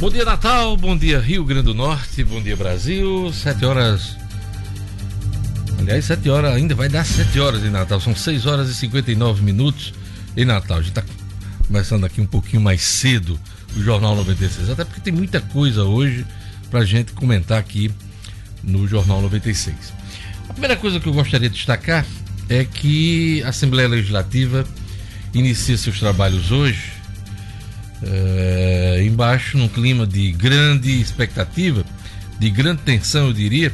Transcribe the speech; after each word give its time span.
Bom 0.00 0.10
dia 0.10 0.24
Natal, 0.24 0.76
bom 0.76 0.96
dia 0.96 1.18
Rio 1.18 1.44
Grande 1.44 1.64
do 1.64 1.74
Norte, 1.74 2.22
bom 2.22 2.40
dia 2.40 2.54
Brasil, 2.54 3.32
7 3.32 3.64
horas. 3.64 4.16
Aliás, 5.76 6.04
7 6.04 6.30
horas, 6.30 6.54
ainda 6.54 6.72
vai 6.72 6.88
dar 6.88 7.04
7 7.04 7.40
horas 7.40 7.62
de 7.62 7.68
Natal, 7.68 8.00
são 8.00 8.14
6 8.14 8.46
horas 8.46 8.68
e 8.68 8.76
59 8.76 9.42
minutos 9.42 9.92
em 10.36 10.44
Natal. 10.44 10.78
A 10.78 10.82
gente 10.82 10.96
está 10.96 11.02
começando 11.66 12.06
aqui 12.06 12.20
um 12.20 12.26
pouquinho 12.26 12.62
mais 12.62 12.80
cedo 12.80 13.36
o 13.76 13.82
Jornal 13.82 14.14
96, 14.14 14.70
até 14.70 14.84
porque 14.84 15.00
tem 15.00 15.12
muita 15.12 15.40
coisa 15.40 15.82
hoje 15.82 16.24
para 16.70 16.84
gente 16.84 17.12
comentar 17.12 17.58
aqui 17.58 17.90
no 18.62 18.86
Jornal 18.86 19.20
96. 19.20 19.74
A 20.48 20.52
primeira 20.52 20.76
coisa 20.76 21.00
que 21.00 21.08
eu 21.08 21.12
gostaria 21.12 21.50
de 21.50 21.56
destacar 21.56 22.06
é 22.48 22.64
que 22.64 23.42
a 23.42 23.48
Assembleia 23.48 23.88
Legislativa 23.88 24.64
inicia 25.34 25.76
seus 25.76 25.98
trabalhos 25.98 26.52
hoje 26.52 26.97
é, 28.02 29.02
embaixo 29.04 29.58
num 29.58 29.68
clima 29.68 30.06
de 30.06 30.32
grande 30.32 31.00
expectativa, 31.00 31.84
de 32.38 32.50
grande 32.50 32.82
tensão, 32.82 33.26
eu 33.26 33.32
diria, 33.32 33.72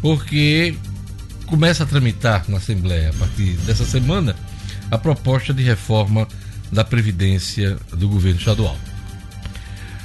porque 0.00 0.76
começa 1.46 1.84
a 1.84 1.86
tramitar 1.86 2.44
na 2.48 2.58
Assembleia, 2.58 3.10
a 3.10 3.12
partir 3.12 3.52
dessa 3.58 3.84
semana, 3.84 4.36
a 4.90 4.98
proposta 4.98 5.52
de 5.52 5.62
reforma 5.62 6.28
da 6.70 6.84
Previdência 6.84 7.76
do 7.92 8.08
governo 8.08 8.38
estadual. 8.38 8.76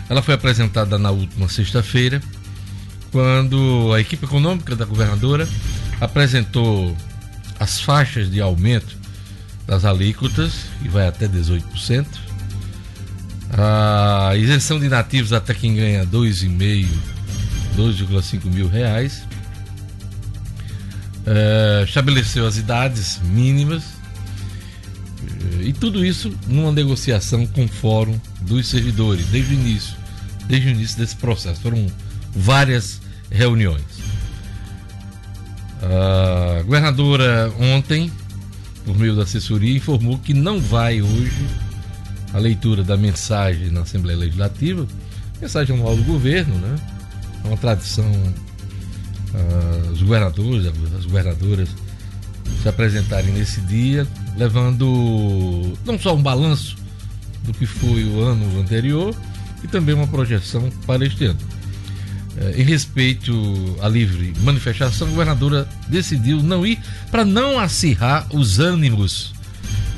Ela 0.09 0.21
foi 0.21 0.33
apresentada 0.33 0.97
na 0.97 1.11
última 1.11 1.47
sexta-feira, 1.47 2.21
quando 3.11 3.91
a 3.93 3.99
equipe 3.99 4.25
econômica 4.25 4.75
da 4.75 4.85
governadora 4.85 5.47
apresentou 5.99 6.95
as 7.59 7.79
faixas 7.79 8.29
de 8.31 8.41
aumento 8.41 8.97
das 9.67 9.85
alíquotas, 9.85 10.65
e 10.83 10.87
vai 10.87 11.07
até 11.07 11.27
18%, 11.27 12.07
a 13.57 14.35
isenção 14.35 14.79
de 14.79 14.87
nativos 14.87 15.33
até 15.33 15.53
quem 15.53 15.75
ganha 15.75 16.05
2,5, 16.05 16.87
2,5 17.75 18.45
mil 18.45 18.67
reais, 18.67 19.23
é, 21.25 21.83
estabeleceu 21.85 22.47
as 22.47 22.57
idades 22.57 23.19
mínimas 23.23 23.83
é, 25.59 25.63
e 25.63 25.73
tudo 25.73 26.05
isso 26.05 26.33
numa 26.47 26.71
negociação 26.71 27.45
com 27.45 27.65
o 27.65 27.67
Fórum 27.67 28.19
dos 28.41 28.67
Servidores, 28.67 29.25
desde 29.27 29.53
o 29.53 29.57
início, 29.57 29.95
desde 30.47 30.69
o 30.69 30.71
início 30.71 30.97
desse 30.97 31.15
processo. 31.15 31.61
Foram 31.61 31.85
várias 32.33 33.01
reuniões. 33.29 33.83
A 35.83 36.61
governadora 36.63 37.51
ontem, 37.59 38.11
por 38.85 38.97
meio 38.97 39.15
da 39.15 39.23
assessoria, 39.23 39.75
informou 39.75 40.17
que 40.19 40.33
não 40.33 40.59
vai 40.59 41.01
hoje 41.01 41.47
a 42.33 42.37
leitura 42.37 42.83
da 42.83 42.97
mensagem 42.97 43.69
na 43.69 43.81
Assembleia 43.81 44.17
Legislativa, 44.17 44.87
mensagem 45.39 45.75
anual 45.75 45.95
do 45.95 46.03
governo, 46.03 46.55
né? 46.55 46.75
É 47.43 47.47
uma 47.47 47.57
tradição 47.57 48.05
uh, 48.05 49.91
os 49.91 50.01
governadores, 50.01 50.67
as 50.97 51.05
governadoras 51.05 51.69
se 52.61 52.69
apresentarem 52.69 53.33
nesse 53.33 53.61
dia, 53.61 54.07
levando 54.37 55.73
não 55.85 55.99
só 55.99 56.15
um 56.15 56.21
balanço 56.21 56.75
do 57.43 57.53
que 57.53 57.65
foi 57.65 58.05
o 58.05 58.21
ano 58.21 58.59
anterior 58.59 59.15
e 59.63 59.67
também 59.67 59.95
uma 59.95 60.07
projeção 60.07 60.69
para 60.85 61.05
este 61.05 61.25
ano. 61.25 61.39
Eh, 62.37 62.61
em 62.61 62.63
respeito 62.63 63.33
à 63.81 63.87
livre 63.87 64.33
manifestação, 64.41 65.07
a 65.07 65.09
governadora 65.09 65.67
decidiu 65.87 66.41
não 66.41 66.65
ir 66.65 66.79
para 67.09 67.25
não 67.25 67.59
acirrar 67.59 68.27
os 68.31 68.59
ânimos 68.59 69.33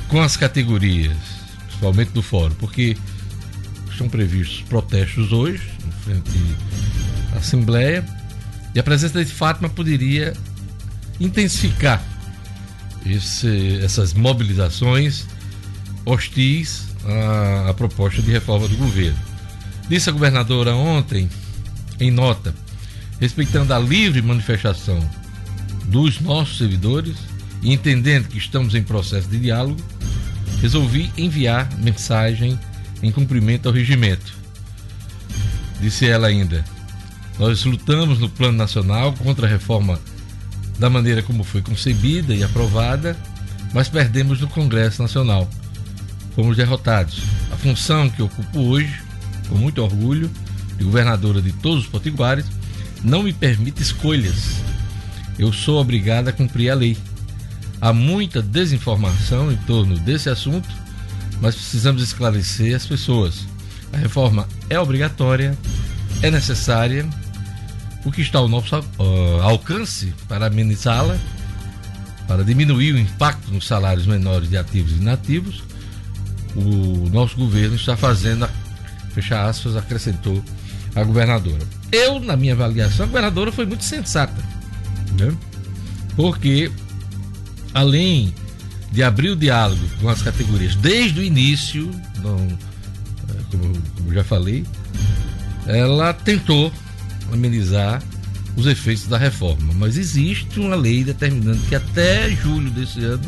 com 0.08 0.20
as 0.22 0.36
categorias, 0.36 1.16
principalmente 1.74 2.10
do 2.10 2.22
fórum, 2.22 2.54
porque 2.54 2.96
estão 3.90 4.08
previstos 4.08 4.62
protestos 4.62 5.32
hoje, 5.32 5.62
em 5.86 5.92
frente 6.02 6.30
à 7.34 7.38
Assembleia, 7.38 8.04
e 8.74 8.78
a 8.78 8.82
presença 8.82 9.24
de 9.24 9.30
Fátima 9.30 9.68
poderia 9.68 10.32
intensificar 11.20 12.02
esse, 13.06 13.78
essas 13.82 14.14
mobilizações 14.14 15.26
hostis 16.04 16.86
à, 17.04 17.70
à 17.70 17.74
proposta 17.74 18.22
de 18.22 18.30
reforma 18.30 18.66
do 18.66 18.76
governo. 18.76 19.18
Disse 19.88 20.08
a 20.08 20.12
governadora 20.12 20.74
ontem 20.74 21.28
em 22.00 22.10
nota, 22.10 22.54
respeitando 23.20 23.72
a 23.72 23.78
livre 23.78 24.22
manifestação 24.22 24.98
dos 25.84 26.20
nossos 26.20 26.58
servidores 26.58 27.16
e 27.62 27.72
entendendo 27.72 28.28
que 28.28 28.38
estamos 28.38 28.74
em 28.74 28.82
processo 28.82 29.28
de 29.28 29.38
diálogo, 29.38 29.80
resolvi 30.64 31.12
enviar 31.18 31.68
mensagem 31.76 32.58
em 33.02 33.12
cumprimento 33.12 33.68
ao 33.68 33.74
regimento. 33.74 34.32
Disse 35.78 36.06
ela 36.06 36.26
ainda: 36.26 36.64
Nós 37.38 37.66
lutamos 37.66 38.18
no 38.18 38.30
plano 38.30 38.56
nacional 38.56 39.12
contra 39.12 39.46
a 39.46 39.50
reforma 39.50 40.00
da 40.78 40.88
maneira 40.88 41.22
como 41.22 41.44
foi 41.44 41.60
concebida 41.60 42.34
e 42.34 42.42
aprovada, 42.42 43.14
mas 43.74 43.90
perdemos 43.90 44.40
no 44.40 44.48
Congresso 44.48 45.02
Nacional. 45.02 45.50
Fomos 46.34 46.56
derrotados. 46.56 47.20
A 47.52 47.56
função 47.56 48.08
que 48.08 48.22
ocupo 48.22 48.60
hoje, 48.60 49.02
com 49.50 49.56
muito 49.56 49.82
orgulho, 49.82 50.30
de 50.78 50.84
governadora 50.84 51.42
de 51.42 51.52
todos 51.52 51.84
os 51.84 51.90
potiguares, 51.90 52.46
não 53.02 53.22
me 53.22 53.34
permite 53.34 53.82
escolhas. 53.82 54.62
Eu 55.38 55.52
sou 55.52 55.78
obrigada 55.78 56.30
a 56.30 56.32
cumprir 56.32 56.70
a 56.70 56.74
lei. 56.74 56.96
Há 57.84 57.92
muita 57.92 58.40
desinformação 58.40 59.52
em 59.52 59.58
torno 59.58 59.98
desse 59.98 60.30
assunto, 60.30 60.66
mas 61.38 61.54
precisamos 61.54 62.02
esclarecer 62.02 62.74
as 62.74 62.86
pessoas. 62.86 63.46
A 63.92 63.98
reforma 63.98 64.48
é 64.70 64.80
obrigatória, 64.80 65.54
é 66.22 66.30
necessária. 66.30 67.06
O 68.02 68.10
que 68.10 68.22
está 68.22 68.38
ao 68.38 68.48
nosso 68.48 68.74
uh, 68.78 69.42
alcance 69.42 70.14
para 70.26 70.46
amenizá-la, 70.46 71.18
para 72.26 72.42
diminuir 72.42 72.94
o 72.94 72.98
impacto 72.98 73.52
nos 73.52 73.66
salários 73.66 74.06
menores 74.06 74.48
de 74.48 74.56
ativos 74.56 74.92
e 74.92 74.96
inativos, 74.96 75.62
o 76.56 77.10
nosso 77.12 77.36
governo 77.36 77.76
está 77.76 77.98
fazendo, 77.98 78.48
fecha 79.12 79.46
aspas, 79.46 79.76
acrescentou 79.76 80.42
a 80.94 81.04
governadora. 81.04 81.66
Eu, 81.92 82.18
na 82.18 82.34
minha 82.34 82.54
avaliação, 82.54 83.04
a 83.04 83.08
governadora 83.08 83.52
foi 83.52 83.66
muito 83.66 83.84
sensata, 83.84 84.42
né? 85.18 85.36
porque 86.16 86.72
além 87.74 88.32
de 88.92 89.02
abrir 89.02 89.30
o 89.30 89.36
diálogo 89.36 89.82
com 90.00 90.08
as 90.08 90.22
categorias 90.22 90.76
desde 90.76 91.18
o 91.18 91.22
início, 91.22 91.90
não, 92.22 92.36
é, 92.38 93.42
como, 93.50 93.82
como 93.96 94.14
já 94.14 94.22
falei, 94.22 94.64
ela 95.66 96.14
tentou 96.14 96.72
amenizar 97.32 98.00
os 98.56 98.66
efeitos 98.66 99.08
da 99.08 99.18
reforma, 99.18 99.72
mas 99.74 99.96
existe 99.96 100.60
uma 100.60 100.76
lei 100.76 101.02
determinando 101.02 101.60
que 101.68 101.74
até 101.74 102.30
julho 102.30 102.70
desse 102.70 103.00
ano 103.04 103.24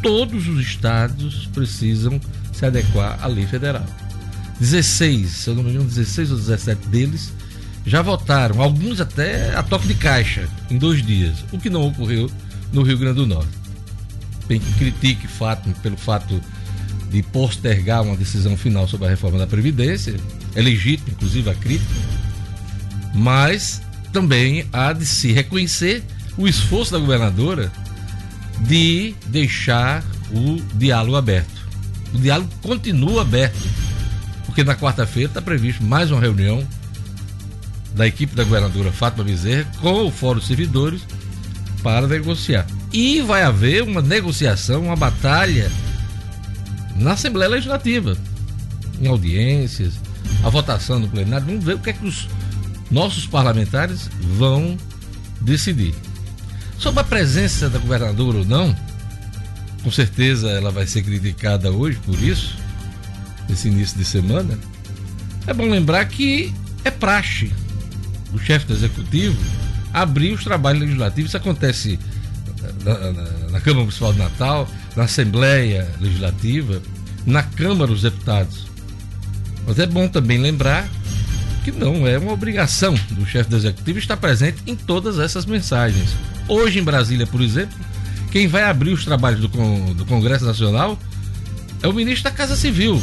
todos 0.00 0.46
os 0.46 0.60
estados 0.60 1.46
precisam 1.52 2.20
se 2.52 2.64
adequar 2.64 3.18
à 3.20 3.26
lei 3.26 3.46
federal. 3.46 3.84
16, 4.60 5.28
se 5.28 5.50
eu 5.50 5.56
não 5.56 5.64
me 5.64 5.70
engano, 5.70 5.88
16 5.88 6.30
ou 6.30 6.36
17 6.36 6.88
deles 6.88 7.32
já 7.84 8.02
votaram, 8.02 8.60
alguns 8.60 9.00
até 9.00 9.54
a 9.54 9.62
toque 9.62 9.88
de 9.88 9.94
caixa, 9.94 10.48
em 10.70 10.78
dois 10.78 11.04
dias, 11.04 11.44
o 11.52 11.58
que 11.58 11.70
não 11.70 11.86
ocorreu 11.88 12.30
no 12.72 12.82
Rio 12.82 12.98
Grande 12.98 13.16
do 13.16 13.26
Norte. 13.26 13.50
Tem 14.48 14.60
que 14.60 14.72
critique 14.74 15.26
fato, 15.26 15.68
pelo 15.82 15.96
fato 15.96 16.40
de 17.10 17.22
postergar 17.22 18.02
uma 18.02 18.16
decisão 18.16 18.56
final 18.56 18.86
sobre 18.88 19.06
a 19.06 19.10
reforma 19.10 19.38
da 19.38 19.46
Previdência, 19.46 20.16
é 20.54 20.62
legítimo, 20.62 21.10
inclusive, 21.10 21.50
a 21.50 21.54
crítica, 21.54 21.94
mas 23.14 23.82
também 24.12 24.66
há 24.72 24.92
de 24.92 25.06
se 25.06 25.32
reconhecer 25.32 26.02
o 26.36 26.46
esforço 26.46 26.92
da 26.92 26.98
governadora 26.98 27.72
de 28.60 29.14
deixar 29.26 30.02
o 30.30 30.60
diálogo 30.74 31.16
aberto. 31.16 31.66
O 32.14 32.18
diálogo 32.18 32.50
continua 32.62 33.22
aberto 33.22 33.58
porque 34.46 34.64
na 34.64 34.74
quarta-feira 34.74 35.28
está 35.28 35.42
previsto 35.42 35.84
mais 35.84 36.10
uma 36.10 36.20
reunião 36.20 36.66
da 37.94 38.06
equipe 38.06 38.34
da 38.34 38.44
governadora 38.44 38.90
Fátima 38.90 39.24
Bezerra 39.24 39.70
com 39.80 40.06
o 40.06 40.10
Fórum 40.10 40.40
Servidores 40.40 41.02
para 41.86 42.08
negociar. 42.08 42.66
E 42.92 43.20
vai 43.20 43.44
haver 43.44 43.84
uma 43.84 44.02
negociação, 44.02 44.82
uma 44.86 44.96
batalha 44.96 45.70
na 46.96 47.12
Assembleia 47.12 47.48
Legislativa, 47.48 48.18
em 49.00 49.06
audiências, 49.06 49.94
a 50.42 50.50
votação 50.50 50.98
no 50.98 51.06
plenário. 51.06 51.46
Vamos 51.46 51.62
ver 51.64 51.76
o 51.76 51.78
que 51.78 51.90
é 51.90 51.92
que 51.92 52.04
os 52.04 52.28
nossos 52.90 53.24
parlamentares 53.28 54.10
vão 54.36 54.76
decidir. 55.40 55.94
Sobre 56.76 57.02
a 57.02 57.04
presença 57.04 57.70
da 57.70 57.78
governadora 57.78 58.38
ou 58.38 58.44
não, 58.44 58.74
com 59.84 59.90
certeza 59.92 60.50
ela 60.50 60.72
vai 60.72 60.88
ser 60.88 61.02
criticada 61.02 61.70
hoje 61.70 62.00
por 62.04 62.20
isso 62.20 62.56
nesse 63.48 63.68
início 63.68 63.96
de 63.96 64.04
semana, 64.04 64.58
é 65.46 65.54
bom 65.54 65.70
lembrar 65.70 66.04
que 66.06 66.52
é 66.82 66.90
praxe 66.90 67.52
o 68.34 68.40
chefe 68.40 68.66
do 68.66 68.74
executivo 68.74 69.38
abrir 69.96 70.34
os 70.34 70.44
trabalhos 70.44 70.82
legislativos. 70.82 71.30
Isso 71.30 71.38
acontece 71.38 71.98
na, 72.84 72.98
na, 72.98 73.22
na, 73.50 73.60
Câmara 73.60 73.80
Municipal 73.80 74.12
de 74.12 74.18
Natal, 74.18 74.68
na 74.94 75.04
Assembleia 75.04 75.88
Legislativa, 75.98 76.82
na 77.24 77.42
Câmara 77.42 77.90
dos 77.90 78.02
Deputados. 78.02 78.66
Mas 79.66 79.78
é 79.78 79.86
bom 79.86 80.06
também 80.06 80.36
lembrar 80.36 80.86
que 81.64 81.72
não 81.72 82.06
é 82.06 82.18
uma 82.18 82.32
obrigação 82.32 82.94
do 83.10 83.24
chefe 83.24 83.48
do 83.48 83.56
executivo 83.56 83.98
estar 83.98 84.18
presente 84.18 84.62
em 84.66 84.76
todas 84.76 85.18
essas 85.18 85.46
mensagens. 85.46 86.14
Hoje 86.46 86.78
em 86.78 86.84
Brasília, 86.84 87.26
por 87.26 87.40
exemplo, 87.40 87.76
quem 88.30 88.46
vai 88.46 88.64
abrir 88.64 88.92
os 88.92 89.02
trabalhos 89.02 89.40
do, 89.40 89.48
do 89.94 90.04
Congresso 90.04 90.44
Nacional 90.44 90.98
é 91.82 91.88
o 91.88 91.92
ministro 91.94 92.24
da 92.24 92.36
Casa 92.36 92.54
Civil, 92.54 93.02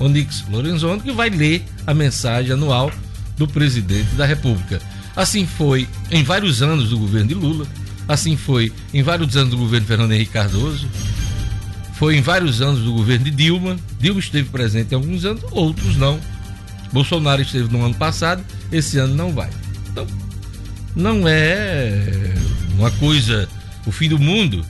Onix 0.00 0.42
Lorenzoni, 0.50 1.02
que 1.02 1.12
vai 1.12 1.28
ler 1.28 1.64
a 1.86 1.92
mensagem 1.92 2.52
anual 2.52 2.90
do 3.36 3.46
presidente 3.46 4.14
da 4.14 4.24
República. 4.24 4.80
Assim 5.18 5.44
foi 5.48 5.88
em 6.12 6.22
vários 6.22 6.62
anos 6.62 6.90
do 6.90 6.96
governo 6.96 7.26
de 7.26 7.34
Lula, 7.34 7.66
assim 8.06 8.36
foi 8.36 8.72
em 8.94 9.02
vários 9.02 9.36
anos 9.36 9.50
do 9.50 9.56
governo 9.56 9.84
Fernando 9.84 10.12
Henrique 10.12 10.30
Cardoso, 10.30 10.88
foi 11.94 12.16
em 12.16 12.22
vários 12.22 12.62
anos 12.62 12.84
do 12.84 12.92
governo 12.92 13.24
de 13.24 13.32
Dilma. 13.32 13.76
Dilma 13.98 14.20
esteve 14.20 14.48
presente 14.48 14.92
em 14.92 14.94
alguns 14.94 15.24
anos, 15.24 15.42
outros 15.50 15.96
não. 15.96 16.20
Bolsonaro 16.92 17.42
esteve 17.42 17.68
no 17.68 17.84
ano 17.84 17.96
passado, 17.96 18.44
esse 18.70 18.96
ano 18.96 19.16
não 19.16 19.32
vai. 19.32 19.50
Então, 19.90 20.06
não 20.94 21.26
é 21.26 22.32
uma 22.76 22.92
coisa, 22.92 23.48
o 23.84 23.90
fim 23.90 24.08
do 24.08 24.20
mundo, 24.20 24.64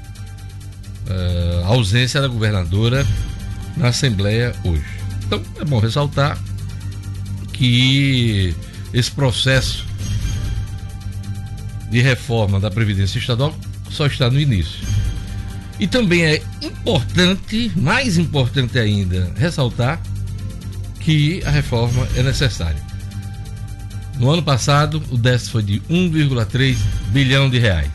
eh, 1.10 1.62
a 1.62 1.66
ausência 1.66 2.22
da 2.22 2.26
governadora 2.26 3.06
na 3.76 3.88
Assembleia 3.88 4.54
hoje. 4.64 4.82
Então, 5.26 5.42
é 5.60 5.64
bom 5.66 5.78
ressaltar 5.78 6.38
que 7.52 8.56
esse 8.94 9.10
processo 9.10 9.88
de 11.90 12.00
reforma 12.00 12.61
da 12.61 12.70
Previdência 12.70 13.19
Estadual 13.19 13.55
só 13.90 14.06
está 14.06 14.31
no 14.31 14.38
início. 14.38 14.87
E 15.81 15.87
também 15.87 16.25
é 16.25 16.43
importante, 16.61 17.70
mais 17.76 18.19
importante 18.19 18.79
ainda, 18.79 19.32
ressaltar 19.37 20.00
que 21.00 21.43
a 21.44 21.50
reforma 21.50 22.06
é 22.17 22.23
necessária. 22.23 22.82
No 24.19 24.31
ano 24.31 24.43
passado, 24.43 25.02
o 25.11 25.17
déficit 25.17 25.52
foi 25.52 25.62
de 25.62 25.81
1,3 25.88 26.76
bilhão 27.12 27.49
de 27.49 27.58
reais. 27.58 27.90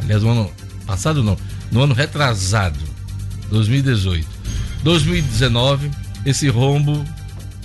Aliás, 0.00 0.22
no 0.22 0.30
ano 0.30 0.52
passado 0.86 1.22
não, 1.22 1.36
no 1.72 1.82
ano 1.82 1.94
retrasado, 1.94 2.78
2018. 3.50 4.26
2019, 4.84 5.90
esse 6.24 6.48
rombo 6.48 7.04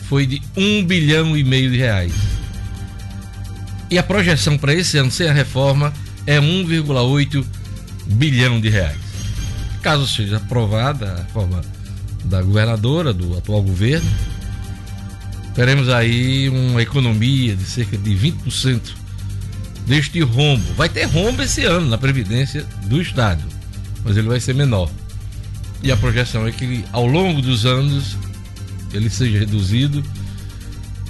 foi 0.04 0.26
de 0.26 0.42
1 0.58 0.86
bilhão 0.86 1.38
e 1.38 1.44
meio 1.44 1.70
de 1.70 1.78
reais. 1.78 2.14
E 3.90 3.98
a 3.98 4.04
projeção 4.04 4.58
para 4.58 4.74
esse 4.74 4.98
ano, 4.98 5.10
sem 5.10 5.28
a 5.28 5.34
reforma, 5.34 5.94
é 6.26 6.40
1,8 6.40 7.46
bilhão 8.06 8.62
de 8.62 8.70
reais. 8.70 8.98
Caso 9.82 10.08
seja 10.08 10.38
aprovada 10.38 11.12
a 11.12 11.16
reforma 11.24 11.62
da 12.26 12.42
governadora, 12.42 13.14
do 13.14 13.38
atual 13.38 13.64
governo, 13.64 14.10
teremos 15.56 15.90
aí 15.90 16.50
uma 16.50 16.82
economia 16.82 17.56
de 17.56 17.64
cerca 17.64 17.98
de 17.98 18.12
20% 18.12 18.80
deste 19.88 20.22
rombo. 20.22 20.74
Vai 20.76 20.90
ter 20.90 21.06
rombo 21.06 21.42
esse 21.42 21.64
ano 21.64 21.88
na 21.88 21.98
Previdência 21.98 22.66
do 22.86 23.02
Estado, 23.02 23.44
mas 24.04 24.16
ele 24.16 24.28
vai 24.28 24.40
ser 24.40 24.54
menor. 24.54 24.90
E 25.82 25.92
a 25.92 25.98
projeção 25.98 26.46
é 26.46 26.52
que 26.52 26.86
ao 26.92 27.08
longo 27.08 27.42
dos 27.42 27.66
anos 27.66 28.18
ele 28.94 29.10
seja 29.10 29.40
reduzido, 29.40 30.04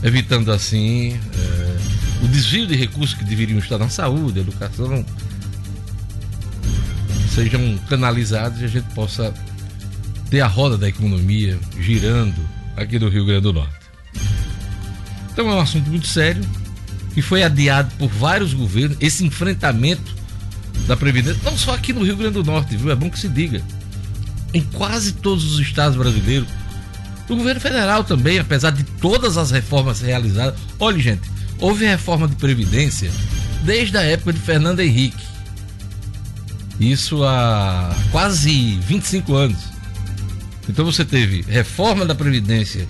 evitando 0.03 0.51
assim 0.51 1.19
é, 1.33 1.58
desvio 2.29 2.67
de 2.67 2.75
recursos 2.75 3.15
que 3.15 3.23
deveriam 3.23 3.59
estar 3.59 3.77
na 3.77 3.89
saúde, 3.89 4.39
educação, 4.39 5.05
sejam 7.33 7.77
canalizados 7.89 8.61
e 8.61 8.65
a 8.65 8.67
gente 8.67 8.87
possa 8.93 9.33
ter 10.29 10.41
a 10.41 10.47
roda 10.47 10.77
da 10.77 10.87
economia 10.87 11.59
girando 11.79 12.39
aqui 12.75 12.99
no 12.99 13.09
Rio 13.09 13.25
Grande 13.25 13.41
do 13.41 13.53
Norte. 13.53 13.75
Então 15.31 15.49
é 15.49 15.55
um 15.55 15.59
assunto 15.59 15.89
muito 15.89 16.07
sério 16.07 16.43
que 17.13 17.21
foi 17.21 17.43
adiado 17.43 17.91
por 17.97 18.09
vários 18.09 18.53
governos, 18.53 18.97
esse 18.99 19.25
enfrentamento 19.25 20.15
da 20.87 20.95
Previdência, 20.95 21.41
não 21.43 21.57
só 21.57 21.73
aqui 21.73 21.93
no 21.93 22.03
Rio 22.03 22.15
Grande 22.15 22.33
do 22.33 22.43
Norte, 22.43 22.77
viu? 22.77 22.91
É 22.91 22.95
bom 22.95 23.09
que 23.09 23.19
se 23.19 23.27
diga. 23.27 23.61
Em 24.53 24.61
quase 24.61 25.13
todos 25.13 25.43
os 25.53 25.59
estados 25.59 25.97
brasileiros. 25.97 26.47
O 27.27 27.35
governo 27.35 27.61
federal 27.61 28.03
também, 28.03 28.39
apesar 28.39 28.71
de 28.71 28.83
todas 28.83 29.37
as 29.37 29.51
reformas 29.51 30.01
realizadas. 30.01 30.59
Olha, 30.79 30.97
gente, 30.97 31.21
houve 31.59 31.85
reforma 31.85 32.27
de 32.27 32.35
Previdência 32.35 33.11
desde 33.63 33.97
a 33.97 34.01
época 34.01 34.33
de 34.33 34.39
Fernando 34.39 34.79
Henrique. 34.79 35.23
Isso 36.79 37.23
há 37.23 37.93
quase 38.11 38.79
25 38.87 39.35
anos. 39.35 39.57
Então 40.67 40.85
você 40.85 41.03
teve 41.03 41.41
reforma 41.41 42.05
da 42.05 42.15
Previdência 42.15 42.87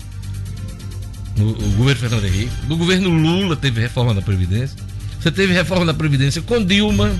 no 1.37 1.53
governo 1.53 2.01
Fernando 2.01 2.25
Henrique, 2.25 2.51
no 2.67 2.77
governo 2.77 3.09
Lula 3.09 3.55
teve 3.55 3.79
reforma 3.79 4.13
da 4.13 4.21
Previdência, 4.21 4.77
você 5.19 5.31
teve 5.31 5.53
reforma 5.53 5.85
da 5.85 5.93
Previdência 5.93 6.41
com 6.41 6.63
Dilma, 6.63 7.15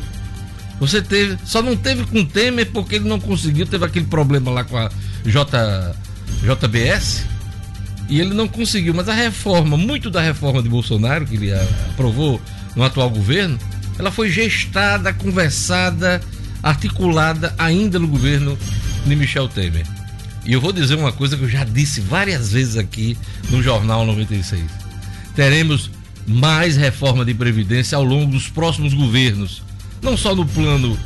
você 0.80 1.02
teve, 1.02 1.38
só 1.46 1.62
não 1.62 1.76
teve 1.76 2.06
com 2.06 2.26
Temer 2.26 2.70
porque 2.72 2.96
ele 2.96 3.08
não 3.08 3.20
conseguiu, 3.20 3.66
teve 3.66 3.86
aquele 3.86 4.06
problema 4.06 4.52
lá 4.52 4.64
com 4.64 4.78
a 4.78 4.90
J, 5.26 5.96
JBS, 6.44 7.26
e 8.10 8.20
ele 8.20 8.34
não 8.34 8.48
conseguiu, 8.48 8.94
mas 8.94 9.08
a 9.08 9.14
reforma, 9.14 9.78
muito 9.78 10.10
da 10.10 10.20
reforma 10.20 10.64
de 10.64 10.68
Bolsonaro, 10.68 11.26
que 11.26 11.36
ele 11.36 11.54
aprovou 11.92 12.42
no 12.76 12.84
atual 12.84 13.10
governo, 13.10 13.58
ela 14.00 14.12
foi 14.12 14.32
gestada, 14.32 15.14
conversada, 15.14 16.20
articulada 16.64 17.54
ainda 17.58 18.00
no 18.00 18.08
governo 18.08 18.58
de 19.06 19.16
Michel 19.16 19.48
Temer. 19.48 19.86
E 20.44 20.54
eu 20.54 20.60
vou 20.60 20.74
dizer 20.74 20.96
uma 20.96 21.12
coisa 21.12 21.38
que 21.38 21.44
eu 21.44 21.50
já 21.50 21.64
disse 21.64 22.02
várias 22.02 22.52
vezes 22.52 22.78
aqui 22.78 23.16
no 23.52 23.62
Jornal 23.62 24.06
96. 24.06 24.64
Teremos 25.36 25.92
mais 26.26 26.76
reforma 26.76 27.24
de 27.24 27.36
previdência 27.36 27.96
ao 27.96 28.04
longo 28.04 28.32
dos 28.32 28.48
próximos 28.50 28.94
governos, 28.94 29.62
não 30.02 30.18
só 30.18 30.34
no 30.34 30.46
plano 30.46 30.98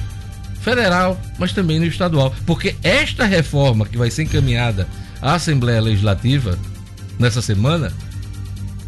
federal, 0.61 1.19
mas 1.38 1.51
também 1.51 1.79
no 1.79 1.85
estadual, 1.85 2.33
porque 2.45 2.75
esta 2.81 3.25
reforma 3.25 3.85
que 3.85 3.97
vai 3.97 4.09
ser 4.09 4.23
encaminhada 4.23 4.88
à 5.21 5.33
Assembleia 5.33 5.81
Legislativa 5.81 6.57
nessa 7.19 7.42
semana, 7.42 7.94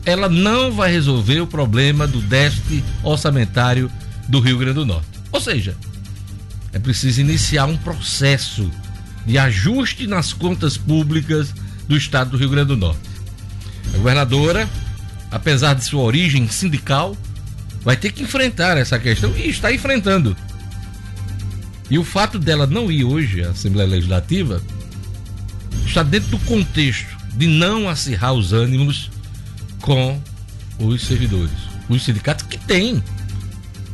ela 0.06 0.30
não 0.30 0.72
vai 0.72 0.92
resolver 0.92 1.42
o 1.42 1.48
problema 1.48 2.06
do 2.08 2.22
déficit 2.22 2.84
orçamentário 3.04 3.92
do 4.30 4.40
Rio 4.40 4.58
Grande 4.58 4.76
do 4.76 4.86
Norte. 4.86 5.08
Ou 5.32 5.42
seja, 5.42 5.76
é 6.72 6.80
preciso 6.80 7.22
iniciar 7.22 7.66
um 7.66 7.78
processo 7.78 8.70
de 9.26 9.38
ajuste 9.38 10.06
nas 10.06 10.34
contas 10.34 10.78
públicas 10.78 11.54
do 11.88 11.98
estado 11.98 12.32
do 12.32 12.38
Rio 12.38 12.50
Grande 12.50 12.68
do 12.68 12.78
Norte. 12.78 13.10
A 13.94 13.98
governadora, 13.98 14.70
apesar 15.32 15.74
de 15.74 15.84
sua 15.84 16.04
origem 16.04 16.48
sindical, 16.48 17.18
vai 17.82 17.96
ter 17.96 18.12
que 18.12 18.24
enfrentar 18.24 18.78
essa 18.78 19.00
questão 19.00 19.36
e 19.36 19.50
está 19.50 19.72
enfrentando. 19.74 20.36
E 21.90 21.98
o 21.98 22.04
fato 22.04 22.38
dela 22.40 22.68
não 22.68 22.92
ir 22.92 23.04
hoje 23.04 23.44
à 23.44 23.50
Assembleia 23.50 23.90
Legislativa 23.90 24.62
está 25.86 26.04
dentro 26.04 26.30
do 26.30 26.40
contexto 26.40 27.15
de 27.36 27.48
não 27.48 27.90
acirrar 27.90 28.34
os 28.34 28.54
ânimos 28.54 29.10
com 29.82 30.20
os 30.80 31.04
servidores, 31.04 31.54
os 31.90 32.04
sindicatos 32.04 32.46
que 32.48 32.58
têm 32.58 33.04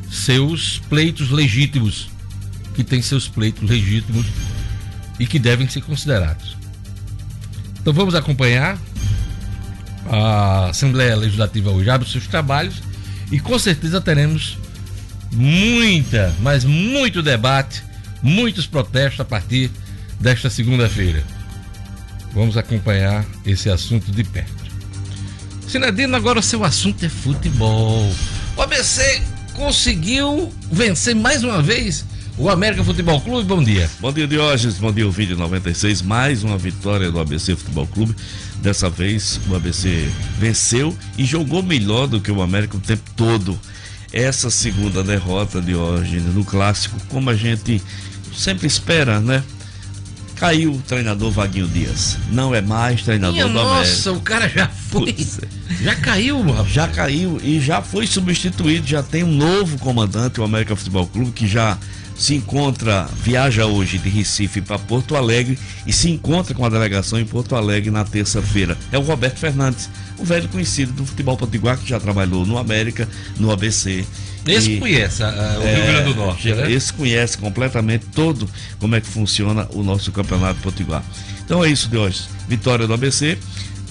seus 0.10 0.80
pleitos 0.90 1.30
legítimos, 1.30 2.10
que 2.76 2.84
têm 2.84 3.02
seus 3.02 3.28
pleitos 3.28 3.68
legítimos 3.68 4.26
e 5.20 5.26
que 5.26 5.40
devem 5.40 5.68
ser 5.68 5.82
considerados. 5.82 6.58
Então 7.80 7.94
vamos 7.94 8.16
acompanhar. 8.16 8.78
A 10.10 10.70
Assembleia 10.70 11.16
Legislativa 11.16 11.70
hoje 11.70 11.90
abre 11.90 12.10
seus 12.10 12.28
trabalhos 12.28 12.82
e 13.32 13.40
com 13.40 13.58
certeza 13.58 14.02
teremos 14.02 14.58
muita, 15.32 16.36
mas 16.42 16.66
muito 16.66 17.22
debate, 17.22 17.84
muitos 18.22 18.66
protestos 18.66 19.22
a 19.22 19.26
partir 19.26 19.70
desta 20.20 20.50
segunda-feira. 20.50 21.24
Vamos 22.34 22.58
acompanhar 22.58 23.26
esse 23.46 23.70
assunto 23.70 24.12
de 24.12 24.24
perto. 24.24 24.72
Sinadino, 25.68 26.16
agora 26.16 26.42
seu 26.42 26.64
assunto 26.64 27.06
é 27.06 27.10
futebol. 27.10 28.10
O 28.56 28.62
ABC 28.62 29.22
conseguiu 29.54 30.52
vencer 30.72 31.16
mais 31.16 31.44
uma 31.44 31.62
vez 31.62 32.06
o 32.38 32.50
América 32.50 32.84
Futebol 32.84 33.20
Clube, 33.22 33.48
bom 33.48 33.62
dia. 33.62 33.90
Bom 34.00 34.12
dia, 34.12 34.26
Diógenes. 34.26 34.78
Bom 34.78 34.92
dia, 34.92 35.08
vídeo 35.10 35.38
96. 35.38 36.02
Mais 36.02 36.44
uma 36.44 36.58
vitória 36.58 37.12
do 37.12 37.20
ABC 37.20 37.56
Futebol 37.56 37.86
Clube. 37.88 38.16
Dessa 38.62 38.90
vez, 38.90 39.40
o 39.50 39.56
ABC 39.56 40.10
venceu 40.40 40.98
e 41.18 41.26
jogou 41.26 41.62
melhor 41.62 42.08
do 42.08 42.20
que 42.20 42.32
o 42.32 42.42
América 42.42 42.78
o 42.78 42.80
tempo 42.80 43.04
todo. 43.16 43.60
Essa 44.12 44.50
segunda 44.50 45.04
derrota, 45.04 45.62
Diógenes, 45.62 46.34
no 46.34 46.44
clássico, 46.44 46.98
como 47.10 47.30
a 47.30 47.36
gente 47.36 47.82
sempre 48.36 48.66
espera, 48.66 49.20
né? 49.20 49.44
Caiu 50.42 50.72
o 50.74 50.82
treinador 50.82 51.30
Vaguinho 51.30 51.68
Dias. 51.68 52.18
Não 52.32 52.56
é 52.56 52.62
mais 52.62 53.04
treinador 53.04 53.36
Minha 53.36 53.46
do 53.46 53.54
nossa, 53.54 53.70
América. 53.76 53.96
Nossa, 53.96 54.12
o 54.12 54.22
cara 54.22 54.50
já 54.50 54.68
foi. 54.68 55.16
Já 55.84 55.96
caiu, 55.96 56.42
rapaz. 56.42 56.68
Já 56.68 56.88
caiu 56.88 57.40
e 57.44 57.60
já 57.60 57.80
foi 57.80 58.08
substituído. 58.08 58.88
Já 58.88 59.04
tem 59.04 59.24
um 59.24 59.32
novo 59.32 59.78
comandante, 59.78 60.42
o 60.42 60.44
América 60.44 60.76
Futebol 60.76 61.06
Clube, 61.06 61.32
que 61.32 61.48
já 61.48 61.78
se 62.16 62.34
encontra, 62.34 63.08
viaja 63.24 63.68
hoje 63.68 64.00
de 64.00 64.10
Recife 64.10 64.62
para 64.62 64.80
Porto 64.80 65.16
Alegre 65.16 65.60
e 65.86 65.94
se 65.94 66.10
encontra 66.10 66.56
com 66.56 66.66
a 66.66 66.70
delegação 66.70 67.20
em 67.20 67.26
Porto 67.26 67.56
Alegre 67.56 67.92
na 67.92 68.04
terça-feira. 68.04 68.76
É 68.92 68.98
o 68.98 69.02
Roberto 69.02 69.38
Fernandes, 69.38 69.92
o 70.18 70.26
velho 70.26 70.50
conhecido 70.50 70.92
do 70.92 71.06
futebol 71.06 71.38
potiguar 71.38 71.78
que 71.78 71.88
já 71.88 72.00
trabalhou 72.00 72.48
no 72.48 72.58
América, 72.58 73.08
no 73.38 73.52
ABC. 73.52 74.04
Esse 74.46 74.72
e, 74.72 74.80
conhece 74.80 75.22
uh, 75.22 75.28
o 75.28 75.64
é, 75.64 75.76
Rio 75.76 75.86
Grande 75.86 76.14
do 76.14 76.16
Norte, 76.16 76.54
né? 76.54 76.72
Esse 76.72 76.92
conhece 76.92 77.38
completamente 77.38 78.06
todo 78.08 78.50
como 78.80 78.96
é 78.96 79.02
que 79.02 79.08
funciona 79.08 79.68
o 79.74 79.84
nosso 79.84 80.12
campeonato 80.12 80.60
potiguar. 80.62 81.04
Então 81.46 81.64
é 81.64 81.70
isso 81.70 81.88
de 81.88 81.98
hoje. 81.98 82.24
Vitória 82.48 82.88
do 82.88 82.94
ABC, 82.94 83.38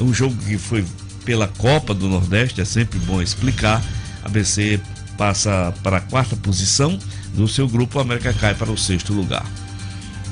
um 0.00 0.12
jogo 0.12 0.34
que 0.44 0.58
foi 0.58 0.84
pela 1.24 1.46
Copa 1.46 1.94
do 1.94 2.08
Nordeste, 2.08 2.60
é 2.60 2.64
sempre 2.64 2.98
bom 3.00 3.22
explicar. 3.22 3.82
ABC 4.24 4.80
passa 5.16 5.72
para 5.82 5.98
a 5.98 6.00
quarta 6.00 6.34
posição 6.34 6.98
do 7.34 7.46
seu 7.46 7.68
grupo, 7.68 7.98
o 7.98 8.00
América 8.00 8.32
cai 8.32 8.54
para 8.54 8.70
o 8.70 8.78
sexto 8.78 9.12
lugar. 9.12 9.44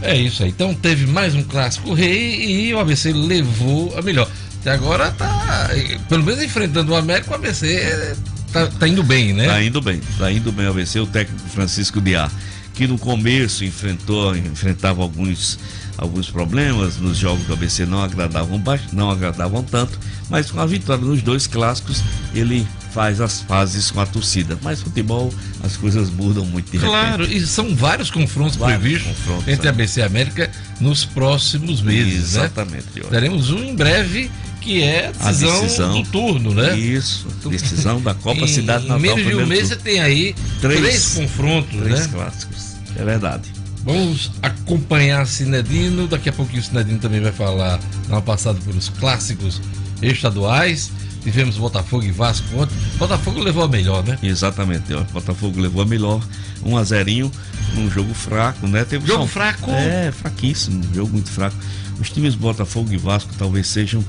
É 0.01 0.17
isso 0.17 0.43
aí. 0.43 0.51
Então 0.51 0.75
teve 0.75 1.07
mais 1.07 1.35
um 1.35 1.43
clássico 1.43 1.93
rei 1.93 2.69
e 2.69 2.75
o 2.75 2.79
ABC 2.79 3.13
levou 3.13 3.97
a 3.97 4.03
melhor. 4.03 4.29
Até 4.61 4.71
agora 4.73 5.11
tá, 5.13 5.71
pelo 6.09 6.25
menos 6.25 6.43
enfrentando 6.43 6.93
o 6.93 6.97
América, 6.97 7.31
o 7.31 7.35
ABC 7.35 8.17
tá, 8.53 8.67
tá 8.67 8.89
indo 8.89 9.03
bem, 9.03 9.33
né? 9.33 9.47
Tá 9.47 9.63
indo 9.63 9.81
bem, 9.81 10.01
tá 10.19 10.31
indo 10.31 10.53
bem 10.53 10.67
o 10.67 10.71
ABC, 10.71 11.01
o 11.01 11.07
técnico 11.07 11.49
Francisco 11.49 12.01
Diá, 12.01 12.31
que 12.75 12.87
no 12.87 12.99
começo 12.99 13.65
enfrentou, 13.65 14.37
enfrentava 14.37 15.03
alguns 15.03 15.59
alguns 15.99 16.31
problemas 16.31 16.97
nos 16.97 17.19
jogos 17.19 17.45
do 17.45 17.53
ABC 17.53 17.85
não 17.85 18.01
agradavam 18.01 18.63
não 18.93 19.11
agradavam 19.11 19.65
tanto, 19.65 19.99
mas 20.31 20.49
com 20.49 20.61
a 20.61 20.67
vitória 20.67 21.05
nos 21.05 21.23
dois 21.23 21.49
clássicos 21.49 22.03
ele 22.33 22.65
faz 22.93 23.21
as 23.21 23.43
fases 23.43 23.91
com 23.91 24.01
a 24.01 24.07
torcida. 24.07 24.59
Mas 24.63 24.81
futebol, 24.81 25.33
as 25.63 25.77
coisas 25.77 26.09
mudam 26.09 26.45
muito 26.45 26.71
de 26.71 26.79
Claro, 26.79 27.25
repente. 27.25 27.43
e 27.43 27.47
são 27.47 27.75
vários 27.75 28.11
confrontos 28.11 28.57
vários 28.57 28.81
previstos 28.81 29.09
confrontos, 29.09 29.49
entre 29.49 29.67
é. 29.67 29.71
ABC 29.71 30.01
e 30.01 30.03
América 30.03 30.51
nos 30.81 31.05
próximos 31.05 31.83
meses. 31.83 32.35
Né? 32.35 32.45
Exatamente. 32.45 32.87
Né? 32.97 33.07
Teremos 33.11 33.51
um 33.51 33.63
em 33.63 33.75
breve 33.75 34.31
que 34.69 34.83
é 34.83 35.07
a 35.19 35.29
decisão, 35.29 35.57
a 35.57 35.61
decisão, 35.63 36.03
do 36.03 36.11
turno, 36.11 36.53
né? 36.53 36.79
Isso, 36.79 37.27
decisão 37.49 38.03
da 38.03 38.13
Copa 38.13 38.43
em, 38.43 38.47
Cidade 38.47 38.83
Natal. 38.83 38.99
Em 38.99 39.03
menos 39.03 39.27
de 39.27 39.35
um 39.35 39.47
mês 39.47 39.69
você 39.69 39.77
tem 39.77 39.99
aí 39.99 40.35
três, 40.61 40.81
três 40.81 41.15
confrontos, 41.15 41.81
três 41.81 42.01
né? 42.01 42.09
clássicos. 42.13 42.77
É 42.95 43.03
verdade. 43.03 43.51
Vamos 43.83 44.31
acompanhar 44.43 45.27
Sinedino. 45.27 46.07
Daqui 46.07 46.29
a 46.29 46.33
pouquinho 46.35 46.61
o 46.61 46.65
Sinedino 46.65 46.99
também 46.99 47.23
vai 47.23 47.33
falar, 47.33 47.81
uma 48.09 48.21
passada 48.21 48.61
pelos 48.61 48.91
clássicos 48.91 49.59
estaduais. 50.03 50.91
Tivemos 51.23 51.57
Botafogo 51.57 52.05
e 52.05 52.11
Vasco 52.11 52.47
ontem. 52.55 52.77
Botafogo 52.99 53.41
levou 53.41 53.65
a 53.65 53.69
melhor, 53.69 54.05
né? 54.05 54.19
Exatamente. 54.23 54.93
O 54.93 55.03
Botafogo 55.05 55.59
levou 55.59 55.81
a 55.81 55.87
melhor. 55.87 56.21
1 56.63 56.77
a 56.77 56.85
0 56.85 57.33
num 57.75 57.91
jogo 57.91 58.13
fraco, 58.13 58.67
né? 58.67 58.85
Teve 58.85 59.07
jogo 59.07 59.23
só... 59.23 59.29
fraco? 59.29 59.71
É, 59.71 60.13
fraquíssimo. 60.13 60.83
Jogo 60.95 61.13
muito 61.13 61.31
fraco. 61.31 61.57
Os 62.01 62.11
times 62.11 62.35
Botafogo 62.35 62.93
e 62.93 62.97
Vasco 62.97 63.31
talvez 63.39 63.67
sejam 63.67 64.05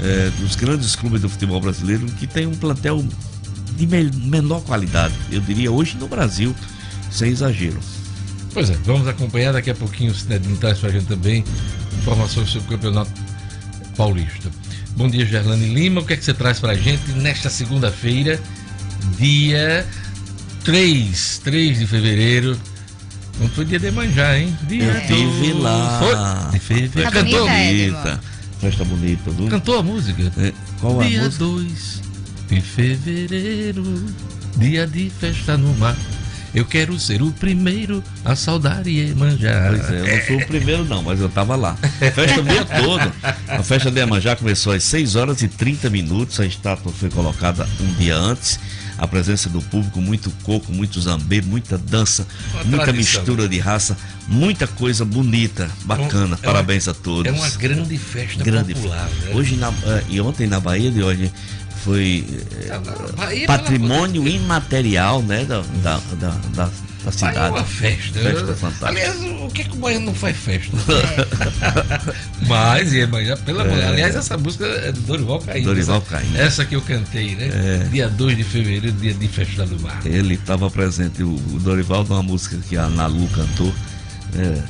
é, 0.00 0.30
dos 0.40 0.56
grandes 0.56 0.96
clubes 0.96 1.20
do 1.20 1.28
futebol 1.28 1.60
brasileiro 1.60 2.06
que 2.06 2.26
tem 2.26 2.46
um 2.46 2.54
plantel 2.54 3.04
de 3.76 3.86
menor 3.86 4.62
qualidade. 4.62 5.14
Eu 5.30 5.40
diria 5.40 5.70
hoje 5.70 5.96
no 5.96 6.08
Brasil, 6.08 6.54
sem 7.10 7.30
exagero. 7.30 7.78
Pois 8.52 8.70
é, 8.70 8.76
vamos 8.84 9.06
acompanhar 9.08 9.52
daqui 9.52 9.70
a 9.70 9.74
pouquinho 9.74 10.12
o 10.12 10.14
Cinedinho 10.14 10.56
traz 10.56 10.78
pra 10.78 10.88
gente 10.88 11.06
também 11.06 11.44
informações 11.98 12.48
sobre 12.50 12.68
o 12.68 12.70
campeonato 12.70 13.10
paulista. 13.96 14.50
Bom 14.96 15.08
dia, 15.08 15.26
Gerlane 15.26 15.74
Lima. 15.74 16.00
O 16.00 16.04
que 16.04 16.12
é 16.12 16.16
que 16.16 16.24
você 16.24 16.32
traz 16.32 16.60
para 16.60 16.72
a 16.72 16.76
gente 16.76 17.10
nesta 17.12 17.50
segunda-feira, 17.50 18.40
dia 19.18 19.84
3, 20.62 21.40
3 21.42 21.78
de 21.80 21.86
fevereiro? 21.86 22.56
Não 23.40 23.48
foi 23.48 23.64
dia 23.64 23.78
de 23.78 23.90
manjar, 23.90 24.36
hein? 24.36 24.56
Dia 24.68 24.84
Eu 24.84 24.98
estive 24.98 25.52
lá. 25.54 26.00
Foi? 26.00 26.50
De 26.52 26.58
fevereiro. 26.58 27.10
Tá 27.10 27.22
Cantou? 27.22 27.48
Bonita. 27.48 28.20
Festa 28.60 28.84
bonita. 28.84 29.30
Do... 29.30 29.48
Cantou 29.48 29.78
a 29.78 29.82
música? 29.82 30.32
É. 30.38 30.52
Qual 30.80 31.00
a 31.00 31.04
dia 31.04 31.22
música? 31.22 31.44
2 31.44 32.04
de 32.48 32.60
fevereiro, 32.60 34.04
dia 34.56 34.86
de 34.86 35.10
festa 35.10 35.56
no 35.56 35.74
mar. 35.74 35.96
Eu 36.54 36.64
quero 36.64 36.96
ser 37.00 37.20
o 37.20 37.32
primeiro 37.32 38.02
a 38.24 38.36
saudar 38.36 38.86
e 38.86 39.12
manjar. 39.14 39.70
Pois 39.70 39.90
é, 39.90 40.00
eu 40.00 40.16
não 40.16 40.24
fui 40.24 40.36
o 40.36 40.46
primeiro 40.46 40.84
não, 40.84 41.02
mas 41.02 41.18
eu 41.20 41.28
tava 41.28 41.56
lá. 41.56 41.76
A 41.82 42.10
festa 42.12 42.40
o 42.40 42.44
dia 42.44 42.64
todo. 42.64 43.12
A 43.48 43.62
festa 43.64 43.90
de 43.90 43.98
Iemanjá 43.98 44.36
começou 44.36 44.72
às 44.72 44.84
6 44.84 45.16
horas 45.16 45.42
e 45.42 45.48
30 45.48 45.90
minutos. 45.90 46.38
A 46.38 46.46
estátua 46.46 46.92
foi 46.92 47.10
colocada 47.10 47.68
um 47.80 47.92
dia 47.94 48.16
antes. 48.16 48.60
A 48.96 49.06
presença 49.06 49.48
do 49.48 49.60
público, 49.60 50.00
muito 50.00 50.30
coco, 50.42 50.72
muito 50.72 51.00
zambê, 51.00 51.42
muita 51.42 51.76
dança, 51.76 52.26
uma 52.52 52.64
muita 52.64 52.84
tradição. 52.84 53.20
mistura 53.20 53.48
de 53.48 53.58
raça, 53.58 53.96
muita 54.28 54.66
coisa 54.66 55.04
bonita, 55.04 55.68
bacana. 55.84 56.38
É 56.40 56.46
Parabéns 56.46 56.86
a 56.88 56.94
todos. 56.94 57.32
É 57.32 57.34
uma 57.34 57.50
grande 57.50 57.98
festa 57.98 58.42
grande 58.44 58.74
popular. 58.74 59.08
Né? 59.08 59.34
Hoje 59.34 59.56
na, 59.56 59.68
eh, 59.68 60.04
e 60.10 60.20
ontem 60.20 60.46
na 60.46 60.60
Bahia 60.60 60.90
de 60.90 61.02
hoje 61.02 61.32
foi 61.84 62.24
é, 63.30 63.46
patrimônio 63.46 64.26
imaterial 64.26 65.22
né, 65.22 65.44
da, 65.44 65.60
da, 65.82 66.00
da, 66.18 66.30
da, 66.54 66.70
da 67.04 67.12
cidade. 67.12 67.38
É 67.38 67.50
uma 67.50 67.64
festa. 67.64 68.18
Festa 68.18 68.54
fantástica. 68.54 68.88
Aliás, 68.88 69.16
o 69.42 69.48
que, 69.48 69.64
que 69.64 69.72
o 69.72 69.76
Baiano 69.76 70.06
não 70.06 70.14
faz 70.14 70.36
festa? 70.36 70.76
É. 72.44 72.46
mas, 72.46 72.92
mas 73.08 73.40
pela 73.40 73.64
é. 73.64 73.88
Aliás, 73.88 74.14
essa 74.14 74.36
música 74.36 74.66
é 74.66 74.92
do 74.92 75.00
Dorival 75.00 75.40
Caim. 75.40 75.62
Dorival 75.62 76.00
Caim. 76.02 76.36
Essa 76.36 76.64
que 76.64 76.76
eu 76.76 76.82
cantei, 76.82 77.34
né? 77.34 77.50
É. 77.52 77.88
Dia 77.88 78.08
2 78.08 78.36
de 78.36 78.44
fevereiro, 78.44 78.92
dia 78.92 79.14
de 79.14 79.28
festa 79.28 79.64
do 79.66 79.80
mar. 79.80 80.00
Ele 80.04 80.34
estava 80.34 80.70
presente, 80.70 81.22
o, 81.22 81.36
Dorival, 81.60 82.04
uma 82.04 82.22
música 82.22 82.56
que 82.68 82.76
a 82.76 82.88
Nalu 82.88 83.26
cantou. 83.28 83.72
É, 84.36 84.62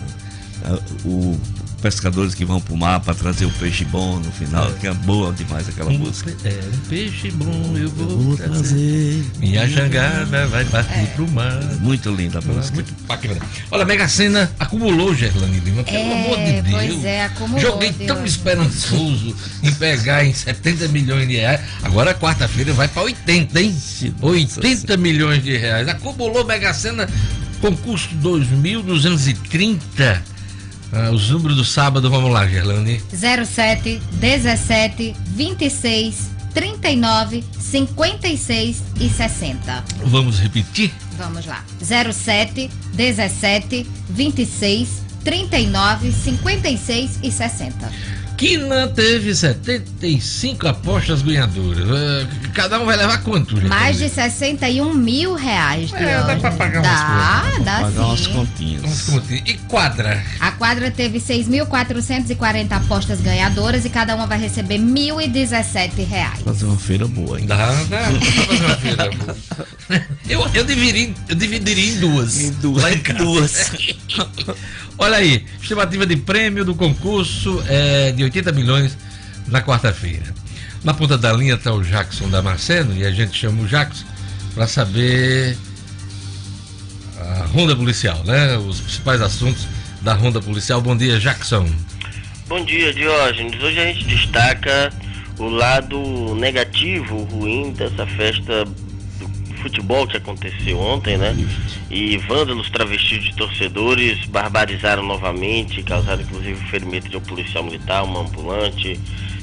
o 1.04 1.38
pescadores 1.84 2.34
que 2.34 2.46
vão 2.46 2.62
pro 2.62 2.74
mar 2.74 2.98
para 3.00 3.14
trazer 3.14 3.44
o 3.44 3.50
peixe 3.50 3.84
bom 3.84 4.18
no 4.18 4.32
final, 4.32 4.70
é. 4.70 4.72
que 4.80 4.86
é 4.86 4.94
boa 4.94 5.34
demais 5.34 5.68
aquela 5.68 5.90
um, 5.90 5.98
música. 5.98 6.34
É, 6.42 6.58
um 6.72 6.78
peixe 6.88 7.30
bom 7.32 7.74
eu 7.76 7.90
vou, 7.90 8.10
eu 8.10 8.18
vou 8.20 8.36
trazer. 8.38 8.54
trazer. 8.54 9.22
Minha 9.38 9.68
jangada 9.68 10.46
vai 10.46 10.64
partir 10.64 11.00
é. 11.00 11.06
pro 11.14 11.30
mar. 11.30 11.62
Muito 11.80 12.10
linda 12.10 12.38
a 12.38 12.40
música. 12.40 12.74
Muito 12.74 12.94
bacana. 13.06 13.38
Olha, 13.70 13.82
a 13.82 13.86
Mega 13.86 14.08
Sena 14.08 14.50
acumulou, 14.58 15.14
Gerlane 15.14 15.60
Lima, 15.60 15.84
pelo 15.84 15.98
é, 15.98 16.24
amor 16.24 16.38
de 16.38 16.62
Deus. 16.62 16.74
Pois 16.74 17.04
é, 17.04 17.24
acumulou. 17.26 17.60
Joguei 17.60 17.92
tão 17.92 18.16
Deus. 18.16 18.30
esperançoso 18.30 19.36
em 19.62 19.74
pegar 19.74 20.24
em 20.24 20.32
70 20.32 20.88
milhões 20.88 21.28
de 21.28 21.36
reais. 21.36 21.60
Agora 21.82 22.14
quarta-feira 22.14 22.72
vai 22.72 22.88
para 22.88 23.02
80, 23.02 23.60
hein? 23.60 23.76
80 24.22 24.96
milhões 24.96 25.44
de 25.44 25.54
reais. 25.54 25.86
Acumulou 25.86 26.46
Mega 26.46 26.72
Sena 26.72 27.06
concurso 27.60 28.08
2230 28.14 30.33
ah, 30.94 31.10
os 31.10 31.30
números 31.30 31.56
do 31.56 31.64
sábado, 31.64 32.08
vamos 32.08 32.30
lá, 32.32 32.46
Gerlane. 32.46 33.00
07, 33.12 34.00
17, 34.12 35.14
26, 35.26 36.30
39, 36.54 37.44
56 37.58 38.82
e 39.00 39.08
60. 39.08 39.84
Vamos 40.04 40.38
repetir? 40.38 40.92
Vamos 41.18 41.46
lá. 41.46 41.64
07, 41.82 42.70
17, 42.94 43.86
26, 44.10 44.88
39, 45.24 46.12
56 46.12 47.18
e 47.22 47.30
60. 47.32 47.92
Quina 48.36 48.88
teve 48.88 49.34
75 49.34 50.66
apostas 50.66 51.22
ganhadoras. 51.22 51.84
Uh, 51.84 52.28
cada 52.52 52.80
um 52.80 52.84
vai 52.84 52.96
levar 52.96 53.22
quanto, 53.22 53.56
gente? 53.56 53.68
Mais 53.68 53.96
de 53.98 54.08
61 54.08 54.92
mil 54.92 55.34
reais. 55.34 55.92
É, 55.92 56.22
dá 56.22 56.36
pra 56.36 56.50
pagar 56.50 56.82
dá, 56.82 56.88
umas 56.88 57.48
coisas. 57.48 57.64
Dá, 57.64 57.80
dá 57.80 57.90
sim. 57.90 57.98
umas 57.98 58.26
continhas. 58.26 58.82
Umas 58.82 59.02
continhas. 59.02 59.42
E 59.48 59.54
quadra? 59.68 60.24
A 60.40 60.52
quadra 60.52 60.90
teve 60.90 61.18
6.440 61.18 62.72
apostas 62.72 63.20
ganhadoras 63.20 63.84
e 63.84 63.90
cada 63.90 64.14
uma 64.16 64.26
vai 64.26 64.38
receber 64.38 64.78
1.017 64.78 66.04
reais. 66.04 66.40
Fazer 66.40 66.64
uma 66.64 66.78
feira 66.78 67.06
boa, 67.06 67.38
hein? 67.38 67.46
Dá, 67.46 67.56
dá, 67.56 68.10
dá 68.10 68.20
fazer 68.46 68.64
uma 68.64 68.76
feira 68.76 69.10
boa. 69.10 69.36
Eu, 70.26 70.40
eu, 70.54 70.64
dividiria, 70.64 71.12
eu 71.28 71.34
dividiria 71.34 71.92
em 71.92 72.00
duas. 72.00 72.40
Em 72.40 72.50
duas. 72.52 72.82
Lá 72.82 72.90
em 72.90 73.02
duas. 73.02 73.70
Olha 74.96 75.16
aí, 75.16 75.44
estimativa 75.60 76.06
de 76.06 76.16
prêmio 76.16 76.64
do 76.64 76.74
concurso 76.74 77.62
é 77.68 78.12
de 78.12 78.22
80 78.22 78.52
milhões 78.52 78.96
na 79.48 79.60
quarta-feira. 79.60 80.34
Na 80.84 80.94
ponta 80.94 81.18
da 81.18 81.32
linha 81.32 81.54
está 81.54 81.72
o 81.72 81.82
Jackson 81.82 82.28
Damasceno 82.28 82.94
e 82.96 83.04
a 83.04 83.10
gente 83.10 83.36
chama 83.36 83.62
o 83.62 83.66
Jackson 83.66 84.04
para 84.54 84.66
saber 84.66 85.56
a 87.18 87.46
ronda 87.46 87.74
policial, 87.74 88.22
né? 88.24 88.56
Os 88.56 88.80
principais 88.80 89.20
assuntos 89.20 89.66
da 90.02 90.14
ronda 90.14 90.40
policial. 90.40 90.80
Bom 90.80 90.96
dia, 90.96 91.18
Jackson. 91.18 91.68
Bom 92.46 92.64
dia, 92.64 92.92
Diógenes. 92.92 93.60
Hoje 93.62 93.80
a 93.80 93.86
gente 93.86 94.04
destaca 94.04 94.92
o 95.38 95.48
lado 95.48 96.34
negativo, 96.36 97.24
ruim 97.24 97.72
dessa 97.72 98.06
festa 98.06 98.64
futebol 99.64 100.06
que 100.06 100.16
aconteceu 100.16 100.78
ontem, 100.78 101.16
né? 101.16 101.34
E 101.90 102.16
vândalos 102.18 102.68
travestidos 102.70 103.24
de 103.26 103.34
torcedores 103.34 104.24
barbarizaram 104.26 105.02
novamente, 105.02 105.82
causaram 105.82 106.22
inclusive 106.22 106.52
o 106.52 106.68
ferimento 106.68 107.08
de 107.08 107.16
um 107.16 107.20
policial 107.20 107.64
militar, 107.64 108.04
uma 108.04 108.20
ambulante. 108.20 109.00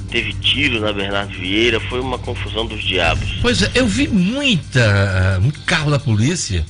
Teve 0.10 0.34
tiro 0.34 0.80
na 0.82 0.92
Bernardo 0.94 1.34
Vieira, 1.34 1.80
foi 1.80 2.00
uma 2.02 2.18
confusão 2.20 2.66
dos 2.66 2.84
diabos. 2.84 3.30
Pois 3.42 3.62
é, 3.62 3.72
eu 3.74 3.88
vi 3.88 4.08
muita, 4.10 5.40
muito 5.42 5.60
carro 5.62 5.90
da 5.90 5.98
polícia 6.00 6.66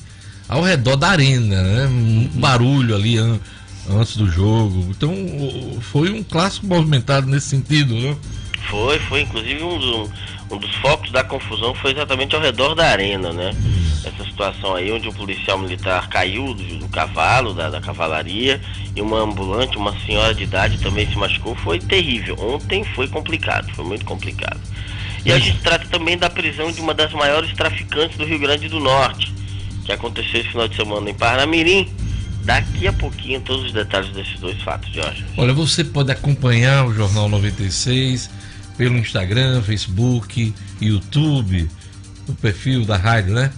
ao 0.48 0.62
redor 0.62 0.96
da 0.96 1.08
arena, 1.08 1.60
né? 1.62 1.86
Um 1.86 2.28
barulho 2.40 2.94
ali 2.94 3.18
an- 3.18 3.40
antes 3.90 4.16
do 4.16 4.30
jogo. 4.30 4.86
Então 4.90 5.12
foi 5.80 6.10
um 6.10 6.22
clássico 6.22 6.66
movimentado 6.66 7.26
nesse 7.26 7.48
sentido, 7.48 7.94
né? 7.94 8.16
Foi, 8.70 8.98
foi. 9.00 9.22
Inclusive 9.22 9.60
um, 9.62 10.08
um 10.52 10.58
dos 10.58 10.74
focos 10.76 11.10
da 11.10 11.24
confusão 11.24 11.74
foi 11.74 11.92
exatamente 11.92 12.34
ao 12.34 12.40
redor 12.40 12.74
da 12.74 12.86
arena, 12.86 13.32
né? 13.32 13.54
Essa 14.04 14.24
situação 14.24 14.74
aí 14.74 14.92
onde 14.92 15.08
o 15.08 15.12
policial 15.12 15.58
militar 15.58 16.08
caiu 16.08 16.52
do, 16.52 16.78
do 16.78 16.88
cavalo, 16.88 17.54
da, 17.54 17.70
da 17.70 17.80
cavalaria, 17.80 18.60
e 18.94 19.00
uma 19.00 19.20
ambulante, 19.20 19.78
uma 19.78 19.98
senhora 20.00 20.34
de 20.34 20.42
idade 20.42 20.78
também 20.78 21.08
se 21.08 21.16
machucou. 21.16 21.54
Foi 21.54 21.78
terrível. 21.78 22.36
Ontem 22.38 22.84
foi 22.84 23.08
complicado, 23.08 23.72
foi 23.74 23.84
muito 23.84 24.04
complicado. 24.04 24.60
E 25.24 25.32
a 25.32 25.38
gente 25.38 25.58
trata 25.60 25.86
também 25.86 26.18
da 26.18 26.28
prisão 26.28 26.70
de 26.70 26.80
uma 26.80 26.92
das 26.92 27.12
maiores 27.12 27.52
traficantes 27.54 28.18
do 28.18 28.24
Rio 28.24 28.40
Grande 28.40 28.68
do 28.68 28.80
Norte, 28.80 29.32
que 29.84 29.92
aconteceu 29.92 30.40
esse 30.40 30.50
final 30.50 30.66
de 30.66 30.76
semana 30.76 31.08
em 31.08 31.14
Parnamirim. 31.14 31.88
Daqui 32.44 32.88
a 32.88 32.92
pouquinho 32.92 33.40
todos 33.40 33.66
os 33.66 33.72
detalhes 33.72 34.10
desses 34.10 34.38
dois 34.40 34.60
fatos, 34.62 34.92
Jorge. 34.92 35.24
Olha, 35.36 35.52
você 35.52 35.84
pode 35.84 36.10
acompanhar 36.10 36.84
o 36.84 36.92
Jornal 36.92 37.28
96 37.28 38.28
pelo 38.82 38.98
Instagram, 38.98 39.62
Facebook, 39.62 40.52
YouTube, 40.80 41.70
no 42.26 42.34
perfil 42.34 42.84
da 42.84 42.96
rádio, 42.96 43.32
né? 43.32 43.52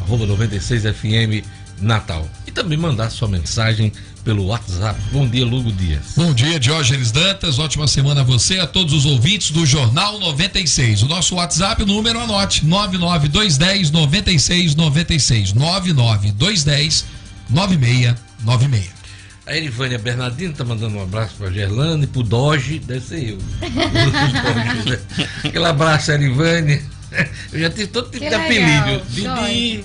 Arroba 0.00 0.26
96FM 0.26 1.44
Natal. 1.80 2.28
E 2.44 2.50
também 2.50 2.76
mandar 2.76 3.08
sua 3.10 3.28
mensagem 3.28 3.92
pelo 4.24 4.46
WhatsApp. 4.46 5.00
Bom 5.12 5.28
dia, 5.28 5.46
Lugo 5.46 5.70
Dias. 5.70 6.14
Bom 6.16 6.34
dia, 6.34 6.58
Diógenes 6.58 7.12
Dantas. 7.12 7.60
Ótima 7.60 7.86
semana 7.86 8.22
a 8.22 8.24
você 8.24 8.58
a 8.58 8.66
todos 8.66 8.92
os 8.92 9.06
ouvintes 9.06 9.52
do 9.52 9.64
Jornal 9.64 10.18
96. 10.18 11.04
O 11.04 11.06
nosso 11.06 11.36
WhatsApp, 11.36 11.84
número 11.84 12.18
anote: 12.18 12.66
99210 12.66 13.92
9696. 13.92 15.54
99210 15.54 17.04
9696. 17.48 18.97
A 19.48 19.56
Erivânia 19.56 19.98
Bernardino 19.98 20.52
tá 20.52 20.62
mandando 20.62 20.98
um 20.98 21.02
abraço 21.02 21.34
pra 21.38 21.50
Gerlane, 21.50 22.06
pro 22.06 22.22
Doge, 22.22 22.78
deve 22.80 23.00
ser 23.00 23.30
eu. 23.30 23.38
Doge, 23.38 24.90
né? 24.90 24.98
Aquele 25.42 25.64
abraço, 25.64 26.12
Erivânia. 26.12 26.82
Eu 27.50 27.60
já 27.60 27.70
tive 27.70 27.86
todo 27.86 28.10
tipo 28.10 28.24
Que 28.24 28.28
de 28.28 28.34
apelido. 28.34 29.02
Didi, 29.08 29.84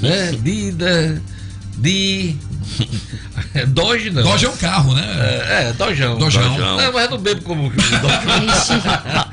né? 0.00 0.32
Dida, 0.42 1.22
Di. 1.76 2.38
Doge 3.68 4.10
não. 4.10 4.22
Doge 4.22 4.46
é 4.46 4.48
um 4.48 4.56
carro, 4.56 4.94
né? 4.94 5.04
É, 5.04 5.68
é, 5.68 5.72
Dojão. 5.74 6.16
Dojão. 6.16 6.48
Dojão. 6.54 6.76
Não, 6.78 6.92
mas 6.92 7.04
eu 7.04 7.10
não 7.10 7.18
bebo 7.18 7.42
como 7.42 7.66
o 7.66 7.70
Dojão. 7.70 8.00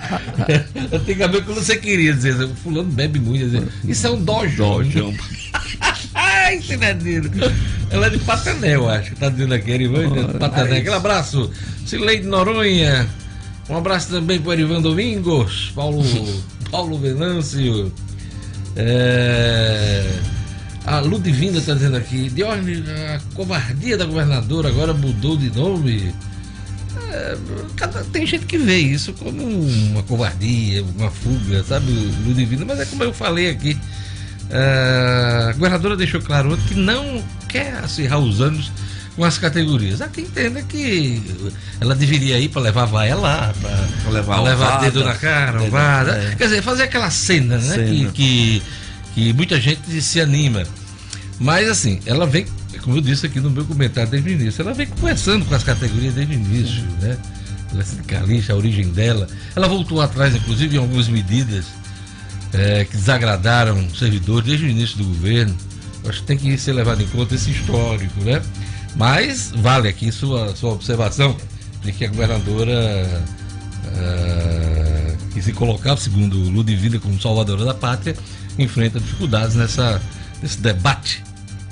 Antigamente, 0.92 1.44
quando 1.44 1.64
você 1.64 1.78
queria 1.78 2.14
dizer, 2.14 2.36
o 2.44 2.56
fulano 2.56 2.90
bebe 2.90 3.20
muito, 3.20 3.46
dizer, 3.46 3.68
isso 3.84 4.08
é 4.08 4.10
um 4.10 4.24
Dojão. 4.24 4.84
Dojão. 4.84 5.14
Ai, 6.14 6.62
Cidadino. 6.62 7.30
Ela 7.90 8.08
é 8.08 8.10
de 8.10 8.20
Patané, 8.20 8.76
eu 8.76 8.90
acho. 8.90 9.16
Tá 9.16 9.30
dizendo 9.30 9.54
aqui, 9.54 9.72
Erivânia, 9.72 10.24
de 10.24 10.38
Patané. 10.38 10.78
Aquele 10.78 10.96
abraço. 10.96 11.52
Cileide 11.86 12.28
Noronha. 12.28 13.08
Um 13.70 13.78
abraço 13.78 14.10
também 14.10 14.40
para 14.40 14.54
Erivan 14.54 14.82
Domingos. 14.82 15.72
Paulo, 15.76 16.04
Paulo 16.72 16.98
Venâncio. 16.98 17.92
É... 18.76 20.06
A 20.86 21.00
Ludivina 21.02 21.60
está 21.60 21.74
dizendo 21.74 21.98
aqui, 21.98 22.30
Diógenes, 22.30 22.84
a 22.90 23.20
covardia 23.36 23.96
da 23.96 24.06
governadora 24.06 24.70
agora 24.70 24.94
mudou 24.94 25.38
de 25.38 25.52
nome. 25.56 26.14
É, 27.12 27.38
cada- 27.76 28.04
tem 28.06 28.26
gente 28.26 28.46
que 28.46 28.58
vê 28.58 28.78
isso 28.78 29.14
como 29.14 29.32
uma 29.42 30.04
covardia, 30.04 30.84
uma 30.98 31.10
fuga, 31.10 31.64
sabe, 31.64 31.92
Ludivina? 32.26 32.66
Mas 32.66 32.80
é 32.82 32.86
como 32.86 33.04
eu 33.04 33.14
falei 33.14 33.50
aqui. 33.50 33.78
é, 34.52 35.48
a 35.50 35.54
governadora 35.54 35.96
deixou 35.96 36.22
claro 36.22 36.58
que 36.68 36.74
não 36.76 37.24
quer 37.48 37.74
acirrar 37.84 38.20
os 38.20 38.42
anos 38.42 38.72
com 39.16 39.24
as 39.24 39.38
categorias. 39.38 40.02
Há 40.02 40.08
quem 40.08 40.24
entenda 40.24 40.62
que 40.62 41.22
ela 41.80 41.94
deveria 41.94 42.40
ir 42.40 42.50
para 42.50 42.62
levar 42.64 42.84
a 42.84 42.86
vaia 42.86 43.16
lá, 43.16 43.54
para 43.62 44.12
levar 44.12 44.42
levar 44.42 44.80
dedo 44.82 45.04
na 45.04 45.14
cara, 45.16 45.60
Dedo, 45.60 45.76
é. 46.32 46.36
Quer 46.36 46.44
dizer, 46.46 46.62
fazer 46.64 46.84
aquela 46.84 47.10
cena, 47.12 47.58
né? 47.58 47.76
Cena. 47.76 47.86
Que, 47.86 48.12
que, 48.12 48.64
que 49.14 49.34
muita 49.34 49.60
gente 49.60 50.02
se 50.02 50.20
anima. 50.22 50.64
Mas 51.40 51.70
assim, 51.70 52.00
ela 52.06 52.26
vem, 52.26 52.46
como 52.80 52.98
eu 52.98 53.02
disse 53.02 53.26
aqui 53.26 53.40
no 53.40 53.50
meu 53.50 53.66
comentário 53.66 54.10
desde 54.10 54.30
o 54.30 54.34
início, 54.34 54.62
ela 54.62 54.74
vem 54.74 54.88
conversando 54.88 55.46
com 55.46 55.56
as 55.56 55.64
categorias 55.64 56.14
desde 56.14 56.36
o 56.36 56.40
início, 56.40 56.84
né? 57.02 57.18
Ela 57.72 57.82
é 57.82 57.86
sindicalista, 57.86 58.54
a 58.54 58.56
origem 58.56 58.90
dela. 58.90 59.28
Ela 59.56 59.68
voltou 59.68 60.02
atrás, 60.02 60.36
inclusive, 60.36 60.76
em 60.76 60.80
algumas 60.80 61.08
medidas 61.08 61.66
eh, 62.54 62.86
que 62.90 62.98
desagradaram 62.98 63.86
os 63.86 64.00
servidores 64.00 64.46
desde 64.46 64.66
o 64.66 64.70
início 64.70 64.98
do 64.98 65.04
governo. 65.04 65.56
Eu 66.04 66.10
Acho 66.10 66.22
que 66.22 66.28
tem 66.28 66.38
que 66.38 66.58
ser 66.58 66.74
levado 66.74 67.02
em 67.04 67.08
conta 67.08 67.36
esse 67.36 67.52
histórico, 67.52 68.20
né? 68.22 68.42
Mas 68.96 69.52
vale 69.56 69.88
aqui 69.88 70.12
sua, 70.12 70.56
sua 70.56 70.72
observação 70.72 71.38
de 71.84 71.92
que 71.92 72.06
a 72.06 72.08
governadora 72.08 73.24
eh, 73.96 75.16
que 75.34 75.42
se 75.42 75.54
colocava, 75.54 76.00
segundo 76.00 76.38
Ludivina, 76.38 76.98
como 77.00 77.22
salvadora 77.22 77.66
da 77.66 77.74
pátria, 77.74 78.16
enfrenta 78.58 79.00
dificuldades 79.00 79.56
nessa, 79.56 80.02
nesse 80.42 80.60
debate 80.60 81.29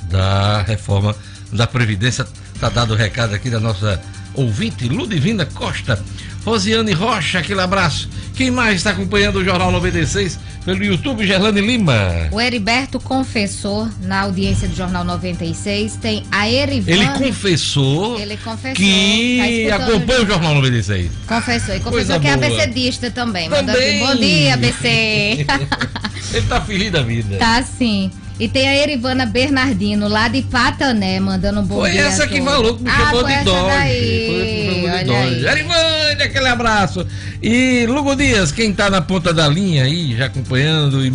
da 0.09 0.61
reforma 0.63 1.15
da 1.51 1.65
Previdência. 1.67 2.25
Está 2.53 2.69
dado 2.69 2.93
o 2.93 2.97
recado 2.97 3.33
aqui 3.35 3.49
da 3.49 3.59
nossa 3.59 4.01
ouvinte, 4.33 4.87
Ludivina 4.87 5.45
Costa. 5.45 6.03
Rosiane 6.45 6.93
Rocha, 6.93 7.39
aquele 7.39 7.59
abraço. 7.59 8.09
Quem 8.33 8.49
mais 8.49 8.77
está 8.77 8.91
acompanhando 8.91 9.37
o 9.37 9.43
Jornal 9.43 9.69
96 9.71 10.39
pelo 10.63 10.81
YouTube, 10.83 11.25
Gerlane 11.27 11.59
Lima? 11.59 12.29
O 12.31 12.39
Heriberto 12.39 12.99
confessou 13.01 13.89
na 14.01 14.21
audiência 14.21 14.67
do 14.67 14.75
Jornal 14.75 15.03
96. 15.03 15.97
Tem 15.97 16.23
a 16.31 16.49
Erivane. 16.49 16.97
Ele 16.99 17.07
confessou 17.17 18.17
Ele 18.19 18.37
confessou. 18.37 18.75
que 18.75 19.67
Tá 19.69 19.75
acompanha 19.75 20.21
o 20.23 20.27
Jornal 20.27 20.55
96. 20.55 21.11
Confessou. 21.27 21.75
E 21.75 21.79
Coisa 21.81 22.13
confessou 22.13 22.19
que 22.21 22.27
é 22.27 22.37
boa. 22.37 22.45
abecedista 22.47 23.11
também. 23.11 23.49
Mandou 23.49 23.73
Também. 23.75 24.01
aqui, 24.01 24.13
Bom 24.13 24.19
dia, 24.21 24.53
ABC. 24.53 25.45
Ele 26.33 26.47
tá 26.47 26.61
feliz 26.61 26.91
da 26.91 27.01
vida. 27.01 27.37
tá 27.37 27.61
sim. 27.63 28.09
E 28.39 28.47
tem 28.47 28.69
a 28.69 28.75
Erivana 28.75 29.25
Bernardino, 29.25 30.07
lá 30.07 30.27
de 30.27 30.43
Patané, 30.43 31.19
mandando 31.19 31.61
um 31.61 31.63
bom 31.63 31.79
Foi 31.79 31.91
dia. 31.91 32.01
essa 32.01 32.27
que 32.27 32.39
falou 32.41 32.77
que 32.77 32.83
me 32.83 32.89
ah, 32.89 32.97
chamou 32.97 33.21
foi 33.21 33.23
de 33.23 33.33
essa. 33.33 33.49
Foi 33.49 33.71
essa 33.71 34.45
que 34.45 34.55
me 34.55 34.65
chamou 34.65 35.03
de 35.03 35.15
aí. 35.15 35.47
Arivane, 35.47 36.21
aquele 36.21 36.47
abraço. 36.47 37.07
E 37.41 37.85
Lugo 37.87 38.15
Dias, 38.15 38.51
quem 38.51 38.71
tá 38.73 38.89
na 38.91 39.01
ponta 39.01 39.33
da 39.33 39.47
linha 39.47 39.85
aí, 39.85 40.15
já 40.15 40.27
acompanhando 40.27 41.03
e 41.03 41.11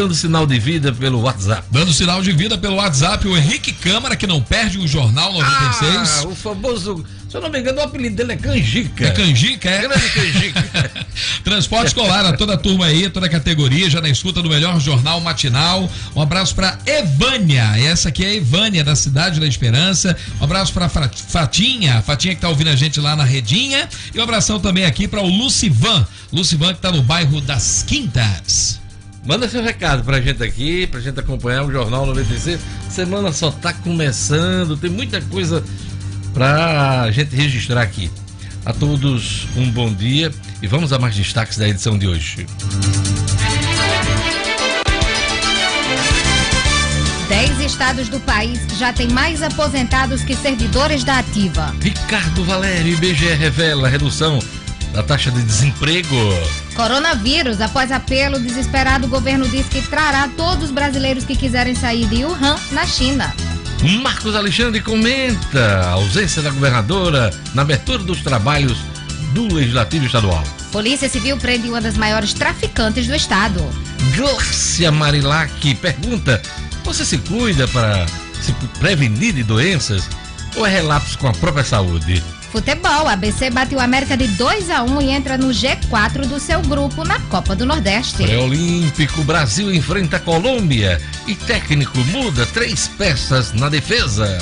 dando 0.00 0.14
sinal 0.14 0.46
de 0.46 0.58
vida 0.58 0.90
pelo 0.94 1.20
WhatsApp. 1.20 1.62
Dando 1.70 1.92
sinal 1.92 2.22
de 2.22 2.32
vida 2.32 2.56
pelo 2.56 2.76
WhatsApp, 2.76 3.28
o 3.28 3.36
Henrique 3.36 3.70
Câmara, 3.70 4.16
que 4.16 4.26
não 4.26 4.40
perde 4.40 4.78
o 4.78 4.88
Jornal 4.88 5.30
96. 5.34 6.20
Ah, 6.24 6.26
o 6.26 6.34
famoso, 6.34 7.04
se 7.28 7.36
eu 7.36 7.40
não 7.42 7.50
me 7.50 7.60
engano, 7.60 7.80
o 7.80 7.84
apelido 7.84 8.16
dele 8.16 8.32
é 8.32 8.36
Canjica. 8.36 9.08
É 9.08 9.10
canjica, 9.10 9.68
é? 9.68 9.82
Grande 9.82 10.08
Canjica. 10.08 10.90
Transporte 11.44 11.88
escolar 11.88 12.24
a 12.24 12.32
toda 12.32 12.54
a 12.54 12.56
turma 12.56 12.86
aí, 12.86 13.10
toda 13.10 13.26
a 13.26 13.28
categoria, 13.28 13.90
já 13.90 14.00
na 14.00 14.08
escuta 14.08 14.40
do 14.40 14.48
melhor 14.48 14.80
jornal 14.80 15.20
matinal. 15.20 15.86
Um 16.16 16.22
abraço 16.22 16.54
pra 16.54 16.78
Evânia, 16.86 17.74
essa 17.78 18.08
aqui 18.08 18.24
é 18.24 18.28
a 18.28 18.34
Evânia, 18.36 18.82
da 18.82 18.96
Cidade 18.96 19.38
da 19.38 19.46
Esperança. 19.46 20.16
Um 20.40 20.44
abraço 20.44 20.72
pra 20.72 20.88
Fra- 20.88 21.10
Fatinha, 21.28 21.98
a 21.98 22.02
Fatinha 22.02 22.34
que 22.34 22.40
tá 22.40 22.48
ouvindo 22.48 22.68
a 22.70 22.76
gente 22.76 22.98
lá 22.98 23.14
na 23.14 23.24
Redinha. 23.24 23.86
E 24.14 24.18
um 24.18 24.22
abração 24.22 24.58
também 24.58 24.86
aqui 24.86 25.06
para 25.06 25.20
o 25.20 25.28
Lucivan, 25.28 26.06
Lucivan 26.32 26.72
que 26.72 26.80
tá 26.80 26.90
no 26.90 27.02
bairro 27.02 27.38
das 27.42 27.84
Quintas. 27.86 28.80
Manda 29.30 29.48
seu 29.48 29.62
recado 29.62 30.02
pra 30.02 30.20
gente 30.20 30.42
aqui, 30.42 30.88
pra 30.88 30.98
gente 30.98 31.20
acompanhar 31.20 31.62
o 31.62 31.70
Jornal 31.70 32.04
96. 32.04 32.58
Semana 32.88 33.32
só 33.32 33.52
tá 33.52 33.72
começando, 33.72 34.76
tem 34.76 34.90
muita 34.90 35.20
coisa 35.20 35.62
pra 36.34 37.08
gente 37.12 37.36
registrar 37.36 37.80
aqui. 37.80 38.10
A 38.66 38.72
todos 38.72 39.46
um 39.56 39.70
bom 39.70 39.94
dia 39.94 40.32
e 40.60 40.66
vamos 40.66 40.92
a 40.92 40.98
mais 40.98 41.14
destaques 41.14 41.56
da 41.56 41.68
edição 41.68 41.96
de 41.96 42.08
hoje. 42.08 42.44
Dez 47.28 47.60
estados 47.60 48.08
do 48.08 48.18
país 48.18 48.58
já 48.80 48.92
têm 48.92 49.10
mais 49.10 49.44
aposentados 49.44 50.24
que 50.24 50.34
servidores 50.34 51.04
da 51.04 51.20
ativa. 51.20 51.72
Ricardo 51.80 52.42
Valério, 52.42 52.94
IBGE 52.94 53.32
revela 53.34 53.88
redução 53.88 54.40
da 54.92 55.02
taxa 55.02 55.30
de 55.30 55.42
desemprego. 55.42 56.16
Coronavírus, 56.74 57.60
após 57.60 57.92
apelo 57.92 58.38
desesperado, 58.40 59.06
o 59.06 59.10
governo 59.10 59.48
diz 59.48 59.66
que 59.66 59.82
trará 59.82 60.28
todos 60.36 60.64
os 60.64 60.70
brasileiros 60.70 61.24
que 61.24 61.36
quiserem 61.36 61.74
sair 61.74 62.06
de 62.06 62.24
Wuhan, 62.24 62.56
na 62.72 62.86
China. 62.86 63.32
Marcos 64.02 64.34
Alexandre 64.34 64.80
comenta 64.80 65.80
a 65.82 65.90
ausência 65.92 66.42
da 66.42 66.50
governadora 66.50 67.30
na 67.54 67.62
abertura 67.62 68.02
dos 68.02 68.20
trabalhos 68.20 68.78
do 69.32 69.52
Legislativo 69.54 70.06
Estadual. 70.06 70.44
Polícia 70.70 71.08
Civil 71.08 71.36
prende 71.38 71.68
uma 71.68 71.80
das 71.80 71.96
maiores 71.96 72.34
traficantes 72.34 73.06
do 73.06 73.14
estado. 73.14 73.60
Glácia 74.14 74.92
Marilac 74.92 75.74
pergunta: 75.76 76.40
Você 76.84 77.04
se 77.04 77.18
cuida 77.18 77.66
para 77.68 78.06
se 78.40 78.52
prevenir 78.78 79.32
de 79.34 79.42
doenças 79.42 80.08
ou 80.56 80.66
é 80.66 80.70
relapso 80.70 81.18
com 81.18 81.28
a 81.28 81.32
própria 81.32 81.64
saúde? 81.64 82.22
Futebol, 82.50 83.06
ABC 83.08 83.48
bateu 83.48 83.78
a 83.78 83.84
América 83.84 84.16
de 84.16 84.26
2 84.26 84.70
a 84.70 84.82
1 84.82 85.02
e 85.02 85.10
entra 85.10 85.38
no 85.38 85.50
G4 85.50 86.26
do 86.26 86.40
seu 86.40 86.60
grupo 86.62 87.04
na 87.04 87.20
Copa 87.20 87.54
do 87.54 87.64
Nordeste. 87.64 88.24
Pré-olímpico, 88.24 89.22
Brasil 89.22 89.72
enfrenta 89.72 90.16
a 90.16 90.20
Colômbia 90.20 91.00
e 91.28 91.36
técnico 91.36 91.96
muda 92.06 92.44
três 92.46 92.88
peças 92.88 93.52
na 93.52 93.68
defesa. 93.68 94.36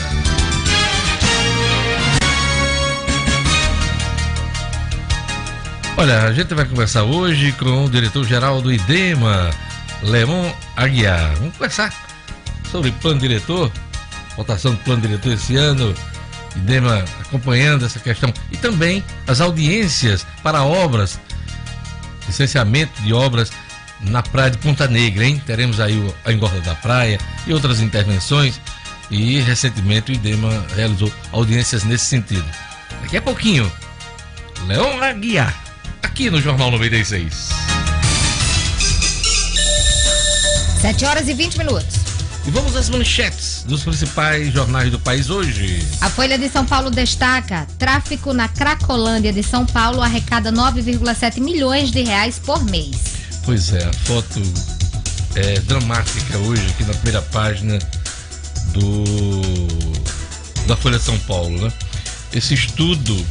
Olha, 5.99 6.23
a 6.23 6.33
gente 6.33 6.55
vai 6.55 6.65
conversar 6.65 7.03
hoje 7.03 7.53
com 7.53 7.85
o 7.85 7.91
diretor-geral 7.91 8.63
do 8.63 8.73
IDEMA, 8.73 9.51
Leon 10.03 10.51
Aguiar. 10.77 11.35
Vamos 11.37 11.53
conversar 11.55 11.93
sobre 12.71 12.91
plano 12.93 13.21
diretor, 13.21 13.71
votação 14.35 14.73
do 14.73 14.79
plano 14.79 15.03
diretor 15.03 15.35
esse 15.35 15.57
ano, 15.57 15.95
IDEMA 16.57 17.05
acompanhando 17.21 17.85
essa 17.85 17.99
questão 17.99 18.33
e 18.51 18.57
também 18.57 19.05
as 19.27 19.41
audiências 19.41 20.27
para 20.43 20.63
obras, 20.63 21.19
licenciamento 22.27 23.01
de 23.03 23.13
obras 23.13 23.51
na 24.01 24.23
praia 24.23 24.51
de 24.51 24.59
Ponta 24.59 24.87
Negra, 24.87 25.25
hein? 25.25 25.43
Teremos 25.45 25.81
aí 25.81 26.15
a 26.25 26.33
engorda 26.33 26.61
da 26.61 26.75
praia 26.75 27.19
e 27.47 27.53
outras 27.53 27.81
intervenções 27.81 28.61
e 29.11 29.41
recentemente 29.41 30.13
o 30.13 30.15
IDEMA 30.15 30.67
realizou 30.75 31.13
audiências 31.33 31.85
nesse 31.85 32.05
sentido. 32.05 32.47
Daqui 33.03 33.17
a 33.17 33.23
pouquinho, 33.23 33.71
Leon 34.67 35.03
Aguiar, 35.03 35.55
aqui 36.03 36.31
no 36.31 36.41
Jornal 36.41 36.71
96. 36.71 37.49
7 40.81 41.05
horas 41.05 41.29
e 41.29 41.35
20 41.35 41.59
minutos. 41.59 41.98
E 42.49 42.51
vamos 42.51 42.75
às 42.77 42.89
manchetes 42.89 43.63
dos 43.69 43.83
principais 43.83 44.51
jornais 44.55 44.91
do 44.91 44.99
país 44.99 45.29
hoje. 45.29 45.87
A 46.01 46.09
Folha 46.09 46.39
de 46.39 46.49
São 46.49 46.65
Paulo 46.65 46.89
destaca: 46.89 47.67
tráfico 47.79 48.33
na 48.33 48.49
Cracolândia 48.49 49.31
de 49.31 49.43
São 49.43 49.67
Paulo 49.67 50.01
arrecada 50.01 50.51
9,7 50.51 51.43
milhões 51.43 51.91
de 51.91 52.03
reais 52.03 52.39
por 52.39 52.65
mês. 52.65 52.97
Pois 53.45 53.75
é, 53.75 53.85
a 53.85 53.93
foto 53.93 54.41
é 55.35 55.61
dramática 55.61 56.39
hoje 56.39 56.67
aqui 56.69 56.85
na 56.85 56.95
primeira 56.95 57.21
página 57.21 57.79
do 58.73 59.05
da 60.67 60.75
Folha 60.75 60.99
de 60.99 61.05
São 61.05 61.19
Paulo, 61.19 61.61
né? 61.61 61.71
Esse 62.33 62.55
estudo 62.55 63.27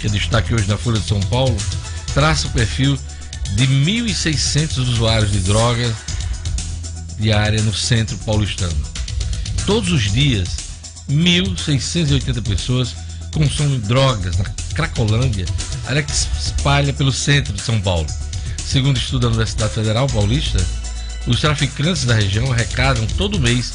que 0.00 0.10
destaque 0.10 0.54
hoje 0.54 0.68
na 0.68 0.76
Folha 0.76 1.00
de 1.00 1.08
São 1.08 1.20
Paulo 1.20 1.56
traça 2.12 2.46
o 2.46 2.50
perfil 2.50 2.98
de 3.54 3.66
1.600 3.66 4.76
usuários 4.80 5.32
de 5.32 5.40
drogas 5.40 5.94
diária 7.22 7.62
no 7.62 7.72
centro 7.72 8.18
paulistano. 8.18 8.76
Todos 9.64 9.92
os 9.92 10.10
dias, 10.12 10.48
1.680 11.08 12.42
pessoas 12.42 12.94
consomem 13.32 13.78
drogas 13.80 14.36
na 14.36 14.44
Cracolândia, 14.74 15.46
área 15.86 16.02
que 16.02 16.12
se 16.12 16.26
espalha 16.44 16.92
pelo 16.92 17.12
centro 17.12 17.52
de 17.52 17.60
São 17.62 17.80
Paulo. 17.80 18.06
Segundo 18.58 18.96
estudo 18.96 19.20
da 19.20 19.28
Universidade 19.28 19.74
Federal 19.74 20.06
Paulista, 20.08 20.58
os 21.26 21.40
traficantes 21.40 22.04
da 22.04 22.14
região 22.14 22.50
arrecadam 22.50 23.06
todo 23.16 23.38
mês 23.38 23.74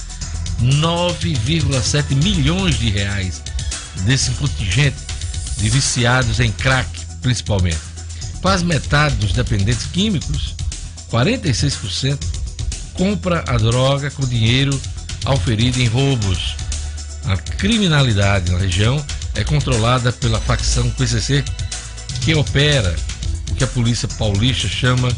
9,7 0.62 2.16
milhões 2.22 2.78
de 2.78 2.90
reais 2.90 3.42
desse 4.04 4.32
contingente 4.32 4.98
de 5.58 5.70
viciados 5.70 6.40
em 6.40 6.52
crack, 6.52 6.90
principalmente. 7.22 7.80
Quase 8.42 8.66
metade 8.66 9.16
dos 9.16 9.32
dependentes 9.32 9.86
químicos, 9.86 10.56
46%, 11.12 12.37
compra 12.98 13.44
a 13.48 13.58
droga 13.58 14.10
com 14.12 14.26
dinheiro 14.26 14.80
auferido 15.24 15.80
em 15.80 15.88
roubos. 15.88 16.56
A 17.26 17.38
criminalidade 17.38 18.52
na 18.52 18.58
região 18.58 19.04
é 19.36 19.44
controlada 19.44 20.12
pela 20.12 20.40
facção 20.40 20.90
PCC, 20.92 21.44
que 22.22 22.34
opera 22.34 22.96
o 23.52 23.56
que 23.56 23.64
a 23.64 23.68
polícia 23.68 24.08
paulista 24.18 24.68
chama 24.68 25.10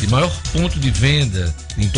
de 0.00 0.06
maior 0.08 0.32
ponto 0.52 0.78
de 0.78 0.90
venda 0.90 1.54
de 1.76 1.90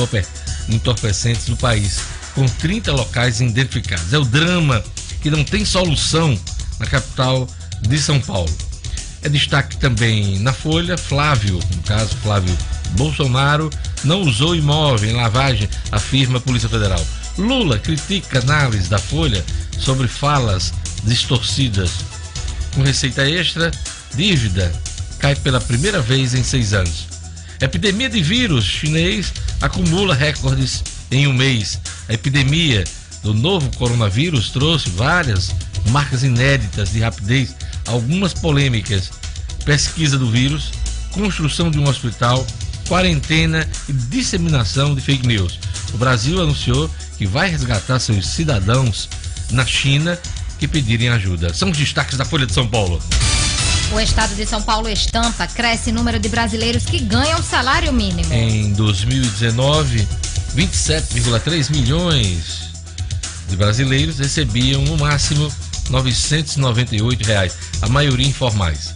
entorpecentes 0.68 1.46
do 1.46 1.56
país, 1.56 2.00
com 2.34 2.46
30 2.46 2.92
locais 2.92 3.40
identificados. 3.40 4.12
É 4.12 4.18
o 4.18 4.24
drama 4.24 4.82
que 5.20 5.30
não 5.30 5.42
tem 5.42 5.64
solução 5.64 6.38
na 6.78 6.86
capital 6.86 7.48
de 7.80 7.98
São 7.98 8.20
Paulo. 8.20 8.52
É 9.24 9.28
destaque 9.28 9.78
também 9.78 10.38
na 10.40 10.52
Folha, 10.52 10.98
Flávio, 10.98 11.58
no 11.74 11.82
caso 11.82 12.14
Flávio 12.16 12.54
Bolsonaro, 12.90 13.70
não 14.04 14.20
usou 14.20 14.54
imóvel 14.54 15.10
em 15.10 15.14
lavagem, 15.14 15.66
afirma 15.90 16.36
a 16.36 16.40
Polícia 16.42 16.68
Federal. 16.68 17.02
Lula 17.38 17.78
critica 17.78 18.40
análise 18.40 18.88
da 18.88 18.98
Folha 18.98 19.42
sobre 19.78 20.06
falas 20.06 20.74
distorcidas. 21.04 21.90
Com 22.74 22.82
receita 22.82 23.28
extra, 23.28 23.70
dívida 24.14 24.70
cai 25.18 25.34
pela 25.34 25.60
primeira 25.60 26.02
vez 26.02 26.34
em 26.34 26.44
seis 26.44 26.74
anos. 26.74 27.08
Epidemia 27.62 28.10
de 28.10 28.22
vírus 28.22 28.64
chinês 28.64 29.32
acumula 29.62 30.14
recordes 30.14 30.84
em 31.10 31.26
um 31.26 31.32
mês. 31.32 31.80
A 32.10 32.12
epidemia 32.12 32.84
do 33.24 33.32
novo 33.32 33.74
coronavírus 33.78 34.50
trouxe 34.50 34.90
várias 34.90 35.50
marcas 35.88 36.22
inéditas 36.22 36.92
de 36.92 37.00
rapidez, 37.00 37.56
algumas 37.86 38.34
polêmicas. 38.34 39.10
Pesquisa 39.64 40.18
do 40.18 40.30
vírus, 40.30 40.70
construção 41.10 41.70
de 41.70 41.78
um 41.78 41.88
hospital, 41.88 42.46
quarentena 42.86 43.66
e 43.88 43.92
disseminação 43.94 44.94
de 44.94 45.00
fake 45.00 45.26
news. 45.26 45.58
O 45.94 45.96
Brasil 45.96 46.40
anunciou 46.40 46.90
que 47.16 47.26
vai 47.26 47.48
resgatar 47.48 47.98
seus 47.98 48.26
cidadãos 48.26 49.08
na 49.50 49.64
China 49.64 50.18
que 50.58 50.68
pedirem 50.68 51.08
ajuda. 51.08 51.54
São 51.54 51.70
os 51.70 51.78
destaques 51.78 52.18
da 52.18 52.26
Folha 52.26 52.46
de 52.46 52.52
São 52.52 52.66
Paulo. 52.66 53.02
O 53.90 54.00
estado 54.00 54.34
de 54.34 54.44
São 54.44 54.60
Paulo 54.60 54.88
estampa 54.88 55.46
cresce 55.46 55.90
o 55.90 55.94
número 55.94 56.18
de 56.18 56.28
brasileiros 56.28 56.84
que 56.84 56.98
ganham 56.98 57.42
salário 57.42 57.92
mínimo. 57.92 58.32
Em 58.32 58.72
2019, 58.72 60.06
27,3 60.54 61.70
milhões 61.70 62.73
de 63.48 63.56
brasileiros 63.56 64.18
recebiam 64.18 64.82
no 64.82 64.96
máximo 64.96 65.50
998 65.90 67.26
reais, 67.26 67.56
a 67.82 67.88
maioria 67.88 68.26
informais. 68.26 68.94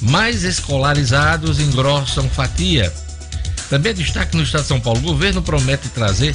Mais 0.00 0.44
escolarizados 0.44 1.60
engrossam 1.60 2.28
fatia. 2.28 2.92
Também 3.68 3.90
é 3.90 3.94
destaque 3.94 4.36
no 4.36 4.42
estado 4.42 4.62
de 4.62 4.68
São 4.68 4.80
Paulo. 4.80 5.00
O 5.00 5.02
governo 5.02 5.42
promete 5.42 5.88
trazer 5.88 6.34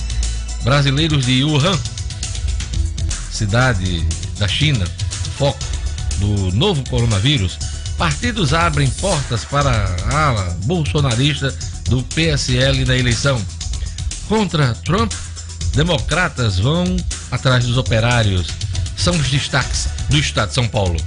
brasileiros 0.63 1.25
de 1.25 1.43
Wuhan, 1.43 1.77
cidade 3.31 4.05
da 4.37 4.47
China, 4.47 4.85
foco 5.37 5.63
do 6.17 6.51
novo 6.51 6.83
coronavírus. 6.89 7.57
Partidos 7.97 8.53
abrem 8.53 8.89
portas 8.89 9.45
para 9.45 9.71
a 10.09 10.27
ala 10.27 10.57
bolsonarista 10.65 11.55
do 11.89 12.03
PSL 12.03 12.85
na 12.85 12.97
eleição. 12.97 13.41
Contra 14.27 14.73
Trump, 14.75 15.11
democratas 15.73 16.57
vão 16.59 16.95
atrás 17.31 17.65
dos 17.65 17.77
operários. 17.77 18.47
São 18.95 19.15
os 19.15 19.29
destaques 19.29 19.87
do 20.09 20.17
estado 20.17 20.49
de 20.49 20.55
São 20.55 20.67
Paulo. 20.67 20.97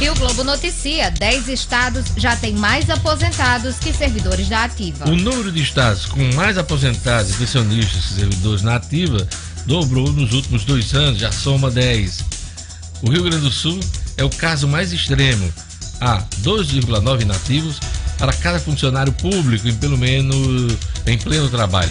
E 0.00 0.10
o 0.10 0.14
Globo 0.14 0.44
noticia: 0.44 1.10
10 1.10 1.48
estados 1.48 2.06
já 2.16 2.36
têm 2.36 2.54
mais 2.54 2.90
aposentados 2.90 3.76
que 3.76 3.92
servidores 3.92 4.48
da 4.48 4.64
ativa. 4.64 5.08
O 5.08 5.16
número 5.16 5.50
de 5.50 5.62
estados 5.62 6.06
com 6.06 6.22
mais 6.34 6.58
aposentados 6.58 7.30
e 7.30 7.34
pensionistas 7.34 8.04
que 8.04 8.14
servidores 8.14 8.62
na 8.62 8.76
ativa 8.76 9.26
dobrou 9.64 10.12
nos 10.12 10.32
últimos 10.32 10.64
dois 10.64 10.94
anos, 10.94 11.18
já 11.18 11.32
soma 11.32 11.70
10. 11.70 12.24
O 13.02 13.10
Rio 13.10 13.22
Grande 13.22 13.44
do 13.44 13.50
Sul 13.50 13.78
é 14.16 14.24
o 14.24 14.30
caso 14.30 14.68
mais 14.68 14.92
extremo. 14.92 15.52
Há 16.00 16.22
2,9 16.42 17.24
nativos 17.24 17.80
para 18.18 18.32
cada 18.32 18.58
funcionário 18.58 19.12
público 19.12 19.66
em 19.68 19.74
pelo 19.74 19.96
menos 19.96 20.76
em 21.06 21.18
pleno 21.18 21.48
trabalho. 21.48 21.90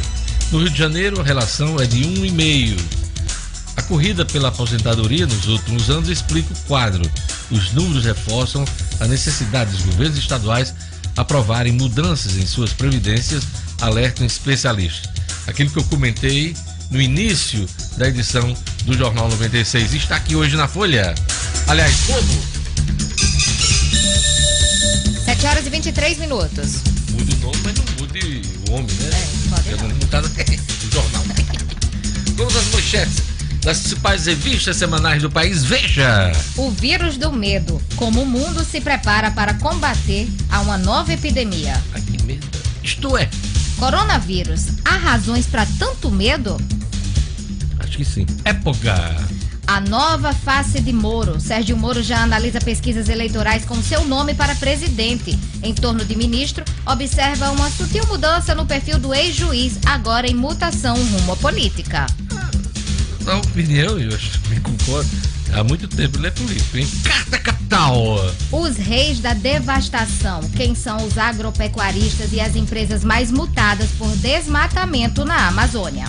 No 0.52 0.60
Rio 0.60 0.70
de 0.70 0.78
Janeiro, 0.78 1.20
a 1.20 1.24
relação 1.24 1.80
é 1.80 1.86
de 1.86 2.02
1,5. 2.02 2.80
A 3.78 3.82
corrida 3.84 4.26
pela 4.26 4.50
aposentadoria 4.50 5.26
nos 5.26 5.48
últimos 5.48 5.90
anos 5.90 6.10
explica 6.10 6.54
o 6.54 6.58
quadro. 6.68 7.04
Os 7.52 7.74
números 7.74 8.06
reforçam 8.06 8.66
a 9.00 9.08
necessidade 9.08 9.72
dos 9.72 9.82
governos 9.82 10.18
estaduais 10.18 10.74
aprovarem 11.18 11.72
mudanças 11.74 12.36
em 12.38 12.46
suas 12.46 12.74
previdências, 12.74 13.44
alertam 13.82 14.26
especialistas. 14.26 15.10
Aquilo 15.48 15.70
que 15.70 15.80
eu 15.80 15.84
comentei 15.86 16.56
no 16.92 17.02
início 17.02 17.68
da 17.98 18.08
edição 18.08 18.56
do 18.84 18.94
Jornal 18.98 19.30
96 19.30 19.94
está 19.94 20.16
aqui 20.18 20.36
hoje 20.36 20.56
na 20.56 20.68
Folha. 20.68 21.16
Aliás, 21.68 21.96
como? 22.08 22.56
7 25.26 25.46
horas 25.48 25.66
e 25.66 25.70
23 25.70 26.18
minutos. 26.20 26.82
Mude 27.12 27.34
o 27.36 27.38
nome, 27.38 27.58
mas 27.64 27.76
não 27.78 27.85
o 28.20 28.74
homem, 28.74 28.96
né? 28.96 29.10
É, 29.10 29.50
pode 29.50 29.64
Porque 29.64 29.82
não. 29.82 29.90
não 29.90 29.96
mudado 29.96 30.26
o 30.28 30.92
jornal. 30.94 31.24
Vamos 32.36 32.56
às 32.56 32.66
manchetes 32.68 33.24
das 33.62 33.80
principais 33.80 34.26
revistas 34.28 34.78
semanais 34.78 35.22
do 35.22 35.30
país. 35.32 35.64
Veja! 35.64 36.32
O 36.56 36.70
vírus 36.70 37.18
do 37.18 37.32
medo. 37.32 37.82
Como 37.96 38.22
o 38.22 38.26
mundo 38.26 38.64
se 38.64 38.80
prepara 38.80 39.32
para 39.32 39.56
combater 39.56 40.30
a 40.50 40.62
uma 40.62 40.78
nova 40.78 41.12
epidemia. 41.14 41.82
Ai, 41.94 42.02
que 42.02 42.24
medo. 42.24 42.46
Isto 42.84 43.18
é, 43.18 43.28
Coronavírus. 43.78 44.68
Há 44.86 44.98
razões 44.98 45.48
para 45.48 45.66
tanto 45.80 46.12
medo? 46.12 46.58
acho 47.80 47.98
que 47.98 48.06
sim. 48.06 48.26
Época. 48.44 48.94
A 49.68 49.82
nova 49.82 50.32
face 50.32 50.80
de 50.80 50.94
Moro. 50.94 51.40
Sérgio 51.40 51.76
Moro 51.76 52.04
já 52.04 52.22
analisa 52.22 52.62
pesquisas 52.62 53.10
eleitorais 53.10 53.66
com 53.66 53.82
seu 53.82 54.06
nome 54.06 54.36
para 54.36 54.54
presidente. 54.56 55.38
Em 55.64 55.74
torno 55.74 56.06
de 56.06 56.16
ministro, 56.16 56.64
observa 56.86 57.50
uma 57.50 57.70
sutil 57.72 58.06
mudança 58.06 58.54
no 58.54 58.66
perfil 58.66 59.00
do 59.00 59.14
ex-juiz, 59.14 59.80
agora 59.86 60.28
em 60.28 60.36
mutação 60.36 60.96
rumo 60.96 61.34
à 61.34 61.36
política. 61.36 62.06
Na 63.26 63.38
opinião, 63.38 64.00
eu 64.00 64.16
acho 64.16 64.40
que 64.42 64.60
concordo. 64.60 65.10
Há 65.52 65.64
muito 65.64 65.88
tempo 65.88 66.18
ele 66.20 66.28
é 66.28 66.32
político, 66.32 66.78
hein? 66.78 66.88
Carta 67.04 67.40
Capital! 67.40 68.20
Os 68.52 68.78
reis 68.78 69.20
da 69.20 69.34
devastação. 69.34 70.42
Quem 70.56 70.76
são 70.76 70.98
os 70.98 71.18
agropecuaristas 71.18 72.34
e 72.34 72.40
as 72.40 72.56
empresas 72.56 73.04
mais 73.04 73.32
mutadas 73.32 73.90
por 73.98 74.10
desmatamento 74.18 75.26
na 75.26 75.48
Amazônia? 75.48 76.06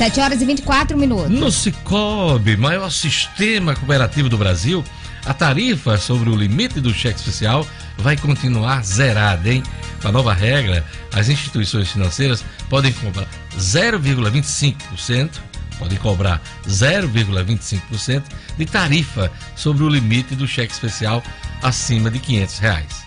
7 0.00 0.18
horas 0.18 0.40
e 0.40 0.46
24 0.46 0.96
minutos. 0.96 1.28
No 1.28 1.52
Cicobi, 1.52 2.56
maior 2.56 2.90
sistema 2.90 3.76
cooperativo 3.76 4.30
do 4.30 4.38
Brasil, 4.38 4.82
a 5.26 5.34
tarifa 5.34 5.98
sobre 5.98 6.30
o 6.30 6.34
limite 6.34 6.80
do 6.80 6.90
cheque 6.90 7.18
especial 7.18 7.66
vai 7.98 8.16
continuar 8.16 8.82
zerada, 8.82 9.52
hein? 9.52 9.62
Com 10.00 10.08
a 10.08 10.12
nova 10.12 10.32
regra, 10.32 10.82
as 11.12 11.28
instituições 11.28 11.90
financeiras 11.90 12.42
podem 12.70 12.94
cobrar 12.94 13.28
0,25%, 13.58 15.32
podem 15.78 15.98
cobrar 15.98 16.40
0,25% 16.66 18.22
de 18.56 18.64
tarifa 18.64 19.30
sobre 19.54 19.84
o 19.84 19.88
limite 19.90 20.34
do 20.34 20.48
cheque 20.48 20.72
especial 20.72 21.22
acima 21.62 22.10
de 22.10 22.20
500 22.20 22.58
reais. 22.58 23.04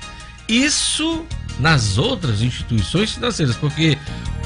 Isso 0.47 1.25
nas 1.59 1.97
outras 1.97 2.41
instituições 2.41 3.11
financeiras, 3.11 3.55
porque 3.55 3.97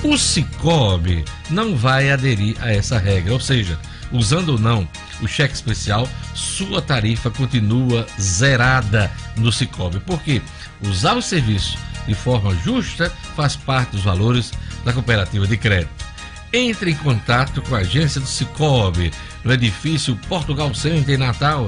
o 0.04 0.18
Cicobi 0.18 1.24
não 1.50 1.76
vai 1.76 2.12
aderir 2.12 2.56
a 2.62 2.72
essa 2.72 2.98
regra, 2.98 3.34
ou 3.34 3.40
seja, 3.40 3.80
usando 4.12 4.50
ou 4.50 4.60
não 4.60 4.88
o 5.22 5.28
cheque 5.28 5.56
especial, 5.56 6.08
sua 6.34 6.82
tarifa 6.82 7.30
continua 7.30 8.06
zerada 8.20 9.12
no 9.36 9.52
Cicobi. 9.52 10.00
Porque 10.00 10.42
usar 10.82 11.16
o 11.16 11.22
serviço 11.22 11.78
de 12.08 12.14
forma 12.14 12.56
justa 12.64 13.12
faz 13.36 13.56
parte 13.56 13.92
dos 13.92 14.04
valores 14.04 14.52
da 14.86 14.94
cooperativa 14.94 15.48
de 15.48 15.58
crédito. 15.58 16.06
Entre 16.54 16.92
em 16.92 16.96
contato 16.96 17.62
com 17.64 17.76
a 17.76 17.80
agência 17.80 18.22
do 18.22 18.28
Cicobi 18.28 19.12
no 19.44 19.52
edifício 19.52 20.16
Portugal 20.30 20.74
Center 20.74 21.16
em 21.16 21.18
Natal 21.18 21.68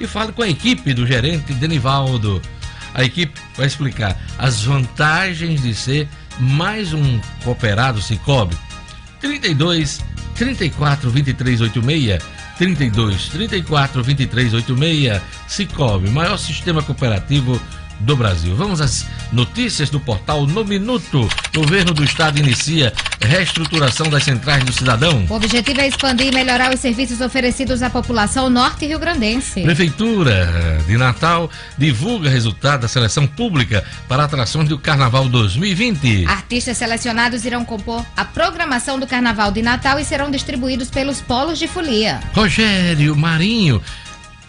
e 0.00 0.06
fale 0.06 0.32
com 0.32 0.42
a 0.42 0.48
equipe 0.48 0.92
do 0.92 1.06
gerente 1.06 1.54
Denivaldo. 1.54 2.42
A 2.96 3.04
equipe 3.04 3.38
vai 3.54 3.66
explicar 3.66 4.18
as 4.38 4.62
vantagens 4.62 5.60
de 5.60 5.74
ser 5.74 6.08
mais 6.40 6.94
um 6.94 7.20
cooperado 7.44 8.00
Cicobi. 8.00 8.56
32 9.20 10.02
34 10.34 11.10
23 11.10 11.60
86 11.60 12.22
32 12.56 13.28
34 13.28 14.02
23 14.02 14.54
86 14.54 15.22
Cicobi, 15.46 16.08
maior 16.08 16.38
sistema 16.38 16.82
cooperativo 16.82 17.60
do 18.00 18.16
Brasil. 18.16 18.54
Vamos 18.54 18.80
às 18.80 19.06
notícias 19.32 19.90
do 19.90 19.98
portal 20.00 20.46
No 20.46 20.64
Minuto. 20.64 21.28
Governo 21.54 21.92
do 21.92 22.04
Estado 22.04 22.38
inicia 22.38 22.92
reestruturação 23.20 24.08
das 24.08 24.24
centrais 24.24 24.62
do 24.64 24.72
cidadão. 24.72 25.26
O 25.28 25.34
objetivo 25.34 25.80
é 25.80 25.88
expandir 25.88 26.28
e 26.28 26.34
melhorar 26.34 26.72
os 26.72 26.80
serviços 26.80 27.20
oferecidos 27.20 27.82
à 27.82 27.90
população 27.90 28.48
norte 28.48 28.86
rio-grandense. 28.86 29.62
Prefeitura 29.62 30.80
de 30.86 30.96
Natal 30.96 31.50
divulga 31.76 32.30
resultado 32.30 32.82
da 32.82 32.88
seleção 32.88 33.26
pública 33.26 33.84
para 34.08 34.24
atrações 34.24 34.68
do 34.68 34.78
Carnaval 34.78 35.28
2020. 35.28 36.26
Artistas 36.26 36.76
selecionados 36.76 37.44
irão 37.44 37.64
compor 37.64 38.04
a 38.16 38.24
programação 38.24 38.98
do 38.98 39.06
Carnaval 39.06 39.50
de 39.50 39.62
Natal 39.62 39.98
e 39.98 40.04
serão 40.04 40.30
distribuídos 40.30 40.90
pelos 40.90 41.20
polos 41.20 41.58
de 41.58 41.66
folia. 41.66 42.20
Rogério 42.34 43.16
Marinho 43.16 43.82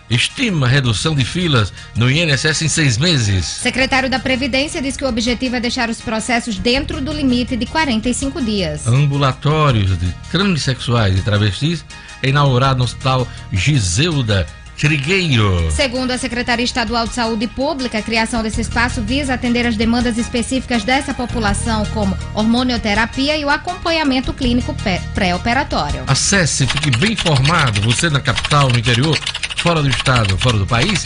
estima 0.09 0.67
redução 0.67 1.13
de 1.15 1.25
filas 1.25 1.73
no 1.95 2.09
INSS 2.09 2.61
em 2.61 2.67
seis 2.67 2.97
meses. 2.97 3.45
Secretário 3.45 4.09
da 4.09 4.19
Previdência 4.19 4.81
diz 4.81 4.95
que 4.95 5.03
o 5.03 5.07
objetivo 5.07 5.55
é 5.55 5.59
deixar 5.59 5.89
os 5.89 6.01
processos 6.01 6.57
dentro 6.57 7.01
do 7.01 7.11
limite 7.11 7.55
de 7.55 7.65
45 7.65 8.41
dias. 8.41 8.87
Ambulatórios 8.87 9.97
de 9.97 10.13
transexuais 10.31 11.17
e 11.17 11.21
travestis 11.21 11.83
é 12.21 12.29
inaugurado 12.29 12.79
no 12.79 12.85
Hospital 12.85 13.27
Giseuda 13.51 14.47
Trigueiro. 14.77 15.69
Segundo 15.71 16.11
a 16.11 16.17
Secretaria 16.17 16.63
Estadual 16.63 17.05
de 17.07 17.15
Saúde 17.15 17.47
Pública, 17.47 17.97
a 17.97 18.01
criação 18.01 18.43
desse 18.43 18.61
espaço 18.61 19.01
visa 19.01 19.33
atender 19.33 19.65
as 19.65 19.75
demandas 19.75 20.17
específicas 20.17 20.83
dessa 20.83 21.13
população, 21.13 21.85
como 21.87 22.15
hormonioterapia 22.35 23.35
e 23.37 23.43
o 23.43 23.49
acompanhamento 23.49 24.31
clínico 24.33 24.75
pré-operatório. 25.15 26.03
Acesse, 26.05 26.67
fique 26.67 26.91
bem 26.97 27.13
informado, 27.13 27.81
você 27.81 28.09
na 28.09 28.19
capital, 28.19 28.69
no 28.69 28.77
interior, 28.77 29.17
fora 29.57 29.81
do 29.81 29.89
estado, 29.89 30.37
fora 30.37 30.57
do 30.57 30.67
país, 30.67 31.03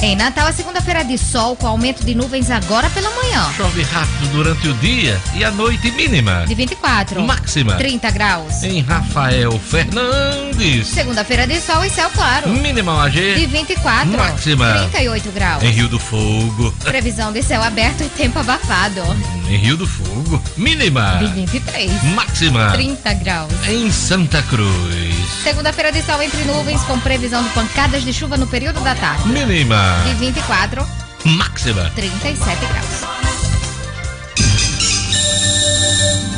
Em 0.02 0.16
Natal, 0.16 0.48
a 0.48 0.52
segunda-feira 0.52 1.04
de 1.04 1.16
sol 1.16 1.54
com 1.54 1.64
aumento 1.64 2.04
de 2.04 2.12
nuvens 2.12 2.50
agora 2.50 2.90
pela 2.90 3.08
manhã. 3.10 3.48
Chove 3.56 3.82
rápido 3.82 4.32
durante 4.32 4.66
o 4.66 4.74
dia 4.74 5.16
e 5.32 5.44
a 5.44 5.50
noite 5.52 5.92
mínima. 5.92 6.44
De 6.44 6.56
24. 6.56 7.22
Máxima. 7.22 7.76
30 7.76 8.10
graus. 8.10 8.64
Em 8.64 8.80
Rafael 8.82 9.56
Fernandes. 9.60 10.88
Segunda-feira 10.88 11.46
de 11.46 11.60
sol 11.60 11.84
e 11.84 11.88
céu 11.90 12.10
claro. 12.10 12.48
Mínima 12.48 13.00
AG. 13.04 13.36
De 13.36 13.46
24. 13.46 14.10
Máxima. 14.10 14.72
38 14.90 15.30
graus. 15.30 15.62
Em 15.62 15.70
Rio 15.70 15.88
do 15.88 16.00
Fogo. 16.00 16.74
Previsão 16.82 17.32
de 17.32 17.40
céu 17.40 17.62
aberto 17.62 18.02
e 18.02 18.08
tempo 18.08 18.40
abafado. 18.40 19.00
Em 19.48 19.56
Rio 19.56 19.76
do 19.76 19.86
Fogo. 19.86 20.42
Mínima. 20.56 21.18
De 21.20 21.26
23. 21.26 22.02
Máxima. 22.14 22.72
30 22.72 23.14
graus. 23.14 23.52
Em 23.68 23.88
Santa 23.92 24.42
Cruz. 24.42 25.12
Segunda-feira 25.44 25.92
de 25.92 26.02
sol 26.02 26.20
entre 26.20 26.42
nuvens 26.44 26.82
com 26.82 26.98
previsão 26.98 27.42
de 27.42 27.50
pancadas 27.50 28.02
de 28.02 28.12
chuva 28.12 28.36
no 28.36 28.48
período 28.48 28.80
da 28.80 28.96
tarde. 28.96 29.28
Mínima. 29.28 29.91
De 30.04 30.14
24. 30.14 30.86
Máxima. 31.24 31.90
37 31.94 32.66
graus. 32.66 33.12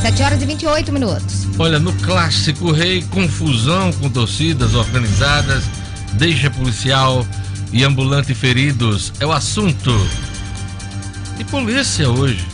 7 0.02 0.22
horas 0.22 0.42
e 0.42 0.46
28 0.46 0.92
minutos. 0.92 1.46
Olha, 1.58 1.78
no 1.78 1.92
clássico 1.94 2.72
Rei, 2.72 3.02
confusão 3.10 3.90
com 3.94 4.10
torcidas 4.10 4.74
organizadas, 4.74 5.64
deixa 6.12 6.50
policial 6.50 7.26
e 7.72 7.82
ambulante 7.84 8.34
feridos. 8.34 9.12
É 9.18 9.26
o 9.26 9.32
assunto. 9.32 9.90
E 11.38 11.44
polícia 11.44 12.10
hoje. 12.10 12.46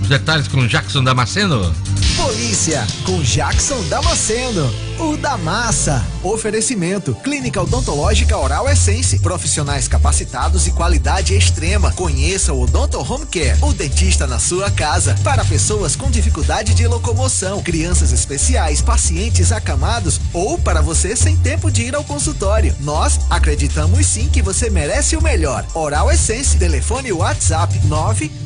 Os 0.00 0.08
detalhes 0.08 0.46
com 0.46 0.66
Jackson 0.66 1.02
Damasceno. 1.02 1.74
Polícia. 2.16 2.86
Com 3.04 3.20
Jackson 3.22 3.82
Damasceno. 3.88 4.87
O 5.00 5.16
da 5.16 5.36
Massa. 5.36 6.04
Oferecimento: 6.24 7.14
Clínica 7.22 7.62
Odontológica 7.62 8.36
Oral 8.36 8.68
Essence. 8.68 9.16
Profissionais 9.20 9.86
capacitados 9.86 10.66
e 10.66 10.72
qualidade 10.72 11.36
extrema. 11.36 11.92
Conheça 11.92 12.52
o 12.52 12.62
Odonto 12.62 12.98
Home 12.98 13.24
Care, 13.26 13.56
o 13.62 13.72
dentista 13.72 14.26
na 14.26 14.40
sua 14.40 14.72
casa. 14.72 15.14
Para 15.22 15.44
pessoas 15.44 15.94
com 15.94 16.10
dificuldade 16.10 16.74
de 16.74 16.84
locomoção, 16.88 17.62
crianças 17.62 18.10
especiais, 18.10 18.82
pacientes 18.82 19.52
acamados 19.52 20.20
ou 20.32 20.58
para 20.58 20.80
você 20.80 21.14
sem 21.14 21.36
tempo 21.36 21.70
de 21.70 21.84
ir 21.84 21.94
ao 21.94 22.02
consultório. 22.02 22.74
Nós 22.80 23.20
acreditamos 23.30 24.04
sim 24.04 24.28
que 24.28 24.42
você 24.42 24.68
merece 24.68 25.16
o 25.16 25.22
melhor. 25.22 25.64
Oral 25.74 26.10
Essence. 26.10 26.58
Telefone 26.58 27.12
WhatsApp 27.12 27.72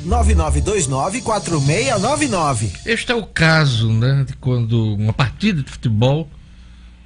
999294699. 0.06 2.72
Este 2.84 3.10
é 3.10 3.14
o 3.14 3.24
caso, 3.24 3.90
né, 3.90 4.22
de 4.26 4.34
quando 4.34 4.96
uma 4.96 5.14
partida 5.14 5.62
de 5.62 5.70
futebol 5.70 6.28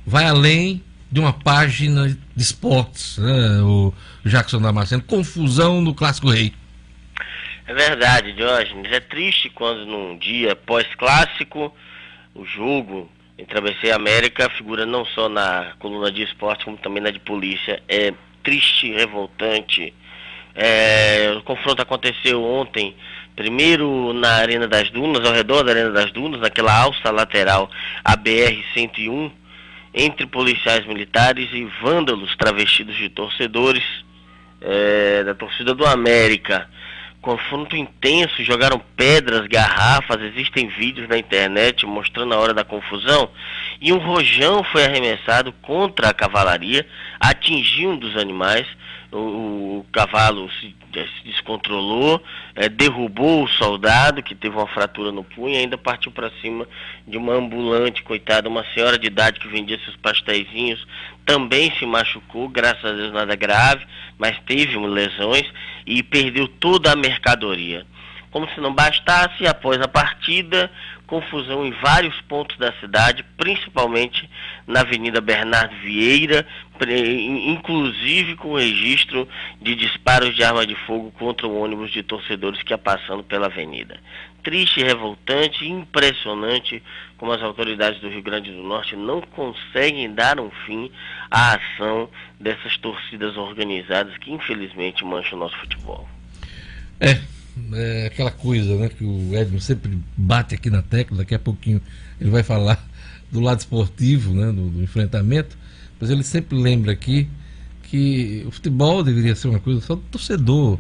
vai 0.07 0.25
além 0.25 0.83
de 1.11 1.21
uma 1.21 1.33
página 1.33 2.09
de 2.09 2.42
esportes, 2.42 3.19
né, 3.19 3.61
o 3.62 3.92
Jackson 4.25 4.61
Damasceno. 4.61 5.03
Confusão 5.03 5.81
no 5.81 5.95
Clássico 5.95 6.31
Rei. 6.31 6.53
É 7.66 7.75
verdade, 7.75 8.33
Diógenes. 8.33 8.92
É 8.92 9.01
triste 9.01 9.51
quando 9.51 9.85
num 9.87 10.16
dia 10.16 10.55
pós-clássico 10.55 11.75
o 12.35 12.45
jogo 12.45 13.11
entre 13.38 13.59
ABC 13.59 13.88
e 13.88 13.92
América 13.92 14.49
figura 14.51 14.87
não 14.87 15.05
só 15.05 15.29
na 15.29 15.73
coluna 15.79 16.11
de 16.11 16.23
esporte, 16.23 16.64
como 16.64 16.77
também 16.77 17.03
na 17.03 17.11
de 17.11 17.19
polícia. 17.19 17.83
É 17.88 18.12
triste, 18.42 18.92
revoltante. 18.92 19.92
É, 20.55 21.35
o 21.37 21.42
confronto 21.42 21.83
aconteceu 21.83 22.42
ontem, 22.42 22.97
primeiro 23.35 24.14
na 24.14 24.37
Arena 24.37 24.66
das 24.66 24.88
Dunas, 24.90 25.27
ao 25.27 25.35
redor 25.35 25.62
da 25.62 25.73
Arena 25.73 25.90
das 25.90 26.11
Dunas, 26.12 26.40
naquela 26.40 26.75
alça 26.75 27.11
lateral 27.11 27.71
ABR-101, 28.05 29.31
entre 29.96 30.26
policiais 30.26 30.87
militares 30.87 31.48
e 31.54 31.64
vândalos 31.82 32.37
travestidos 32.37 32.94
de 32.96 33.09
torcedores 33.09 33.82
é, 34.61 35.24
da 35.24 35.35
torcida 35.35 35.74
do 35.74 35.87
América. 35.87 36.68
Confronto 37.22 37.74
intenso, 37.74 38.44
jogaram 38.44 38.80
pedras, 38.94 39.48
garrafas, 39.48 40.20
existem 40.20 40.68
vídeos 40.68 41.09
na 41.09 41.18
internet 41.18 41.87
mostrando 41.87 42.35
a 42.35 42.38
hora 42.38 42.52
da 42.52 42.62
confusão. 42.62 43.30
E 43.80 43.90
um 43.90 43.98
rojão 43.98 44.62
foi 44.62 44.85
arremessado 44.85 45.50
contra 45.62 46.11
a 46.11 46.14
cavalaria, 46.14 46.87
atingiu 47.18 47.90
um 47.90 47.96
dos 47.96 48.16
animais. 48.18 48.66
O, 49.12 49.79
o 49.79 49.87
cavalo 49.92 50.51
se, 50.53 50.75
se 50.92 51.25
descontrolou, 51.25 52.21
é, 52.55 52.69
derrubou 52.69 53.45
o 53.45 53.49
soldado 53.49 54.23
que 54.23 54.35
teve 54.35 54.57
uma 54.57 54.66
fratura 54.66 55.12
no 55.12 55.23
punho 55.23 55.55
e 55.55 55.59
ainda 55.59 55.79
partiu 55.79 56.11
para 56.11 56.31
cima 56.40 56.66
de 57.07 57.16
uma 57.16 57.35
ambulante, 57.35 58.03
coitada, 58.03 58.49
uma 58.49 58.64
senhora 58.75 58.99
de 58.99 59.07
idade 59.07 59.38
que 59.38 59.49
vendia 59.49 59.79
seus 59.85 59.97
pastéisinhos, 59.97 60.85
também 61.25 61.73
se 61.79 61.87
machucou, 61.87 62.49
graças 62.49 62.85
a 62.85 62.92
Deus 62.92 63.12
nada 63.12 63.37
grave, 63.37 63.87
mas 64.19 64.38
teve 64.40 64.77
lesões 64.77 65.47
e 65.87 66.03
perdeu 66.03 66.49
toda 66.49 66.92
a 66.92 66.97
mercadoria. 66.97 67.87
Como 68.31 68.49
se 68.51 68.61
não 68.61 68.75
bastasse, 68.75 69.47
após 69.47 69.81
a 69.81 69.88
partida, 69.88 70.71
confusão 71.07 71.64
em 71.64 71.71
vários 71.71 72.21
pontos 72.23 72.57
da 72.59 72.73
cidade, 72.75 73.25
principalmente 73.37 74.29
na 74.66 74.81
Avenida 74.81 75.21
Bernardo 75.21 75.75
Vieira, 75.77 76.47
inclusive 76.84 78.36
com 78.36 78.54
registro 78.54 79.28
de 79.60 79.74
disparos 79.74 80.34
de 80.34 80.42
arma 80.42 80.66
de 80.66 80.74
fogo 80.86 81.10
contra 81.12 81.46
o 81.46 81.58
ônibus 81.58 81.92
de 81.92 82.02
torcedores 82.02 82.62
que 82.62 82.72
ia 82.72 82.78
passando 82.78 83.22
pela 83.22 83.46
avenida. 83.46 83.98
Triste, 84.42 84.82
revoltante, 84.82 85.66
impressionante 85.66 86.82
como 87.16 87.32
as 87.32 87.42
autoridades 87.42 88.00
do 88.00 88.08
Rio 88.08 88.22
Grande 88.22 88.52
do 88.52 88.62
Norte 88.62 88.94
não 88.94 89.20
conseguem 89.20 90.14
dar 90.14 90.38
um 90.38 90.50
fim 90.66 90.90
à 91.30 91.54
ação 91.54 92.08
dessas 92.38 92.76
torcidas 92.78 93.36
organizadas 93.36 94.16
que 94.18 94.30
infelizmente 94.30 95.04
mancham 95.04 95.38
o 95.38 95.40
nosso 95.40 95.56
futebol. 95.58 96.08
É, 97.00 97.20
é 97.74 98.06
aquela 98.06 98.30
coisa 98.30 98.76
né, 98.76 98.88
que 98.88 99.04
o 99.04 99.34
Edmo 99.34 99.60
sempre 99.60 99.98
bate 100.16 100.54
aqui 100.54 100.70
na 100.70 100.82
tecla, 100.82 101.18
daqui 101.18 101.34
a 101.34 101.38
pouquinho 101.38 101.80
ele 102.20 102.30
vai 102.30 102.42
falar 102.42 102.82
do 103.30 103.40
lado 103.40 103.58
esportivo, 103.58 104.32
né, 104.32 104.46
do, 104.46 104.70
do 104.70 104.82
enfrentamento, 104.82 105.58
mas 106.00 106.11
ele 106.11 106.22
sempre 106.22 106.56
lembra 106.56 106.92
aqui 106.92 107.28
que 107.82 108.44
o 108.46 108.50
futebol 108.50 109.02
deveria 109.02 109.35
ser 109.35 109.48
uma 109.48 109.61
coisa 109.61 109.80
só 109.80 109.94
do 109.94 110.02
torcedor, 110.02 110.78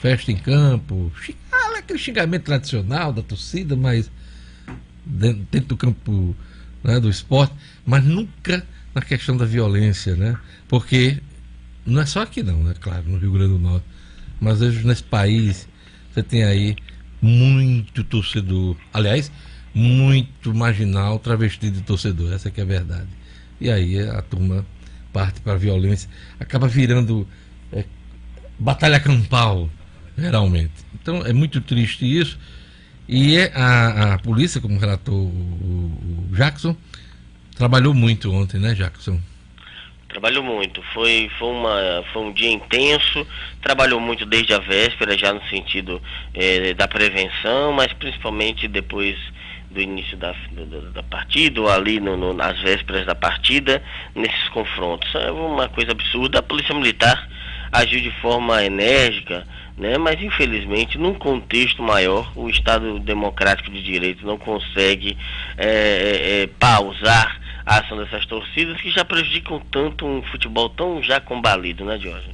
festa 0.00 0.30
em 0.30 0.36
campo, 0.36 1.10
ah, 1.50 1.78
aquele 1.78 1.98
xingamento 1.98 2.44
tradicional 2.44 3.12
da 3.12 3.22
torcida, 3.22 3.76
mas 3.76 4.10
dentro, 5.04 5.46
dentro 5.50 5.68
do 5.68 5.76
campo 5.76 6.36
né, 6.82 6.98
do 7.00 7.08
esporte, 7.08 7.54
mas 7.84 8.04
nunca 8.04 8.66
na 8.94 9.02
questão 9.02 9.36
da 9.36 9.44
violência, 9.44 10.14
né? 10.14 10.38
Porque 10.68 11.20
não 11.84 12.00
é 12.00 12.06
só 12.06 12.22
aqui 12.22 12.42
não, 12.42 12.62
né? 12.62 12.74
Claro, 12.80 13.04
no 13.06 13.18
Rio 13.18 13.32
Grande 13.32 13.52
do 13.52 13.58
Norte, 13.58 13.86
mas 14.40 14.60
hoje 14.60 14.86
nesse 14.86 15.02
país 15.02 15.68
você 16.12 16.22
tem 16.22 16.44
aí 16.44 16.76
muito 17.20 18.04
torcedor, 18.04 18.76
aliás, 18.92 19.32
muito 19.74 20.54
marginal 20.54 21.18
travestido 21.18 21.78
de 21.78 21.82
torcedor, 21.82 22.32
essa 22.32 22.50
que 22.50 22.60
é 22.60 22.64
a 22.64 22.66
verdade. 22.66 23.08
E 23.60 23.70
aí 23.70 23.98
a 24.00 24.20
turma 24.22 24.64
parte 25.14 25.40
para 25.40 25.52
a 25.52 25.56
violência, 25.56 26.10
acaba 26.40 26.66
virando 26.66 27.26
é, 27.72 27.84
batalha 28.58 28.98
campal, 28.98 29.70
geralmente. 30.18 30.72
Então 30.92 31.24
é 31.24 31.32
muito 31.32 31.60
triste 31.60 32.04
isso. 32.04 32.36
E 33.08 33.36
é 33.36 33.52
a, 33.54 34.14
a 34.14 34.18
polícia, 34.18 34.60
como 34.60 34.78
relatou 34.78 35.14
o, 35.14 36.28
o 36.32 36.34
Jackson, 36.34 36.76
trabalhou 37.54 37.94
muito 37.94 38.32
ontem, 38.32 38.58
né, 38.58 38.74
Jackson? 38.74 39.20
Trabalhou 40.08 40.42
muito, 40.42 40.80
foi, 40.94 41.30
foi, 41.38 41.48
uma, 41.48 42.04
foi 42.12 42.22
um 42.22 42.32
dia 42.32 42.50
intenso, 42.50 43.26
trabalhou 43.60 44.00
muito 44.00 44.24
desde 44.24 44.54
a 44.54 44.58
véspera, 44.58 45.18
já 45.18 45.32
no 45.32 45.42
sentido 45.48 46.00
eh, 46.32 46.72
da 46.74 46.86
prevenção, 46.86 47.72
mas 47.72 47.92
principalmente 47.92 48.68
depois 48.68 49.18
do 49.74 49.80
início 49.80 50.16
da, 50.16 50.32
da, 50.52 50.90
da 50.94 51.02
partida, 51.02 51.60
ou 51.60 51.68
ali 51.68 52.00
no, 52.00 52.16
no, 52.16 52.32
nas 52.32 52.58
vésperas 52.60 53.04
da 53.04 53.14
partida, 53.14 53.82
nesses 54.14 54.48
confrontos. 54.48 55.12
É 55.14 55.30
uma 55.30 55.68
coisa 55.68 55.90
absurda. 55.90 56.38
A 56.38 56.42
Polícia 56.42 56.74
Militar 56.74 57.28
agiu 57.72 58.00
de 58.00 58.10
forma 58.20 58.64
enérgica, 58.64 59.46
né? 59.76 59.98
mas 59.98 60.22
infelizmente, 60.22 60.96
num 60.96 61.14
contexto 61.14 61.82
maior, 61.82 62.32
o 62.36 62.48
Estado 62.48 63.00
Democrático 63.00 63.70
de 63.70 63.82
Direito 63.82 64.24
não 64.24 64.38
consegue 64.38 65.18
é, 65.58 65.66
é, 65.66 66.42
é 66.42 66.46
pausar 66.46 67.40
a 67.66 67.80
ação 67.80 67.96
dessas 67.96 68.24
torcidas 68.26 68.80
que 68.80 68.90
já 68.90 69.04
prejudicam 69.04 69.60
tanto 69.70 70.06
um 70.06 70.22
futebol 70.22 70.68
tão 70.68 71.02
já 71.02 71.20
combalido, 71.20 71.84
né, 71.84 71.98
Jorge? 71.98 72.30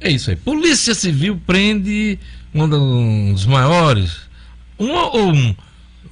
É 0.00 0.10
isso 0.10 0.30
aí. 0.30 0.36
Polícia 0.36 0.94
Civil 0.94 1.40
prende 1.46 2.18
um 2.54 2.68
dos 2.68 3.46
maiores, 3.46 4.28
uma 4.78 5.06
ou 5.06 5.32
um? 5.32 5.56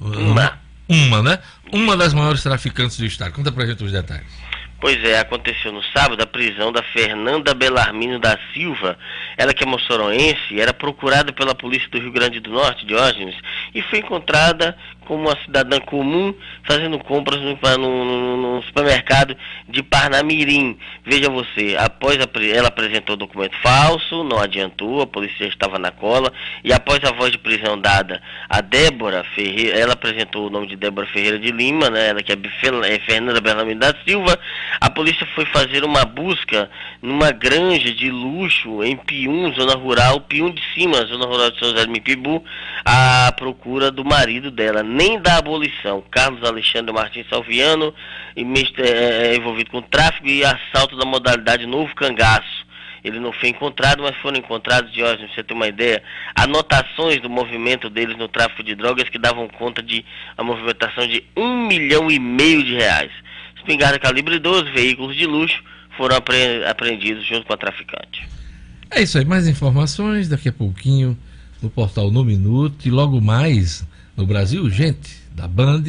Uma. 0.01 0.64
Uma, 0.87 1.21
né? 1.21 1.39
Uma 1.71 1.97
das 1.97 2.13
maiores 2.13 2.43
traficantes 2.43 2.97
do 2.97 3.05
estado. 3.05 3.33
Conta 3.33 3.51
pra 3.51 3.65
gente 3.65 3.83
os 3.83 3.91
detalhes. 3.91 4.45
Pois 4.79 5.03
é, 5.03 5.19
aconteceu 5.19 5.71
no 5.71 5.81
sábado 5.95 6.21
a 6.21 6.27
prisão 6.27 6.71
da 6.71 6.83
Fernanda 6.83 7.53
Belarmino 7.53 8.19
da 8.19 8.37
Silva. 8.53 8.97
Ela 9.37 9.53
que 9.53 9.63
é 9.63 9.65
moçoroense, 9.65 10.59
era 10.59 10.73
procurada 10.73 11.33
pela 11.33 11.55
polícia 11.55 11.89
do 11.89 11.97
Rio 11.97 12.11
Grande 12.11 12.39
do 12.39 12.51
Norte, 12.51 12.85
Diógenes, 12.85 13.35
e 13.73 13.81
foi 13.81 13.99
encontrada 13.99 14.77
como 15.05 15.27
uma 15.27 15.37
cidadã 15.43 15.79
comum 15.79 16.33
fazendo 16.63 16.99
compras 16.99 17.39
no, 17.39 17.55
no, 17.77 18.37
no 18.37 18.63
supermercado 18.63 19.35
de 19.69 19.81
Parnamirim. 19.81 20.77
Veja 21.05 21.29
você, 21.29 21.75
após 21.79 22.17
a, 22.17 22.27
ela 22.53 22.67
apresentou 22.67 23.15
documento 23.15 23.55
falso, 23.61 24.23
não 24.23 24.39
adiantou, 24.39 25.01
a 25.01 25.07
polícia 25.07 25.45
estava 25.45 25.79
na 25.79 25.91
cola, 25.91 26.31
e 26.63 26.73
após 26.73 27.03
a 27.03 27.11
voz 27.11 27.31
de 27.31 27.37
prisão 27.37 27.79
dada 27.79 28.21
a 28.49 28.61
Débora 28.61 29.23
Ferreira, 29.35 29.77
ela 29.77 29.93
apresentou 29.93 30.47
o 30.47 30.49
nome 30.49 30.67
de 30.67 30.75
Débora 30.75 31.07
Ferreira 31.07 31.39
de 31.39 31.51
Lima, 31.51 31.89
né, 31.89 32.09
ela 32.09 32.23
que 32.23 32.31
é, 32.31 32.35
é 32.35 32.99
Fernanda 32.99 33.39
Belarmino 33.39 33.79
da 33.79 33.93
Silva, 34.05 34.37
a 34.81 34.89
polícia 34.89 35.25
foi 35.35 35.45
fazer 35.45 35.83
uma 35.83 36.03
busca 36.05 36.69
numa 37.01 37.31
granja 37.31 37.93
de 37.93 38.09
luxo 38.09 38.83
em 38.83 38.95
Pium, 38.97 39.53
zona 39.53 39.75
rural, 39.75 40.21
Pium 40.21 40.51
de 40.51 40.61
Cima, 40.73 41.05
zona 41.05 41.25
rural 41.25 41.51
de 41.51 41.59
São 41.59 41.69
José 41.69 41.85
de 41.85 41.91
Mipibu, 41.91 42.43
à 42.83 43.31
procura 43.31 43.91
do 43.91 44.03
marido 44.03 44.51
dela, 44.51 44.83
nem 44.95 45.19
da 45.19 45.37
abolição. 45.37 46.03
Carlos 46.09 46.43
Alexandre 46.43 46.93
Martins 46.93 47.27
Salviano, 47.29 47.93
é, 48.35 48.41
é, 48.87 49.35
envolvido 49.35 49.71
com 49.71 49.81
tráfico 49.81 50.27
e 50.27 50.43
assalto 50.43 50.97
da 50.97 51.05
modalidade 51.05 51.65
Novo 51.65 51.93
Cangaço. 51.95 52.65
Ele 53.03 53.19
não 53.19 53.31
foi 53.31 53.49
encontrado, 53.49 54.01
mas 54.01 54.15
foram 54.17 54.37
encontrados, 54.37 54.91
de 54.91 55.03
hoje, 55.03 55.27
você 55.27 55.43
ter 55.43 55.53
uma 55.53 55.67
ideia, 55.67 56.01
anotações 56.35 57.21
do 57.21 57.29
movimento 57.29 57.87
deles 57.87 58.17
no 58.17 58.27
tráfico 58.27 58.63
de 58.63 58.73
drogas 58.73 59.09
que 59.09 59.19
davam 59.19 59.47
conta 59.47 59.83
de 59.83 60.03
a 60.35 60.43
movimentação 60.43 61.07
de 61.07 61.23
um 61.37 61.67
milhão 61.67 62.09
e 62.09 62.17
meio 62.17 62.63
de 62.63 62.73
reais 62.73 63.11
espingarda 63.65 63.97
calibre 63.97 64.37
12, 64.37 64.71
veículos 64.71 65.15
de 65.15 65.25
luxo 65.25 65.61
foram 65.97 66.17
apreendidos 66.69 67.25
junto 67.25 67.45
com 67.47 67.53
a 67.53 67.57
traficante. 67.57 68.27
É 68.91 69.01
isso 69.01 69.17
aí, 69.17 69.25
mais 69.25 69.47
informações 69.47 70.29
daqui 70.29 70.49
a 70.49 70.53
pouquinho 70.53 71.17
no 71.61 71.69
portal 71.69 72.11
No 72.11 72.23
Minuto 72.23 72.87
e 72.87 72.91
logo 72.91 73.19
mais 73.19 73.83
no 74.15 74.25
Brasil, 74.25 74.69
gente 74.69 75.25
da 75.31 75.47
Band, 75.47 75.83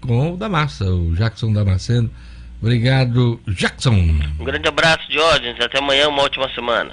com 0.00 0.34
o 0.34 0.36
da 0.36 0.48
Massa, 0.48 0.84
o 0.84 1.14
Jackson 1.14 1.52
Damasceno. 1.52 2.10
Obrigado, 2.60 3.40
Jackson. 3.48 3.94
Um 4.38 4.44
grande 4.44 4.68
abraço, 4.68 5.08
Diógenes. 5.08 5.60
Até 5.60 5.78
amanhã, 5.78 6.08
uma 6.08 6.22
ótima 6.22 6.48
semana. 6.54 6.90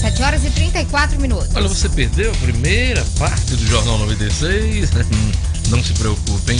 7 0.00 0.22
horas 0.22 0.44
e 0.44 0.50
34 0.50 1.20
minutos. 1.20 1.54
Olha, 1.54 1.68
você 1.68 1.88
perdeu 1.90 2.32
a 2.32 2.34
primeira 2.36 3.04
parte 3.18 3.54
do 3.54 3.66
Jornal 3.66 3.98
96. 3.98 4.90
Não 5.68 5.82
se 5.82 5.92
preocupem. 5.94 6.58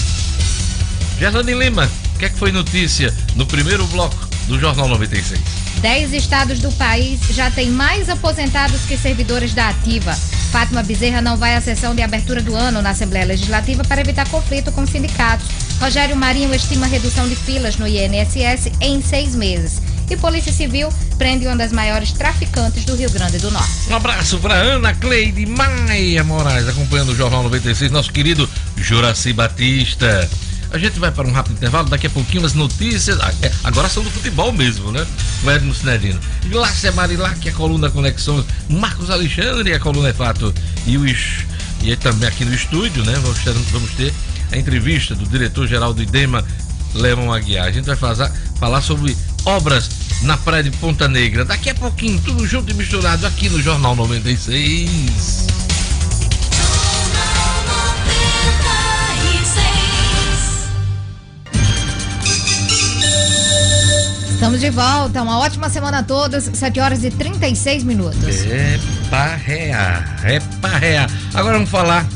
Gerlane 1.19 1.55
Lima, 1.55 1.91
o 2.15 2.19
que, 2.19 2.27
é 2.27 2.29
que 2.29 2.39
foi 2.39 2.53
notícia 2.53 3.13
no 3.35 3.47
primeiro 3.47 3.85
bloco 3.89 4.29
do 4.47 4.59
Jornal 4.61 4.89
96? 4.89 5.41
Dez 5.81 6.13
estados 6.13 6.61
do 6.61 6.71
país 6.73 7.21
já 7.31 7.51
têm 7.51 7.71
mais 7.71 8.09
aposentados 8.09 8.83
que 8.83 8.97
servidores 8.97 9.55
da 9.55 9.71
ativa. 9.71 10.15
Fátima 10.51 10.83
Bezerra 10.83 11.23
não 11.23 11.37
vai 11.37 11.55
à 11.55 11.61
sessão 11.61 11.95
de 11.95 12.03
abertura 12.03 12.43
do 12.43 12.57
ano 12.57 12.83
na 12.83 12.91
Assembleia 12.91 13.25
Legislativa 13.25 13.85
para 13.85 14.01
evitar 14.01 14.29
conflito 14.29 14.73
com 14.73 14.85
sindicatos. 14.85 15.47
Rogério 15.81 16.17
Marinho 16.17 16.53
estima 16.53 16.87
redução 16.87 17.29
de 17.29 17.37
filas 17.37 17.77
no 17.77 17.87
INSS 17.87 18.73
em 18.81 19.01
seis 19.01 19.35
meses. 19.35 19.81
E 20.11 20.17
Polícia 20.17 20.53
Civil 20.53 20.89
prende 21.17 21.47
uma 21.47 21.57
das 21.57 21.71
maiores 21.71 22.11
traficantes 22.13 22.85
do 22.85 22.97
Rio 22.97 23.09
Grande 23.11 23.39
do 23.39 23.49
Norte. 23.51 23.71
Um 23.89 23.95
abraço 23.95 24.39
para 24.41 24.55
Ana 24.55 24.93
Cleide 24.93 25.47
Maia 25.47 26.25
Moraes, 26.25 26.69
acompanhando 26.69 27.11
o 27.11 27.15
Jornal 27.15 27.45
96, 27.45 27.93
nosso 27.93 28.13
querido 28.13 28.49
Juraci 28.77 29.33
Batista. 29.33 30.29
A 30.73 30.79
gente 30.79 31.01
vai 31.01 31.11
para 31.11 31.27
um 31.27 31.33
rápido 31.33 31.55
intervalo, 31.55 31.89
daqui 31.89 32.07
a 32.07 32.11
pouquinho 32.11 32.47
as 32.47 32.55
notícias. 32.55 33.19
É, 33.43 33.51
agora 33.65 33.89
são 33.89 34.03
do 34.03 34.11
futebol 34.11 34.53
mesmo, 34.53 34.93
né? 34.93 35.05
O 35.43 35.51
Edno 35.51 35.75
Cinedino. 35.75 36.21
Glácia 36.47 36.93
Marilac, 36.93 37.49
a 37.49 37.53
coluna 37.53 37.91
Conexões. 37.91 38.45
Marcos 38.69 39.11
Alexandre, 39.11 39.75
a 39.75 39.81
coluna 39.81 40.11
é 40.11 40.13
fato. 40.13 40.55
E, 40.87 40.97
os, 40.97 41.45
e 41.83 41.95
também 41.97 42.29
aqui 42.29 42.45
no 42.45 42.55
estúdio, 42.55 43.05
né? 43.05 43.15
Vamos 43.21 43.39
ter, 43.41 43.53
vamos 43.53 43.91
ter 43.93 44.15
a 44.53 44.57
entrevista 44.57 45.15
do 45.15 45.27
diretor-geral 45.27 45.93
do 45.93 46.03
IDEMA, 46.03 46.45
Lemon 46.95 47.33
Aguiar. 47.33 47.67
A 47.67 47.73
gente 47.73 47.87
vai 47.87 47.97
fazer, 47.97 48.31
falar 48.59 48.81
sobre 48.81 49.17
obras 49.45 49.91
na 50.23 50.37
praia 50.37 50.63
de 50.63 50.71
Ponta 50.71 51.09
Negra. 51.09 51.45
Daqui 51.45 51.71
a 51.71 51.75
pouquinho, 51.75 52.21
tudo 52.21 52.47
junto 52.47 52.71
e 52.71 52.75
misturado 52.75 53.27
aqui 53.27 53.49
no 53.49 53.61
Jornal 53.61 53.97
96. 53.97 55.70
Estamos 64.41 64.59
de 64.59 64.71
volta, 64.71 65.23
uma 65.23 65.39
ótima 65.39 65.69
semana 65.69 65.99
a 65.99 66.03
todos, 66.03 66.45
7 66.45 66.81
horas 66.81 67.05
e 67.05 67.11
36 67.11 67.85
minutos. 67.85 68.47
É 68.47 68.81
parrear, 69.11 70.19
é 70.25 70.41
parrear. 70.63 71.11
Agora 71.35 71.57
vamos 71.57 71.69
falar 71.69 72.09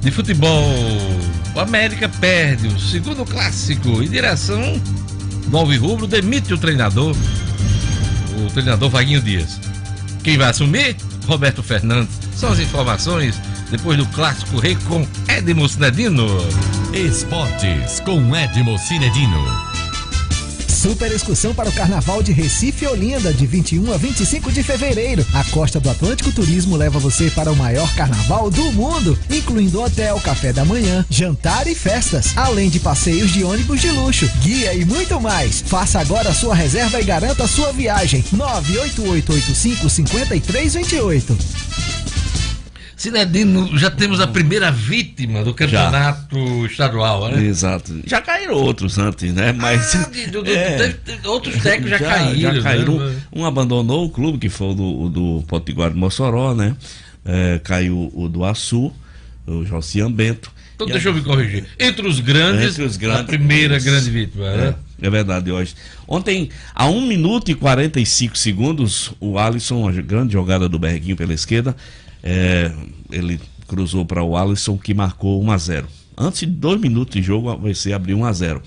de 0.00 0.10
futebol. 0.10 0.64
O 1.54 1.60
América 1.60 2.08
perde 2.08 2.68
o 2.68 2.80
segundo 2.80 3.26
clássico 3.26 4.02
e 4.02 4.08
direção 4.08 4.80
do 5.48 5.58
Alvirrubro 5.58 6.06
demite 6.06 6.54
o 6.54 6.58
treinador, 6.58 7.14
o 8.38 8.50
treinador 8.50 8.88
Vaguinho 8.88 9.20
Dias. 9.20 9.60
Quem 10.24 10.38
vai 10.38 10.48
assumir? 10.48 10.96
Roberto 11.26 11.62
Fernandes. 11.62 12.18
São 12.34 12.50
as 12.50 12.60
informações 12.60 13.38
depois 13.70 13.98
do 13.98 14.06
clássico 14.06 14.58
rei 14.58 14.74
com 14.88 15.06
Edmo 15.28 15.68
Cinedino. 15.68 16.28
Esportes 16.94 18.00
com 18.00 18.34
Edmo 18.34 18.78
Cinedino. 18.78 19.61
Super 20.82 21.12
excursão 21.12 21.54
para 21.54 21.68
o 21.68 21.72
Carnaval 21.72 22.24
de 22.24 22.32
Recife 22.32 22.84
e 22.84 22.88
Olinda, 22.88 23.32
de 23.32 23.46
21 23.46 23.92
a 23.92 23.96
25 23.96 24.50
de 24.50 24.64
fevereiro. 24.64 25.24
A 25.32 25.44
Costa 25.44 25.78
do 25.78 25.88
Atlântico 25.88 26.32
Turismo 26.32 26.76
leva 26.76 26.98
você 26.98 27.30
para 27.30 27.52
o 27.52 27.54
maior 27.54 27.88
carnaval 27.94 28.50
do 28.50 28.72
mundo, 28.72 29.16
incluindo 29.30 29.80
hotel, 29.80 30.18
café 30.18 30.52
da 30.52 30.64
manhã, 30.64 31.06
jantar 31.08 31.68
e 31.68 31.74
festas, 31.76 32.36
além 32.36 32.68
de 32.68 32.80
passeios 32.80 33.30
de 33.30 33.44
ônibus 33.44 33.80
de 33.80 33.92
luxo, 33.92 34.28
guia 34.40 34.74
e 34.74 34.84
muito 34.84 35.20
mais. 35.20 35.62
Faça 35.64 36.00
agora 36.00 36.30
a 36.30 36.34
sua 36.34 36.52
reserva 36.52 37.00
e 37.00 37.04
garanta 37.04 37.44
a 37.44 37.48
sua 37.48 37.72
viagem. 37.72 38.24
98885 38.32 39.88
5328. 39.88 42.01
Cinedino, 42.96 43.76
já 43.78 43.90
temos 43.90 44.20
a 44.20 44.26
primeira 44.26 44.70
vítima 44.70 45.42
do 45.42 45.54
campeonato 45.54 46.36
já. 46.60 46.66
estadual, 46.66 47.28
né? 47.30 47.44
Exato. 47.44 48.00
Já 48.06 48.20
caíram 48.20 48.54
outros 48.54 48.98
antes, 48.98 49.32
né? 49.32 49.52
Mas. 49.52 49.94
Ah, 49.94 50.10
do, 50.30 50.42
do, 50.42 50.50
é, 50.50 50.96
outros 51.24 51.56
técnicos 51.62 51.90
já, 51.90 51.98
já 51.98 52.08
caíram. 52.08 52.54
Já 52.54 52.62
caíram. 52.62 52.98
Né? 52.98 53.16
Um, 53.32 53.42
um, 53.42 53.46
abandonou 53.46 54.04
o 54.04 54.10
clube, 54.10 54.38
que 54.38 54.48
foi 54.48 54.68
o 54.68 54.74
do, 54.74 55.08
do 55.08 55.44
Potiguar 55.46 55.90
de 55.90 55.96
Mossoró, 55.96 56.54
né? 56.54 56.76
É, 57.24 57.60
caiu 57.62 58.10
o 58.14 58.28
do 58.28 58.44
Açu, 58.44 58.92
o 59.46 59.64
Josian 59.64 60.10
Bento. 60.10 60.50
Então 60.74 60.86
deixa 60.86 61.08
eu 61.08 61.14
me 61.14 61.22
corrigir. 61.22 61.64
Entre 61.78 62.06
os 62.06 62.18
grandes, 62.20 62.72
Entre 62.72 62.84
os 62.84 62.96
grandes 62.96 63.20
a 63.20 63.24
primeira 63.24 63.78
grande 63.78 64.10
vítima, 64.10 64.46
é, 64.48 64.56
né? 64.56 64.74
É 65.00 65.10
verdade, 65.10 65.50
hoje. 65.50 65.74
Ontem, 66.06 66.48
a 66.74 66.86
1 66.86 67.06
minuto 67.06 67.50
e 67.50 67.54
45 67.54 68.36
segundos, 68.38 69.12
o 69.20 69.38
Alisson, 69.38 69.80
uma 69.80 69.92
grande 69.92 70.32
jogada 70.32 70.68
do 70.68 70.78
Berguinho 70.78 71.16
pela 71.16 71.34
esquerda, 71.34 71.76
é, 72.22 72.70
ele 73.10 73.40
cruzou 73.66 74.04
para 74.04 74.22
o 74.22 74.36
Alisson 74.36 74.78
que 74.78 74.94
marcou 74.94 75.42
1 75.42 75.50
a 75.50 75.58
0. 75.58 75.88
Antes 76.16 76.40
de 76.40 76.46
dois 76.46 76.80
minutos 76.80 77.14
de 77.14 77.22
jogo, 77.22 77.48
o 77.48 77.50
ABC 77.50 77.92
abriu 77.92 78.18
1 78.18 78.24
a 78.24 78.32
0. 78.32 78.62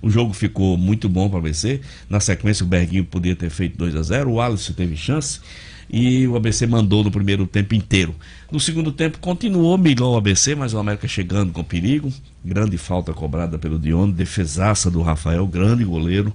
O 0.00 0.10
jogo 0.10 0.32
ficou 0.32 0.76
muito 0.76 1.08
bom 1.08 1.28
para 1.28 1.36
o 1.36 1.38
ABC. 1.38 1.80
Na 2.08 2.20
sequência, 2.20 2.64
o 2.64 2.68
Berguinho 2.68 3.04
podia 3.04 3.34
ter 3.34 3.50
feito 3.50 3.78
2 3.78 3.96
a 3.96 4.02
0. 4.02 4.30
O 4.30 4.40
Alisson 4.40 4.72
teve 4.72 4.96
chance 4.96 5.40
e 5.88 6.26
o 6.26 6.36
ABC 6.36 6.66
mandou 6.66 7.02
no 7.04 7.10
primeiro 7.10 7.46
tempo 7.46 7.74
inteiro. 7.74 8.14
No 8.50 8.60
segundo 8.60 8.92
tempo, 8.92 9.18
continuou 9.18 9.78
melhor 9.78 10.14
o 10.14 10.16
ABC, 10.16 10.54
mas 10.54 10.74
o 10.74 10.78
América 10.78 11.08
chegando 11.08 11.52
com 11.52 11.62
perigo. 11.62 12.12
Grande 12.44 12.76
falta 12.76 13.12
cobrada 13.12 13.58
pelo 13.58 13.78
Dione, 13.78 14.12
defesaça 14.12 14.90
do 14.90 15.02
Rafael, 15.02 15.46
grande 15.46 15.84
goleiro. 15.84 16.34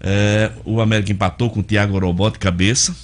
É, 0.00 0.50
o 0.64 0.80
América 0.80 1.12
empatou 1.12 1.48
com 1.50 1.60
o 1.60 1.62
Thiago 1.62 1.98
Robó 1.98 2.28
de 2.28 2.38
cabeça 2.38 2.94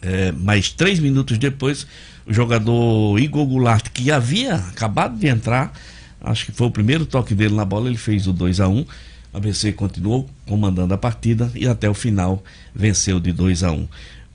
é, 0.00 0.32
mas 0.32 0.70
três 0.70 0.98
minutos 1.00 1.38
depois, 1.38 1.86
o 2.28 2.32
jogador 2.32 3.18
Igor 3.18 3.46
Goulart, 3.46 3.88
que 3.88 4.10
havia 4.10 4.56
acabado 4.56 5.18
de 5.18 5.26
entrar, 5.26 5.72
acho 6.20 6.46
que 6.46 6.52
foi 6.52 6.66
o 6.66 6.70
primeiro 6.70 7.06
toque 7.06 7.34
dele 7.34 7.54
na 7.54 7.64
bola, 7.64 7.88
ele 7.88 7.96
fez 7.96 8.26
o 8.26 8.32
2 8.32 8.60
a 8.60 8.68
1 8.68 8.84
A 9.32 9.38
ABC 9.38 9.72
continuou 9.72 10.28
comandando 10.46 10.92
a 10.92 10.98
partida 10.98 11.50
e 11.54 11.66
até 11.66 11.88
o 11.88 11.94
final 11.94 12.42
venceu 12.74 13.18
de 13.18 13.32
2 13.32 13.64
a 13.64 13.72
1 13.72 13.88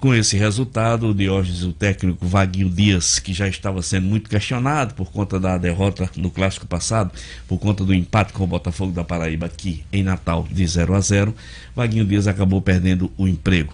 com 0.04 0.14
esse 0.14 0.36
resultado, 0.36 1.08
o 1.08 1.14
Diógenes, 1.14 1.64
o 1.64 1.72
técnico 1.72 2.28
Vaguinho 2.28 2.70
Dias, 2.70 3.20
que 3.20 3.32
já 3.32 3.48
estava 3.48 3.82
sendo 3.82 4.06
muito 4.06 4.30
questionado 4.30 4.94
por 4.96 5.10
conta 5.10 5.40
da 5.40 5.58
derrota 5.58 6.10
no 6.18 6.30
clássico 6.30 6.68
passado, 6.68 7.10
por 7.48 7.58
conta 7.58 7.86
do 7.86 7.94
empate 7.94 8.34
com 8.34 8.44
o 8.44 8.48
Botafogo 8.48 8.92
da 8.92 9.06
Paraíba 9.06 9.46
aqui 9.46 9.86
em 9.94 10.04
Natal 10.04 10.46
de 10.52 10.68
0 10.68 10.94
a 10.94 11.00
0, 11.00 11.34
Vaguinho 11.74 12.04
Dias 12.04 12.28
acabou 12.28 12.62
perdendo 12.62 13.10
o 13.18 13.30
emprego. 13.30 13.74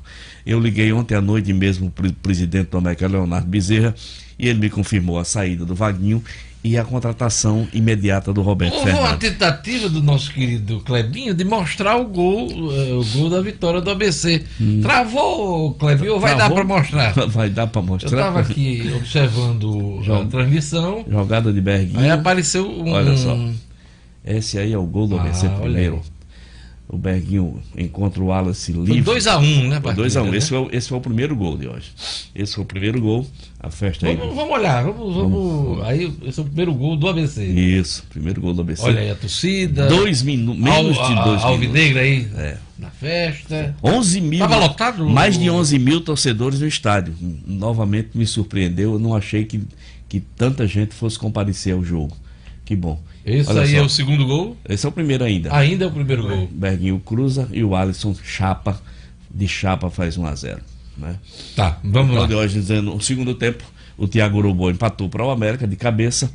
Eu 0.50 0.60
liguei 0.60 0.92
ontem 0.92 1.14
à 1.14 1.22
noite 1.22 1.54
mesmo 1.54 1.92
para 1.92 2.08
o 2.08 2.12
presidente 2.12 2.72
do 2.72 2.78
América, 2.80 3.08
Leonardo 3.08 3.46
Bezerra, 3.46 3.94
e 4.38 4.48
ele 4.48 4.58
me 4.58 4.68
confirmou 4.68 5.20
a 5.20 5.24
saída 5.24 5.64
do 5.64 5.76
Vaguinho 5.76 6.24
e 6.64 6.76
a 6.76 6.84
contratação 6.84 7.68
imediata 7.72 8.34
do 8.34 8.42
Roberto 8.42 8.74
Houve 8.74 8.86
Fernandes. 8.86 9.12
uma 9.12 9.18
tentativa 9.18 9.88
do 9.88 10.02
nosso 10.02 10.34
querido 10.34 10.80
Clebinho 10.80 11.36
de 11.36 11.46
mostrar 11.46 11.98
o 11.98 12.06
gol, 12.06 12.52
uh, 12.52 13.00
o 13.00 13.06
gol 13.06 13.30
da 13.30 13.40
vitória 13.42 13.80
do 13.80 13.92
ABC. 13.92 14.44
Hum. 14.60 14.80
Travou, 14.82 15.76
Clebinho, 15.76 16.14
ou 16.14 16.20
vai 16.20 16.36
Travou? 16.36 16.58
dar 16.58 16.66
para 16.66 16.78
mostrar? 16.78 17.14
Vai 17.30 17.50
dar 17.52 17.68
para 17.68 17.82
mostrar. 17.84 18.10
Eu 18.10 18.18
estava 18.18 18.40
aqui 18.40 18.92
observando 18.96 20.02
a 20.12 20.26
transmissão. 20.26 21.06
Jogada 21.08 21.54
de 21.54 21.62
Berguinho. 21.62 22.00
Aí 22.00 22.10
apareceu 22.10 22.68
um... 22.68 22.90
Olha 22.90 23.16
só. 23.16 23.38
Esse 24.26 24.58
aí 24.58 24.74
é 24.74 24.78
o 24.80 24.86
gol 24.88 25.06
do 25.06 25.16
ABC 25.16 25.46
ah, 25.46 25.60
primeiro. 25.62 26.02
O 26.92 26.98
Berguinho 26.98 27.62
encontra 27.78 28.20
o 28.20 28.26
Wallace 28.26 28.72
livre. 28.72 29.04
2x1, 29.04 29.38
um, 29.38 29.68
né, 29.68 29.80
2x1. 29.80 30.24
Um. 30.24 30.32
Né? 30.32 30.38
Esse, 30.38 30.50
foi, 30.50 30.68
esse 30.72 30.90
foi 30.90 30.98
o 30.98 31.02
primeiro 31.02 31.36
gol 31.36 31.56
de 31.56 31.68
hoje. 31.68 31.92
Esse 32.34 32.56
foi 32.56 32.64
o 32.64 32.68
primeiro 32.68 33.00
gol. 33.00 33.28
A 33.60 33.70
festa 33.70 34.08
vamos, 34.08 34.24
aí. 34.24 34.36
Vamos 34.36 34.52
olhar, 34.52 34.84
vamos, 34.84 35.16
vamos, 35.16 35.32
vamos, 35.32 35.88
Aí, 35.88 36.12
esse 36.26 36.40
é 36.40 36.42
o 36.42 36.46
primeiro 36.48 36.74
gol 36.74 36.98
do 36.98 37.08
ABC. 37.08 37.46
Isso, 37.46 38.04
primeiro 38.10 38.42
gol 38.42 38.56
do 38.56 38.62
ABC. 38.62 38.82
Olha 38.82 39.02
aí 39.02 39.12
a 39.12 39.16
torcida. 39.16 39.86
Dois 39.86 40.24
minutos, 40.24 40.60
menos 40.60 40.98
Al, 40.98 41.08
de 41.08 41.14
dois 41.14 41.26
minutos. 41.26 41.44
Alvinegra 41.44 42.02
aí 42.02 42.28
é. 42.36 42.58
na 42.80 42.90
festa. 42.90 43.76
11 43.84 44.22
mil. 44.22 44.40
Tava 44.40 44.58
lotado? 44.58 45.08
Mais 45.08 45.38
de 45.38 45.48
11 45.48 45.78
mil 45.78 46.02
torcedores 46.02 46.60
no 46.60 46.66
estádio. 46.66 47.14
Novamente 47.46 48.18
me 48.18 48.26
surpreendeu. 48.26 48.94
Eu 48.94 49.00
não 49.00 49.16
achei 49.16 49.46
que, 49.46 49.62
que 50.08 50.20
tanta 50.20 50.66
gente 50.66 50.96
fosse 50.96 51.20
comparecer 51.20 51.76
ao 51.76 51.84
jogo. 51.84 52.18
Que 52.66 52.76
bom. 52.76 53.00
Esse 53.30 53.50
Olha 53.50 53.62
aí 53.62 53.72
só. 53.72 53.78
é 53.78 53.82
o 53.82 53.90
segundo 53.90 54.26
gol? 54.26 54.58
Esse 54.68 54.86
é 54.86 54.90
o 54.90 54.92
primeiro 54.92 55.24
ainda. 55.24 55.56
Ainda 55.56 55.86
é 55.86 55.88
o 55.88 55.92
primeiro 55.92 56.24
gol. 56.24 56.50
Berguinho 56.52 57.00
cruza 57.00 57.48
e 57.52 57.64
o 57.64 57.76
Alisson 57.76 58.16
chapa, 58.24 58.82
de 59.30 59.48
chapa 59.48 59.90
faz 59.90 60.18
1 60.18 60.26
a 60.26 60.36
0 60.36 60.62
né? 60.98 61.16
Tá, 61.56 61.80
vamos 61.84 62.12
então, 62.12 62.22
lá. 62.22 62.28
De 62.28 62.36
hoje 62.36 62.56
dizendo, 62.56 62.94
no 62.94 63.02
segundo 63.02 63.34
tempo, 63.34 63.64
o 63.98 64.08
Thiago 64.08 64.38
Urubu 64.38 64.70
empatou 64.70 65.10
para 65.10 65.24
o 65.26 65.30
América 65.30 65.68
de 65.68 65.76
cabeça 65.76 66.30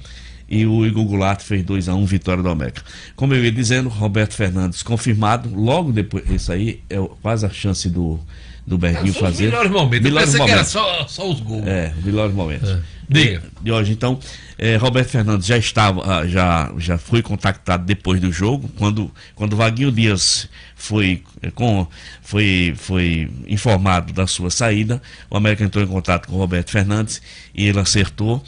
e 0.49 0.67
o 0.67 0.87
Igor 0.87 1.05
Goulart 1.05 1.43
fez 1.43 1.63
2 1.65 1.89
a 1.89 1.95
1 1.95 2.05
vitória 2.07 2.43
do 2.43 2.49
América. 2.49 2.83
Como 3.17 3.35
eu 3.35 3.45
ia 3.45 3.53
dizendo, 3.53 3.89
Roberto 3.89 4.35
Fernandes 4.35 4.83
confirmado, 4.83 5.55
logo 5.55 5.93
depois, 5.93 6.29
isso 6.31 6.53
aí 6.53 6.83
é 6.89 6.97
quase 7.23 7.47
a 7.47 7.51
chance 7.51 7.89
do 7.89 8.19
do 8.67 8.79
Berguinho 8.79 9.13
os 9.13 9.19
fazer. 9.19 9.45
melhores 9.45 9.71
momentos. 9.71 10.01
Melhores 10.11 10.31
que 10.31 10.37
era 10.37 10.47
momentos. 10.49 10.71
só, 10.71 11.07
só 11.07 11.31
os 11.31 11.41
gols. 11.41 11.67
É, 11.67 11.93
melhores 12.03 12.35
momentos. 12.35 12.71
É. 12.71 12.81
Diga. 13.09 13.43
De 13.61 13.71
hoje, 13.71 13.93
então, 13.93 14.19
eh, 14.59 14.77
Roberto 14.77 15.11
Fernandes 15.11 15.47
já 15.47 15.59
estava, 15.59 16.03
ah, 16.21 16.27
já, 16.27 16.73
já 16.79 16.97
foi 16.97 17.23
contactado 17.23 17.85
depois 17.85 18.21
do 18.21 18.33
jogo, 18.33 18.71
quando, 18.79 19.11
quando 19.35 19.57
Vaguinho 19.57 19.93
Dias 19.93 20.49
foi, 20.75 21.23
eh, 21.43 21.51
com, 21.51 21.87
foi, 22.23 22.75
foi 22.77 23.31
informado 23.47 24.13
da 24.13 24.27
sua 24.27 24.51
saída, 24.51 25.03
o 25.29 25.37
América 25.37 25.65
entrou 25.65 25.85
em 25.85 25.87
contato 25.87 26.29
com 26.29 26.37
o 26.37 26.39
Roberto 26.39 26.71
Fernandes 26.71 27.21
e 27.55 27.67
ele 27.67 27.79
acertou. 27.79 28.43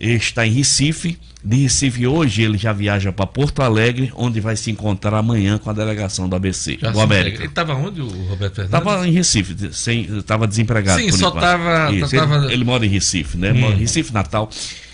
Está 0.00 0.46
em 0.46 0.50
Recife. 0.52 1.18
De 1.44 1.56
Recife 1.62 2.06
hoje 2.06 2.42
ele 2.42 2.58
já 2.58 2.72
viaja 2.72 3.12
para 3.12 3.26
Porto 3.26 3.62
Alegre, 3.62 4.10
onde 4.14 4.40
vai 4.40 4.56
se 4.56 4.70
encontrar 4.70 5.14
amanhã 5.18 5.56
com 5.58 5.70
a 5.70 5.72
delegação 5.72 6.28
do 6.28 6.36
ABC, 6.36 6.78
Já 6.80 6.90
do 6.90 7.00
América. 7.00 7.38
Ele 7.38 7.46
estava 7.46 7.74
onde, 7.74 8.00
o 8.00 8.06
Roberto 8.06 8.56
Fernandes? 8.56 8.78
Estava 8.78 9.06
em 9.08 9.12
Recife, 9.12 9.56
estava 10.18 10.46
desempregado. 10.46 11.00
Sim, 11.00 11.10
só 11.12 11.28
enquanto. 11.28 11.40
tava- 11.42 11.92
Isso, 11.92 12.14
tava- 12.14 12.44
Ele, 12.44 12.52
ele 12.54 12.64
mora 12.64 12.84
em 12.84 12.88
Recife, 12.90 13.38
né? 13.38 13.52
Mora 13.54 13.74
em 13.74 13.78
Recife, 13.78 14.12
Natal. 14.12 14.50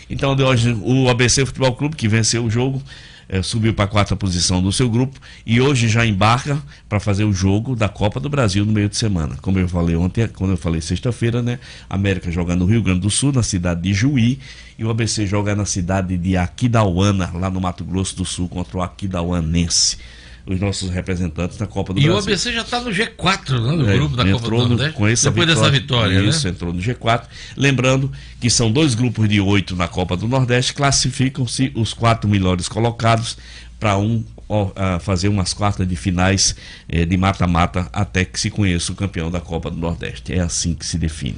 Então, 0.09 0.36
de 0.36 0.42
hoje, 0.44 0.76
o 0.82 1.09
ABC 1.09 1.44
Futebol 1.44 1.74
Clube, 1.74 1.96
que 1.96 2.07
venceu 2.07 2.44
o 2.44 2.50
jogo, 2.50 2.80
eh, 3.29 3.43
subiu 3.43 3.74
para 3.74 3.85
a 3.85 3.89
quarta 3.89 4.14
posição 4.16 4.62
do 4.62 4.72
seu 4.72 4.89
grupo 4.89 5.20
e 5.45 5.61
hoje 5.61 5.89
já 5.89 6.07
embarca 6.07 6.62
para 6.89 7.01
fazer 7.01 7.24
o 7.24 7.33
jogo 7.33 7.74
da 7.74 7.89
Copa 7.89 8.20
do 8.20 8.29
Brasil 8.29 8.64
no 8.64 8.72
meio 8.72 8.89
de 8.89 8.97
semana. 8.97 9.37
Como 9.43 9.59
eu 9.59 9.68
falei 9.68 9.97
ontem, 9.97 10.29
quando 10.29 10.53
eu 10.53 10.57
falei 10.57 10.81
sexta-feira, 10.81 11.43
né? 11.43 11.59
América 11.89 12.31
joga 12.31 12.55
no 12.55 12.66
Rio 12.66 12.83
Grande 12.83 13.01
do 13.01 13.11
Sul, 13.11 13.33
na 13.33 13.43
cidade 13.43 13.83
de 13.83 13.93
Juí, 13.93 14.39
e 14.79 14.85
o 14.85 14.91
ABC 14.91 15.27
joga 15.27 15.55
na 15.55 15.64
cidade 15.64 16.16
de 16.16 16.37
Aquidauana, 16.37 17.31
lá 17.35 17.51
no 17.51 17.61
Mato 17.61 17.85
Grosso 17.85 18.16
do 18.16 18.24
Sul, 18.24 18.49
contra 18.49 18.79
o 18.79 18.83
Aquidauanense. 18.83 19.97
Os 20.47 20.61
nossos 20.61 20.90
representantes 20.90 21.59
na 21.59 21.66
Copa 21.66 21.92
do 21.92 21.99
E 22.01 22.05
o 22.09 22.12
Brasil. 22.12 22.18
ABC 22.34 22.53
já 22.53 22.61
está 22.62 22.80
no 22.80 22.90
G4, 22.90 23.51
né, 23.61 23.72
no 23.72 23.90
É, 23.90 23.94
grupo 23.97 24.14
da 24.16 24.24
Copa 24.30 24.44
do 24.44 24.51
no- 24.59 24.68
Nordeste. 24.68 24.92
com 24.94 25.09
essa 25.09 25.30
Depois 25.30 25.49
dessa 25.49 25.70
vitória, 25.70 26.20
Isso, 26.20 26.44
né? 26.47 26.53
entrou 26.53 26.72
no 26.72 26.80
G4. 26.80 27.24
Lembrando 27.57 28.12
que 28.40 28.49
são 28.49 28.70
dois 28.70 28.94
grupos 28.94 29.28
de 29.28 29.40
oito 29.40 29.74
na 29.74 29.88
Copa 29.88 30.16
do 30.16 30.28
Nordeste, 30.28 30.72
classificam-se 30.72 31.72
os 31.74 31.92
quatro 31.92 32.30
melhores 32.30 32.68
colocados 32.68 33.36
para 33.80 33.99
um 33.99 34.24
fazer 35.01 35.26
umas 35.28 35.53
quartas 35.53 35.88
de 35.88 35.97
finais 35.97 36.55
eh, 36.88 37.05
de 37.05 37.16
mata-mata 37.16 37.88
até 37.92 38.24
que 38.24 38.38
se 38.38 38.49
conheça 38.49 38.92
o 38.92 38.94
campeão 38.94 39.28
da 39.28 39.40
Copa 39.40 39.68
do 39.68 39.76
Nordeste. 39.76 40.32
É 40.32 40.38
assim 40.38 40.72
que 40.72 40.86
se 40.86 40.97
define. 40.97 41.36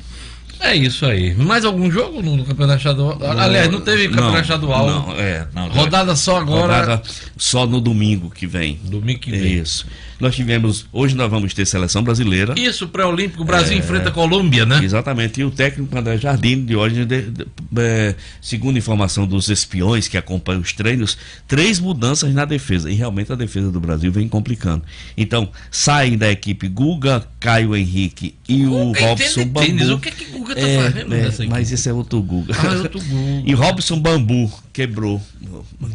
É 0.60 0.74
isso 0.74 1.06
aí. 1.06 1.34
Mais 1.34 1.64
algum 1.64 1.90
jogo 1.90 2.20
no, 2.20 2.36
no 2.36 2.44
Campeonato 2.44 2.78
Estadual? 2.78 3.18
Aliás, 3.38 3.70
não 3.70 3.80
teve 3.80 4.08
Campeonato 4.08 4.32
Não, 4.32 4.40
Estadual. 4.40 4.86
Não, 4.86 5.12
é, 5.12 5.46
não, 5.54 5.68
Rodada 5.68 6.16
só 6.16 6.38
agora. 6.38 6.80
Rodada 6.80 7.02
só 7.36 7.66
no 7.66 7.80
domingo 7.80 8.30
que 8.30 8.46
vem. 8.46 8.78
Domingo 8.84 9.20
que 9.20 9.30
vem. 9.30 9.58
Isso. 9.58 9.86
Nós 10.20 10.34
tivemos, 10.34 10.86
hoje 10.92 11.14
nós 11.14 11.30
vamos 11.30 11.54
ter 11.54 11.64
seleção 11.66 12.02
brasileira. 12.02 12.54
Isso, 12.58 12.88
pré-olímpico, 12.88 13.42
o 13.42 13.44
Brasil 13.46 13.74
É. 13.74 13.78
enfrenta 13.78 14.08
a 14.08 14.12
Colômbia, 14.12 14.66
né? 14.66 14.80
Exatamente. 14.82 15.40
E 15.40 15.44
o 15.44 15.50
técnico 15.50 15.96
André 15.96 16.18
Jardim, 16.18 16.64
de 16.64 16.74
hoje, 16.74 17.04
de- 17.04 17.22
de- 17.22 17.46
é, 17.76 18.14
segundo 18.40 18.76
informação 18.78 19.26
dos 19.26 19.48
espiões 19.48 20.08
que 20.08 20.16
acompanham 20.16 20.60
os 20.60 20.72
treinos, 20.72 21.16
três 21.46 21.78
mudanças 21.78 22.34
na 22.34 22.44
defesa. 22.44 22.90
E 22.90 22.94
realmente 22.94 23.32
a 23.32 23.36
defesa 23.36 23.70
do 23.70 23.78
Brasil 23.78 24.10
vem 24.10 24.28
complicando. 24.28 24.82
Então, 25.16 25.48
saem 25.70 26.18
da 26.18 26.30
equipe 26.30 26.66
Guga, 26.68 27.24
Caio 27.38 27.76
Henrique 27.76 28.34
e 28.48 28.66
o 28.66 28.70
Guga 28.70 29.00
Robson 29.00 29.40
entende 29.42 29.66
tênis. 29.66 29.82
Bambu. 29.86 29.94
O 29.94 30.00
que 30.00 30.08
é 30.08 30.12
que 30.12 30.24
Guga 30.26 30.54
tá 30.54 30.60
É, 30.60 30.82
fazendo 30.82 31.14
é, 31.14 31.22
nessa 31.22 31.42
equipe? 31.42 31.48
Mas 31.50 31.72
esse 31.72 31.88
é 31.88 31.92
outro 31.92 32.20
Guga. 32.20 32.54
Ah, 32.58 32.66
é 32.74 32.78
outro 32.78 33.00
Guga. 33.00 33.42
E 33.48 33.54
Robson 33.54 33.98
Bambu 34.00 34.52
quebrou. 34.78 35.20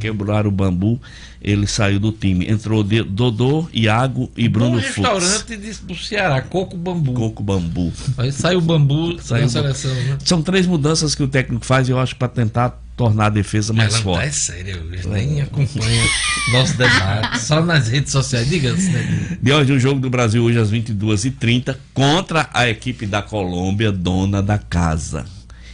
Quebraram 0.01 0.49
o 0.49 0.51
bambu. 0.51 0.99
Ele 1.41 1.65
saiu 1.65 1.99
do 1.99 2.11
time. 2.11 2.49
Entrou 2.49 2.83
de- 2.83 3.03
Dodô, 3.03 3.67
Iago 3.73 4.29
e 4.35 4.49
Bruno 4.49 4.77
um 4.77 4.81
Fux. 4.81 4.95
restaurante 4.95 5.55
de, 5.57 5.73
do 5.85 5.95
Ceará, 5.95 6.41
Coco 6.41 6.75
Bambu. 6.75 7.13
Coco 7.13 7.41
Bambu. 7.43 7.93
Aí 8.17 8.31
sai 8.31 8.55
o 8.55 8.61
bambu 8.61 9.17
Saiu 9.21 9.43
da 9.45 9.49
seleção, 9.49 9.93
né? 9.93 10.17
São 10.25 10.41
três 10.41 10.67
mudanças 10.67 11.15
que 11.15 11.23
o 11.23 11.27
técnico 11.27 11.65
faz, 11.65 11.87
eu 11.87 11.97
acho, 11.99 12.15
para 12.17 12.27
tentar 12.27 12.81
tornar 12.97 13.27
a 13.27 13.29
defesa 13.29 13.71
mais 13.73 13.89
Ela 13.93 13.97
tá 13.99 14.03
forte. 14.03 14.27
é 14.27 14.31
sério, 14.31 14.83
ele 14.91 15.07
nem 15.07 15.41
acompanha 15.41 16.03
nosso 16.51 16.77
debate, 16.77 17.39
só 17.39 17.63
nas 17.63 17.87
redes 17.87 18.11
sociais. 18.11 18.47
Diga, 18.49 18.73
né? 18.73 19.37
De 19.41 19.51
hoje, 19.51 19.73
o 19.73 19.79
jogo 19.79 19.99
do 19.99 20.09
Brasil 20.09 20.43
hoje 20.43 20.59
às 20.59 20.71
22h30 20.71 21.75
contra 21.93 22.49
a 22.53 22.69
equipe 22.69 23.05
da 23.05 23.21
Colômbia, 23.21 23.91
dona 23.91 24.41
da 24.43 24.57
casa. 24.57 25.25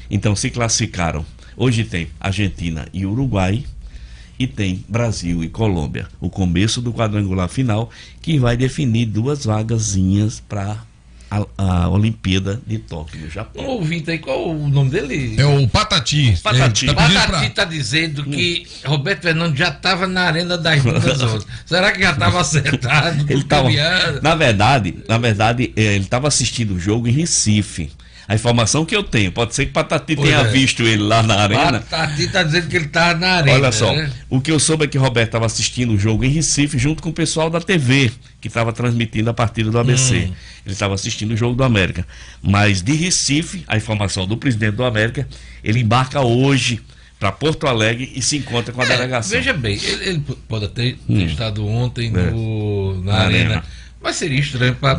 Então 0.09 0.35
se 0.35 0.49
classificaram. 0.49 1.25
Hoje 1.59 1.83
tem 1.83 2.07
Argentina 2.19 2.87
e 2.93 3.05
Uruguai 3.05 3.63
e 4.39 4.47
tem 4.47 4.83
Brasil 4.87 5.43
e 5.43 5.49
Colômbia. 5.49 6.07
O 6.21 6.29
começo 6.29 6.81
do 6.81 6.93
quadrangular 6.93 7.49
final 7.49 7.89
que 8.21 8.39
vai 8.39 8.55
definir 8.55 9.05
duas 9.07 9.43
vagazinhas 9.45 10.39
para 10.47 10.77
a, 11.29 11.45
a 11.57 11.89
Olimpíada 11.89 12.59
de 12.65 12.77
Tóquio, 12.79 13.19
no 13.19 13.27
Um 13.27 13.29
Japão. 13.29 13.63
ouvinte 13.65 14.09
aí, 14.09 14.17
qual 14.17 14.49
o 14.49 14.69
nome 14.69 14.89
dele? 14.89 15.35
É 15.37 15.45
o 15.45 15.67
Patati. 15.67 16.31
Tá 16.41 16.51
Patati 16.53 16.85
pra- 16.87 17.45
está 17.45 17.65
dizendo 17.65 18.23
que 18.23 18.65
Roberto 18.85 19.23
Fernandes 19.23 19.59
já 19.59 19.67
estava 19.67 20.07
na 20.07 20.21
Arena 20.21 20.57
das 20.57 20.81
Dunas 20.81 21.21
ontem. 21.21 21.45
Será 21.65 21.91
que 21.91 22.01
já 22.01 22.13
estava 22.13 22.39
acertado? 22.41 23.25
Ele 23.31 23.43
tava, 23.43 23.63
Cambiado? 23.63 24.21
na 24.23 24.33
verdade, 24.33 24.95
na 25.09 25.17
verdade, 25.17 25.73
eh, 25.75 25.95
ele 25.95 26.05
estava 26.05 26.27
assistindo 26.29 26.75
o 26.75 26.79
jogo 26.79 27.07
em 27.07 27.11
Recife. 27.11 27.91
A 28.29 28.35
informação 28.35 28.85
que 28.85 28.95
eu 28.95 29.01
tenho, 29.01 29.31
pode 29.31 29.55
ser 29.55 29.65
que 29.65 29.71
Patati 29.71 30.15
Pois 30.15 30.29
tenha 30.29 30.41
é. 30.41 30.43
visto 30.51 30.83
ele 30.83 31.01
lá 31.01 31.23
na 31.23 31.33
arena. 31.41 31.79
Patati 31.79 32.21
está 32.25 32.43
dizendo 32.43 32.67
que 32.67 32.75
ele 32.75 32.85
estava 32.85 33.15
na 33.19 33.27
arena. 33.37 33.57
Olha 33.57 33.71
só, 33.71 33.91
né? 33.91 34.11
o 34.29 34.39
que 34.39 34.51
eu 34.51 34.59
soube 34.59 34.85
é 34.85 34.87
que 34.87 34.99
Roberto 34.99 35.29
estava 35.29 35.47
assistindo 35.47 35.93
o 35.93 35.97
jogo 35.97 36.23
em 36.23 36.29
Recife 36.29 36.77
junto 36.77 37.01
com 37.01 37.09
o 37.09 37.13
pessoal 37.13 37.49
da 37.49 37.59
TV, 37.59 38.11
que 38.39 38.47
estava 38.47 38.71
transmitindo 38.71 39.31
a 39.31 39.33
partida 39.33 39.71
do 39.71 39.79
ABC. 39.79 40.15
Hum. 40.15 40.33
Ele 40.63 40.73
estava 40.73 40.93
assistindo 40.93 41.31
o 41.31 41.35
jogo 41.35 41.55
do 41.55 41.63
América. 41.63 42.05
Mas 42.39 42.83
de 42.83 42.93
Recife, 42.93 43.63
a 43.67 43.75
informação 43.77 44.27
do 44.27 44.37
presidente 44.37 44.75
do 44.75 44.83
América, 44.83 45.27
ele 45.63 45.79
embarca 45.79 46.21
hoje 46.21 46.79
para 47.19 47.31
Porto 47.31 47.65
Alegre 47.65 48.11
e 48.15 48.21
se 48.21 48.37
encontra 48.37 48.71
com 48.71 48.79
a 48.81 48.85
É, 48.85 48.89
delegação. 48.89 49.37
veja 49.37 49.53
bem, 49.53 49.75
ele, 49.83 50.07
ele 50.07 50.23
pode 50.47 50.67
ter 50.67 50.99
Hum. 51.09 51.19
estado 51.25 51.65
ontem 51.67 52.09
É. 52.15 52.29
no- 52.29 53.01
na, 53.03 53.11
Na 53.13 53.19
arena. 53.23 53.45
arena. 53.55 53.63
Mas 54.01 54.17
seria 54.17 54.39
estranho 54.39 54.75
para 54.75 54.95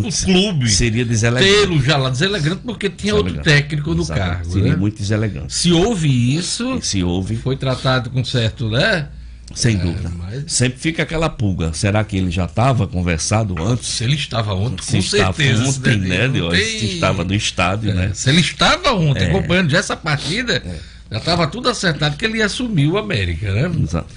o 0.00 0.24
clube 0.24 0.68
Seria 0.70 1.04
deselegante. 1.04 1.52
tê-lo 1.52 1.82
já 1.82 1.96
lá 1.96 2.10
deselegante 2.10 2.60
porque 2.64 2.88
tinha 2.90 3.14
outro 3.14 3.34
técnico 3.42 3.94
no 3.94 4.06
cargo. 4.06 4.50
Seria 4.52 4.70
né? 4.72 4.76
muito 4.76 4.98
deselegante. 4.98 5.52
Se 5.54 5.70
houve 5.72 6.36
isso, 6.36 6.78
Se 6.82 7.02
houve, 7.02 7.36
foi 7.36 7.56
tratado 7.56 8.10
com 8.10 8.24
certo, 8.24 8.68
né? 8.70 9.08
sem 9.54 9.76
É, 9.76 9.78
dúvida. 9.78 10.10
mas- 10.16 10.44
Sempre 10.50 10.78
fica 10.80 11.02
aquela 11.02 11.28
pulga. 11.28 11.72
Será 11.74 12.02
que 12.02 12.16
ele 12.16 12.30
já 12.30 12.46
estava 12.46 12.86
conversado 12.88 13.54
antes? 13.62 13.86
Se 13.86 14.02
ele 14.02 14.14
estava 14.14 14.54
ontem, 14.54 14.82
Se 14.82 14.92
com 14.92 14.98
estava 14.98 15.32
certeza. 15.34 15.64
ontem, 15.68 15.96
né? 15.98 16.26
Não 16.26 16.32
de 16.34 16.42
hoje, 16.42 16.62
tem- 16.64 16.78
Se 16.80 16.86
estava 16.94 17.22
no 17.24 17.34
estádio, 17.34 17.90
É, 17.90 17.94
né? 17.94 18.10
Se 18.14 18.30
ele 18.30 18.40
estava 18.40 18.92
ontem 18.94 19.24
É. 19.24 19.28
acompanhando 19.28 19.70
já 19.70 19.78
essa 19.78 19.94
partida, 19.96 20.62
já 21.10 21.18
estava 21.18 21.46
tudo 21.46 21.68
acertado 21.68 22.16
que 22.16 22.24
ele 22.24 22.38
ia 22.38 22.46
assumir 22.46 22.88
o 22.88 22.96
América, 22.96 23.52
né? 23.52 23.70
Exato. 23.82 24.08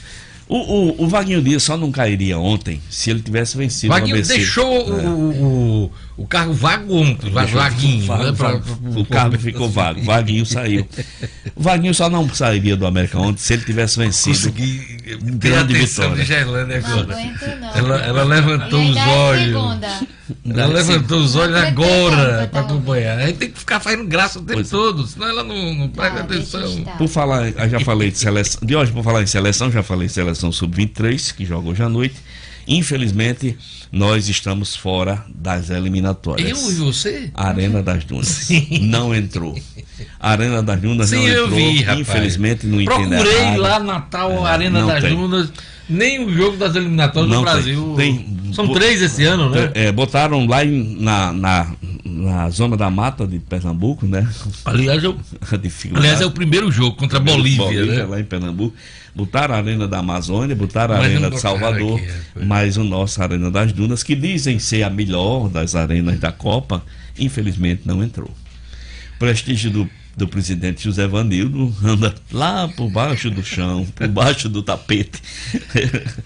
O, 0.50 0.56
o, 0.56 1.04
o 1.04 1.08
Vaguinho 1.08 1.42
Dias 1.42 1.64
só 1.64 1.76
não 1.76 1.92
cairia 1.92 2.40
ontem 2.40 2.82
se 2.90 3.10
ele 3.10 3.22
tivesse 3.22 3.58
vencido 3.58 3.94
Vaguinho 3.94 4.16
o 4.16 4.20
ABC. 4.20 4.34
deixou 4.34 5.00
É. 5.00 5.08
o, 5.08 5.44
o, 5.44 5.92
o 6.18 6.26
cargo 6.26 6.52
vago 6.54 6.94
ontem, 6.96 7.30
va- 7.30 7.42
Deixou- 7.44 7.62
vaguinho. 7.62 8.06
vago, 8.08 8.24
né, 8.24 8.32
pra- 8.32 8.48
vago. 8.54 8.62
pra- 8.92 9.00
o 9.02 9.06
cargo 9.06 9.38
ficou 9.38 9.70
vago. 9.70 10.02
Vaguinho 10.02 10.46
saiu. 10.46 10.88
O 11.56 11.62
Vaguinho 11.62 11.94
só 11.94 12.10
não 12.10 12.28
sairia 12.34 12.76
do 12.76 12.86
América 12.88 13.20
ontem 13.20 13.40
se 13.40 13.54
ele 13.54 13.64
tivesse 13.64 13.98
vencido. 14.00 14.36
Consegui 14.36 14.98
Grande 15.22 15.76
atenção 15.76 16.14
vitória. 16.16 16.26
de 16.26 16.46
Não 16.46 16.92
agora. 16.92 17.14
aguento, 17.16 17.60
não. 17.62 17.76
Ela, 17.76 17.98
ela 18.06 18.24
levantou 18.24 18.82
os 18.84 18.98
olhos. 18.98 19.46
segunda. 19.46 20.00
Ela 20.46 20.66
levantou 20.74 21.20
os 21.22 21.36
olhos 21.36 21.56
Não 21.62 21.68
agora 21.68 22.48
para 22.52 22.60
acompanhar. 22.62 23.18
A 23.20 23.28
gente 23.28 23.38
tem 23.38 23.50
que 23.52 23.60
ficar 23.60 23.80
fazendo 23.80 24.06
graça 24.06 24.40
o 24.40 24.42
tempo 24.42 24.56
Pois 24.56 24.68
é. 24.68 24.72
todo, 24.72 25.08
senão 25.08 25.28
ela 25.30 25.44
não, 25.44 25.74
não 25.76 25.88
presta 25.90 26.18
Ah, 26.20 26.22
atenção. 26.24 26.84
Por 26.98 27.08
falar, 27.08 27.52
já 27.70 27.80
falei 27.80 28.12
de 28.12 28.18
seleção. 28.18 28.60
De 28.66 28.76
hoje, 28.76 28.92
por 28.92 29.04
falar 29.04 29.24
em 29.24 29.28
seleção, 29.28 29.72
já 29.72 29.82
falei 29.84 30.08
em 30.08 30.10
seleção 30.10 30.52
sub-23, 30.52 31.32
que 31.32 31.46
joga 31.46 31.70
hoje 31.70 31.82
à 31.84 31.88
noite. 31.90 32.16
Infelizmente, 32.68 33.58
nós 33.92 34.28
estamos 34.28 34.76
fora 34.76 35.24
das 35.34 35.70
eliminatórias. 35.70 36.50
Eu 36.50 36.72
e 36.72 36.76
você? 36.76 37.32
Arena 37.34 37.82
das 37.82 38.04
Dunas 38.04 38.50
não 38.82 39.16
entrou. 39.16 39.58
Arena 40.20 40.62
das 40.62 40.80
Dunas 40.82 41.10
Sim, 41.10 41.16
não 41.18 41.28
eu 41.28 41.46
entrou. 41.46 41.60
vi, 41.60 41.82
rapaz. 41.82 42.00
Infelizmente, 42.02 42.68
no 42.68 42.84
Procurei 42.84 43.22
itinerário. 43.22 43.62
lá 43.62 43.80
Natal, 43.80 44.32
É, 44.46 44.50
Arena 44.50 44.82
não 44.82 44.88
das 44.88 45.02
tem. 45.04 45.16
Dunas, 45.16 45.52
nem 45.90 46.26
o 46.26 46.34
jogo 46.34 46.58
das 46.58 46.76
eliminatórias 46.76 47.32
Não 47.32 47.40
do 47.42 47.46
tem. 47.46 47.54
Brasil. 47.54 47.94
Tem- 47.96 48.38
São 48.54 48.68
bo- 48.68 48.74
três 48.74 49.02
esse 49.02 49.24
ano, 49.24 49.50
né? 49.50 49.72
É, 49.74 49.92
botaram 49.92 50.46
lá 50.46 50.64
em- 50.66 50.98
na, 51.00 51.32
na, 51.32 51.72
na 52.08 52.50
zona 52.50 52.78
da 52.78 52.90
mata 52.90 53.28
de 53.28 53.40
Pernambuco, 53.40 54.06
né? 54.06 54.28
Aliás, 54.66 55.04
eu, 55.04 55.20
A 55.52 55.58
dificuldade. 55.58 56.06
aliás, 56.06 56.22
é 56.22 56.26
o 56.26 56.32
primeiro 56.32 56.72
jogo 56.72 56.96
contra 56.96 57.18
a 57.18 57.22
Bolívia, 57.22 57.86
né? 57.86 58.06
lá 58.06 58.20
em 58.20 58.24
Pernambuco. 58.24 58.76
Botaram 59.16 59.56
a 59.56 59.58
Arena 59.58 59.88
da 59.88 60.00
Amazônia, 60.00 60.56
botaram 60.56 60.96
a 60.96 60.98
Mas 61.00 61.08
Arena 61.08 61.30
de 61.30 61.40
Salvador, 61.40 62.00
aqui, 62.00 62.08
é, 62.40 62.46
mas 62.46 62.78
o 62.78 62.84
nosso 62.84 63.22
Arena 63.22 63.50
das 63.50 63.74
Dunas, 63.74 64.04
que 64.04 64.16
dizem 64.16 64.60
ser 64.60 64.84
a 64.84 64.90
melhor 64.90 65.50
das 65.50 65.76
arenas 65.76 66.20
da 66.20 66.32
Copa, 66.32 66.84
infelizmente 67.18 67.82
não 67.86 68.04
entrou. 68.04 68.30
Prestígio 69.18 69.72
do 69.72 69.90
do 70.18 70.28
presidente 70.28 70.84
José 70.84 71.08
Vanildo 71.08 71.72
anda 71.84 72.14
lá 72.32 72.68
por 72.68 72.90
baixo 72.90 73.30
do 73.30 73.44
chão, 73.44 73.86
por 73.94 74.08
baixo 74.08 74.50
do 74.50 74.64
tapete. 74.64 75.22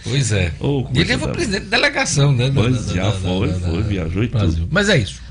Pois 0.02 0.32
é. 0.32 0.54
Oh, 0.62 0.88
ele 0.96 1.18
foi 1.18 1.32
presidente 1.34 1.66
da 1.66 1.78
delegação, 1.78 2.32
né? 2.32 2.50
Pois 2.54 2.86
da, 2.86 2.94
já 2.94 3.04
da, 3.04 3.12
foi, 3.12 3.52
foi, 3.52 3.84
viajou 3.84 4.24
e 4.24 4.28
Brasil. 4.30 4.60
tudo. 4.62 4.70
Mas 4.72 4.88
é 4.88 4.98
isso. 4.98 5.22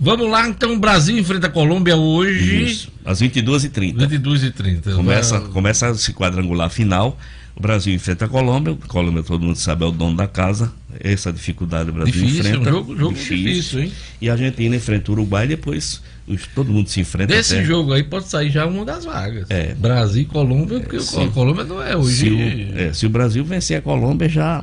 Vamos 0.00 0.28
lá, 0.30 0.48
então, 0.48 0.78
Brasil 0.78 1.16
enfrenta 1.18 1.46
a 1.46 1.50
Colômbia 1.50 1.96
hoje, 1.96 2.64
Isso, 2.64 2.92
às 3.04 3.20
22h30. 3.22 4.06
22h30. 4.08 4.94
Começa, 4.94 5.40
começa 5.40 5.90
esse 5.90 6.12
quadrangular 6.12 6.68
final. 6.70 7.18
O 7.56 7.60
Brasil 7.62 7.94
enfrenta 7.94 8.24
a 8.24 8.28
Colômbia. 8.28 8.76
A 8.82 8.86
Colômbia, 8.88 9.22
todo 9.22 9.40
mundo 9.42 9.56
sabe, 9.56 9.84
é 9.84 9.86
o 9.86 9.92
dono 9.92 10.16
da 10.16 10.26
casa. 10.26 10.72
Essa 10.98 11.32
dificuldade 11.32 11.90
o 11.90 11.92
Brasil 11.92 12.12
Difícil, 12.12 12.40
enfrenta. 12.40 12.60
um 12.68 12.72
jogo, 12.72 12.96
jogo 12.96 13.14
difícil. 13.14 13.82
hein? 13.84 13.92
E 14.20 14.28
a 14.28 14.32
Argentina 14.32 14.74
enfrenta 14.74 15.10
o 15.12 15.14
Uruguai 15.14 15.44
e 15.44 15.48
depois 15.48 16.02
os- 16.26 16.46
todo 16.54 16.72
mundo 16.72 16.88
se 16.88 17.00
enfrenta. 17.00 17.32
Desse 17.32 17.54
até- 17.54 17.64
jogo 17.64 17.92
aí 17.92 18.02
pode 18.02 18.26
sair 18.28 18.50
já 18.50 18.66
uma 18.66 18.84
das 18.84 19.04
vagas. 19.04 19.46
É. 19.50 19.72
Brasil 19.74 20.22
e 20.22 20.24
Colômbia, 20.24 20.80
porque 20.80 20.98
sim. 20.98 21.24
a 21.26 21.28
Colômbia 21.28 21.62
não 21.64 21.80
é 21.80 21.96
hoje. 21.96 22.16
Se 22.16 22.28
o, 22.30 22.78
é, 22.78 22.92
se 22.92 23.06
o 23.06 23.08
Brasil 23.08 23.44
vencer 23.44 23.76
a 23.78 23.82
Colômbia, 23.82 24.28
já. 24.28 24.62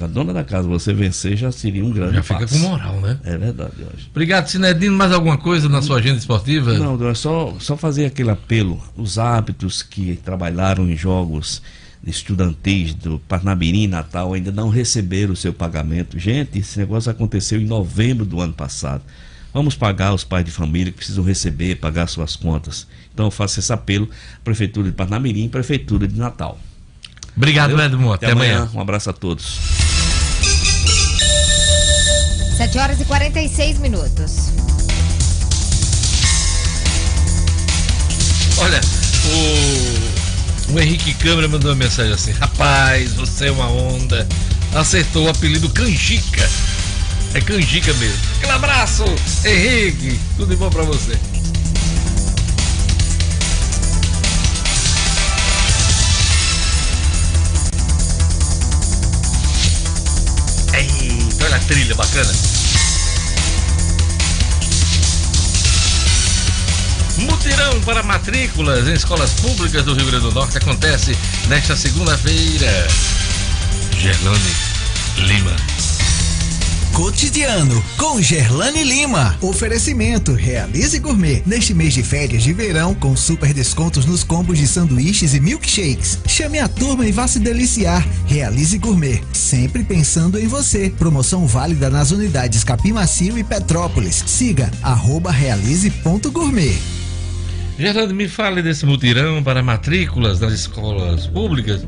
A 0.00 0.06
dona 0.06 0.32
da 0.32 0.44
casa, 0.44 0.68
você 0.68 0.92
vencer, 0.92 1.36
já 1.36 1.50
seria 1.50 1.84
um 1.84 1.90
grande 1.90 2.16
já 2.16 2.22
fica 2.22 2.40
passo. 2.40 2.54
com 2.54 2.68
moral, 2.68 3.00
né? 3.00 3.18
É 3.24 3.36
verdade, 3.36 3.74
hoje. 3.78 4.08
Obrigado, 4.10 4.48
Sinedino. 4.48 4.96
Mais 4.96 5.12
alguma 5.12 5.38
coisa 5.38 5.68
na 5.68 5.82
sua 5.82 5.98
agenda 5.98 6.18
esportiva? 6.18 6.74
Não, 6.74 7.08
é 7.08 7.14
só, 7.14 7.54
só 7.58 7.76
fazer 7.76 8.06
aquele 8.06 8.30
apelo. 8.30 8.82
Os 8.96 9.18
hábitos 9.18 9.82
que 9.82 10.16
trabalharam 10.24 10.88
em 10.88 10.96
jogos 10.96 11.62
estudantis 12.06 12.94
do 12.94 13.18
Parnamirim 13.18 13.84
e 13.84 13.88
Natal 13.88 14.32
ainda 14.32 14.52
não 14.52 14.68
receberam 14.68 15.32
o 15.32 15.36
seu 15.36 15.52
pagamento. 15.52 16.18
Gente, 16.18 16.58
esse 16.58 16.78
negócio 16.78 17.10
aconteceu 17.10 17.60
em 17.60 17.64
novembro 17.66 18.24
do 18.24 18.40
ano 18.40 18.52
passado. 18.52 19.02
Vamos 19.52 19.74
pagar 19.74 20.12
os 20.12 20.22
pais 20.22 20.44
de 20.44 20.50
família 20.50 20.92
que 20.92 20.98
precisam 20.98 21.24
receber, 21.24 21.76
pagar 21.76 22.06
suas 22.06 22.36
contas. 22.36 22.86
Então 23.12 23.26
eu 23.26 23.30
faço 23.30 23.58
esse 23.58 23.72
apelo, 23.72 24.08
Prefeitura 24.44 24.88
de 24.88 24.94
Parnamirim 24.94 25.46
e 25.46 25.48
Prefeitura 25.48 26.06
de 26.06 26.18
Natal. 26.18 26.58
Obrigado, 27.36 27.72
Valeu? 27.72 27.86
Edmo. 27.86 28.12
Até, 28.12 28.30
amanhã. 28.30 28.68
Um 28.74 28.80
abraço 28.80 29.10
a 29.10 29.12
todos. 29.12 29.58
7 32.56 32.78
horas 32.78 33.00
e 33.00 33.04
46 33.04 33.78
minutos. 33.78 34.50
Olha, 38.58 38.80
o, 39.26 40.72
o 40.72 40.80
Henrique 40.80 41.12
Câmara 41.14 41.46
mandou 41.46 41.70
uma 41.70 41.76
mensagem 41.76 42.12
assim: 42.12 42.32
Rapaz, 42.32 43.12
você 43.12 43.48
é 43.48 43.50
uma 43.50 43.68
onda. 43.68 44.26
Acertou 44.74 45.26
o 45.26 45.28
apelido 45.28 45.68
Canjica. 45.68 46.48
É 47.34 47.40
Canjica 47.40 47.92
mesmo. 47.94 48.18
Aquele 48.38 48.52
abraço, 48.52 49.04
Henrique. 49.44 50.18
Tudo 50.36 50.48
de 50.48 50.56
bom 50.56 50.70
pra 50.70 50.84
você. 50.84 51.18
Trilha 61.66 61.94
bacana. 61.94 62.32
Mutirão 67.18 67.80
para 67.80 68.02
matrículas 68.02 68.86
em 68.86 68.92
escolas 68.92 69.32
públicas 69.34 69.84
do 69.84 69.94
Rio 69.94 70.06
Grande 70.06 70.24
do 70.26 70.32
Norte 70.32 70.58
acontece 70.58 71.16
nesta 71.48 71.76
segunda-feira. 71.76 72.86
Gerlane 73.98 74.54
Lima. 75.18 75.75
Cotidiano 76.92 77.82
com 77.96 78.20
Gerlane 78.20 78.82
Lima. 78.82 79.36
Oferecimento 79.40 80.32
Realize 80.32 80.98
Gourmet. 80.98 81.42
Neste 81.46 81.74
mês 81.74 81.94
de 81.94 82.02
férias 82.02 82.42
de 82.42 82.52
verão, 82.52 82.94
com 82.94 83.16
super 83.16 83.52
descontos 83.52 84.06
nos 84.06 84.22
combos 84.24 84.58
de 84.58 84.66
sanduíches 84.66 85.34
e 85.34 85.40
milkshakes. 85.40 86.18
Chame 86.26 86.58
a 86.58 86.68
turma 86.68 87.06
e 87.06 87.12
vá 87.12 87.26
se 87.26 87.38
deliciar. 87.38 88.06
Realize 88.26 88.76
Gourmet. 88.78 89.22
Sempre 89.32 89.84
pensando 89.84 90.38
em 90.38 90.46
você. 90.46 90.90
Promoção 90.90 91.46
válida 91.46 91.90
nas 91.90 92.10
unidades 92.10 92.64
Capim 92.64 92.92
Macio 92.92 93.38
e 93.38 93.44
Petrópolis. 93.44 94.24
Siga 94.26 94.70
arroba 94.82 95.30
realize.gourmet. 95.30 96.76
Gerlane, 97.78 98.14
me 98.14 98.28
fale 98.28 98.62
desse 98.62 98.86
mutirão 98.86 99.42
para 99.42 99.62
matrículas 99.62 100.40
nas 100.40 100.52
escolas 100.52 101.26
públicas 101.26 101.82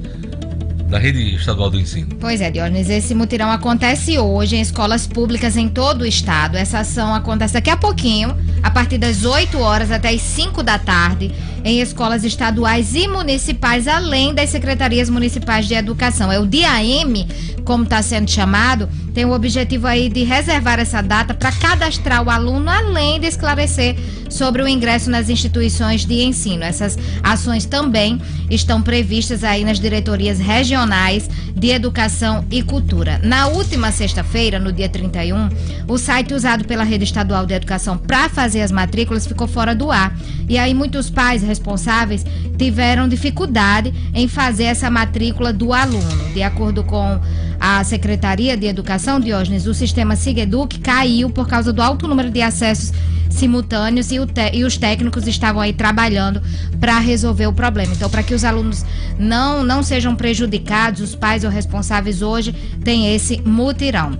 da 0.89 0.99
rede 0.99 1.35
estadual 1.35 1.71
do 1.71 1.79
ensino. 1.79 2.09
Pois 2.19 2.41
é, 2.41 2.51
Diógenes, 2.51 2.89
esse 2.89 3.15
mutirão 3.15 3.51
acontece 3.51 4.19
hoje 4.19 4.57
em 4.57 4.61
escolas 4.61 5.07
públicas 5.07 5.57
em 5.57 5.69
todo 5.69 6.03
o 6.03 6.07
estado. 6.07 6.57
Essa 6.57 6.81
ação 6.81 7.15
acontece 7.15 7.55
daqui 7.55 7.69
a 7.69 7.77
pouquinho, 7.77 8.35
a 8.63 8.71
partir 8.71 8.97
das 8.97 9.25
8 9.25 9.59
horas 9.59 9.91
até 9.91 10.09
as 10.09 10.23
5 10.23 10.63
da 10.63 10.79
tarde, 10.79 11.31
em 11.63 11.81
escolas 11.81 12.25
estaduais 12.25 12.95
e 12.95 13.07
municipais, 13.07 13.87
além 13.87 14.35
das 14.35 14.49
secretarias 14.49 15.11
municipais 15.11 15.67
de 15.67 15.75
educação. 15.75 16.33
É 16.33 16.39
o 16.39 16.47
DAM, 16.47 17.27
como 17.65 17.85
está 17.85 18.01
sendo 18.01 18.31
chamado, 18.31 18.89
tem 19.13 19.27
o 19.27 19.33
objetivo 19.33 19.87
aí 19.87 20.09
de 20.09 20.25
reservar 20.25 20.79
essa 20.79 21.03
data 21.03 21.35
para 21.35 21.53
cadastrar 21.53 22.23
o 22.23 22.31
aluno, 22.31 22.71
além 22.71 23.21
de 23.21 23.27
esclarecer 23.27 23.97
sobre 24.31 24.63
o 24.63 24.69
ingresso 24.69 25.11
nas 25.11 25.29
instituições 25.29 26.07
de 26.07 26.23
ensino. 26.23 26.63
Essas 26.63 26.97
ações 27.23 27.67
também 27.67 28.21
estão 28.49 28.81
previstas 28.81 29.45
aí 29.45 29.65
nas 29.65 29.79
diretorias 29.79 30.39
regionais 30.39 30.78
de 31.55 31.71
educação 31.71 32.45
e 32.51 32.63
cultura. 32.63 33.21
Na 33.25 33.49
última 33.49 33.91
sexta-feira, 33.91 34.59
no 34.61 34.73
dia 34.73 34.89
31, 34.89 35.49
o 35.89 35.99
site 35.99 36.35
usado 36.35 36.65
pela 36.65 36.85
rede 36.85 37.05
estadual 37.05 37.45
de 37.45 37.55
educação 37.55 37.99
para 37.99 38.29
fazer 38.29 38.61
as 38.61 38.71
matrículas 38.71 39.27
ficou 39.27 39.49
fora 39.49 39.75
do 39.75 39.91
ar. 39.91 40.17
E 40.49 40.57
aí 40.57 40.73
muitos 40.73 41.11
pais 41.11 41.43
responsáveis 41.43 42.25
tiveram 42.57 43.09
dificuldade 43.09 43.93
em 44.15 44.29
fazer 44.29 44.65
essa 44.65 44.91
matrícula 44.91 45.53
do 45.53 45.73
aluno. 45.73 46.33
De 46.33 46.43
acordo 46.43 46.85
com 46.85 47.21
a 47.59 47.83
Secretaria 47.83 48.57
de 48.57 48.67
Educação, 48.67 49.19
Diógenes, 49.19 49.67
o 49.67 49.75
sistema 49.75 50.15
Sigeduc 50.15 50.79
caiu 50.79 51.29
por 51.29 51.49
causa 51.49 51.73
do 51.73 51.83
alto 51.83 52.07
número 52.07 52.31
de 52.31 52.41
acessos 52.41 52.93
simultâneos 53.31 54.11
e, 54.11 54.19
te- 54.27 54.51
e 54.55 54.65
os 54.65 54.77
técnicos 54.77 55.27
estavam 55.27 55.61
aí 55.61 55.73
trabalhando 55.73 56.41
para 56.81 56.99
resolver 56.99 57.47
o 57.47 57.53
problema. 57.53 57.93
Então, 57.93 58.09
para 58.09 58.23
que 58.23 58.35
os 58.35 58.45
alunos 58.45 58.85
não, 59.19 59.63
não 59.63 59.83
sejam 59.83 60.15
prejudicados, 60.17 61.01
os 61.01 61.15
pais 61.15 61.45
ou 61.45 61.51
responsáveis 61.51 62.23
hoje 62.23 62.53
têm 62.85 63.15
esse 63.15 63.41
mutirão 63.43 64.19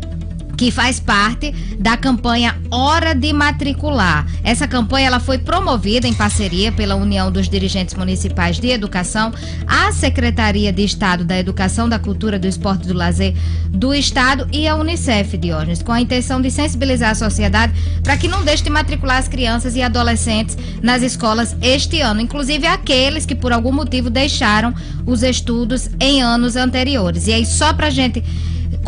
que 0.59 0.73
faz 0.73 0.99
parte 0.99 1.53
da 1.79 1.97
campanha 1.97 2.59
Hora 2.69 3.15
de 3.15 3.33
Matricular. 3.33 4.27
Essa 4.43 4.67
campanha 4.67 5.07
ela 5.07 5.21
foi 5.21 5.39
promovida 5.39 6.09
em 6.09 6.13
parceria 6.13 6.73
pela 6.73 6.97
União 6.97 7.31
dos 7.31 7.49
Dirigentes 7.49 7.95
Municipais 7.95 8.59
de 8.59 8.69
Educação, 8.69 9.33
a 9.67 9.93
Secretaria 9.93 10.73
de 10.73 10.85
Estado 10.85 11.25
da 11.25 11.39
Educação, 11.39 11.89
da 11.89 11.99
Cultura, 11.99 12.41
do 12.41 12.49
Esporte 12.49 12.85
e 12.85 12.89
do 12.89 12.95
Lazer 12.95 13.35
do 13.69 13.95
Estado 13.95 14.49
e 14.53 14.67
a 14.67 14.75
Unicef, 14.75 15.39
Diógenes, 15.39 15.81
com 15.81 15.93
a 15.93 16.01
intenção 16.01 16.43
de 16.43 16.51
sensibilizar 16.51 17.11
a 17.11 17.15
sociedade 17.15 17.73
para 18.03 18.17
que 18.17 18.27
não 18.27 18.45
deixe 18.45 18.65
de 18.65 18.71
matricular 18.71 19.19
as 19.19 19.29
crianças 19.29 19.77
e 19.77 19.83
adolescentes 19.83 20.59
nas 20.83 21.03
escolas 21.03 21.55
este 21.63 22.01
ano, 22.01 22.21
inclusive 22.21 22.67
aqueles 22.67 23.25
que 23.25 23.37
por 23.37 23.53
algum 23.53 23.71
motivo 23.71 24.11
deixaram 24.11 24.75
os 25.07 25.23
estudos 25.23 25.89
em 26.01 26.21
anos 26.21 26.57
anteriores. 26.57 27.29
E 27.29 27.33
aí, 27.33 27.47
só 27.47 27.73
para 27.73 27.91
gente 27.91 28.25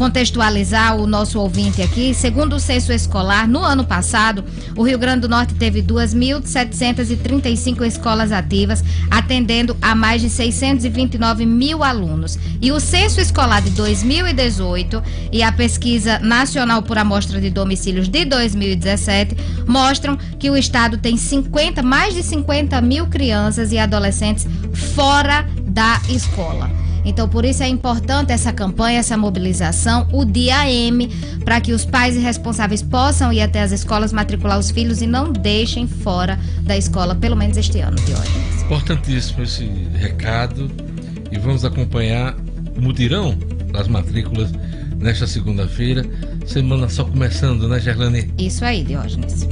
contextualizar 0.01 0.97
o 0.97 1.07
nosso 1.07 1.39
ouvinte 1.39 1.83
aqui, 1.83 2.15
segundo 2.15 2.57
o 2.57 2.59
censo 2.59 2.91
escolar, 2.91 3.47
no 3.47 3.63
ano 3.63 3.85
passado, 3.85 4.43
o 4.75 4.83
Rio 4.83 4.99
Grande 4.99 5.21
do 5.21 5.29
Norte 5.29 5.53
teve 5.53 5.83
2.735 5.83 7.87
escolas 7.87 8.33
ativas, 8.33 8.83
atendendo 9.11 9.77
a 9.83 9.95
mais 9.95 10.23
de 10.23 10.31
629 10.31 11.45
mil 11.45 11.85
alunos. 11.85 12.39
E 12.63 12.73
o 12.73 12.81
censo 12.81 13.21
escolar 13.21 13.61
de 13.61 13.69
2018 13.73 15.03
e 15.31 15.43
a 15.43 15.53
pesquisa 15.53 16.19
nacional 16.19 16.81
por 16.81 16.97
amostra 16.97 17.39
de 17.39 17.51
domicílios 17.51 18.09
de 18.09 18.25
2017 18.25 19.37
mostram 19.67 20.17
que 20.39 20.49
o 20.49 20.57
estado 20.57 20.97
tem 20.97 21.19
50, 21.19 21.83
mais 21.83 22.15
de 22.15 22.23
50 22.23 22.81
mil 22.81 23.07
crianças 23.07 23.71
e 23.71 23.77
adolescentes 23.77 24.49
fora 24.95 25.47
da 25.67 26.01
escola. 26.09 26.90
Então, 27.05 27.29
por 27.29 27.45
isso 27.45 27.63
é 27.63 27.69
importante 27.69 28.33
essa 28.33 28.53
campanha, 28.53 28.99
essa 28.99 29.17
mobilização, 29.17 30.07
o 30.13 30.25
Dia 30.25 30.71
M, 30.71 31.09
para 31.45 31.61
que 31.61 31.73
os 31.73 31.85
pais 31.85 32.17
e 32.17 32.19
responsáveis 32.19 32.83
possam 32.83 33.33
ir 33.33 33.41
até 33.41 33.63
as 33.63 33.73
escolas 33.73 34.13
matricular 34.13 34.59
os 34.59 34.71
filhos 34.71 35.01
e 35.03 35.07
não 35.07 35.33
deixem 35.33 35.87
fora 35.87 36.39
da 36.63 36.77
escola, 36.77 37.15
pelo 37.15 37.37
menos 37.37 37.57
este 37.57 37.81
ano, 37.81 37.97
Diógenes. 37.97 38.63
Importantíssimo 38.63 39.43
esse 39.43 39.65
recado 39.95 40.71
e 41.31 41.39
vamos 41.39 41.65
acompanhar 41.65 42.37
o 42.77 42.81
mutirão 42.81 43.37
das 43.73 43.89
matrículas 43.89 44.51
nesta 44.99 45.27
segunda-feira. 45.27 46.05
Semana 46.47 46.89
só 46.89 47.05
começando, 47.05 47.69
né, 47.69 47.81
Gerlane? 47.81 48.31
Isso 48.39 48.65
aí, 48.65 48.85
Diógenes. 48.85 49.47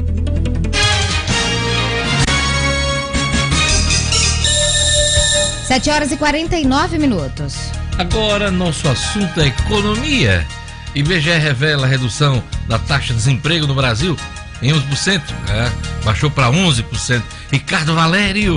Sete 5.68 5.90
horas 5.90 6.10
e 6.10 6.16
49 6.16 6.96
minutos. 6.98 7.70
Agora, 7.98 8.50
nosso 8.50 8.88
assunto 8.88 9.38
é 9.38 9.48
economia. 9.48 10.46
IBGE 10.94 11.28
revela 11.28 11.84
a 11.84 11.86
redução 11.86 12.42
da 12.66 12.78
taxa 12.78 13.08
de 13.08 13.18
desemprego 13.18 13.66
no 13.66 13.74
Brasil 13.74 14.16
em 14.62 14.72
11%. 14.72 15.20
É, 15.50 15.70
baixou 16.06 16.30
para 16.30 16.50
11%. 16.50 17.22
Ricardo 17.52 17.94
Valério. 17.94 18.56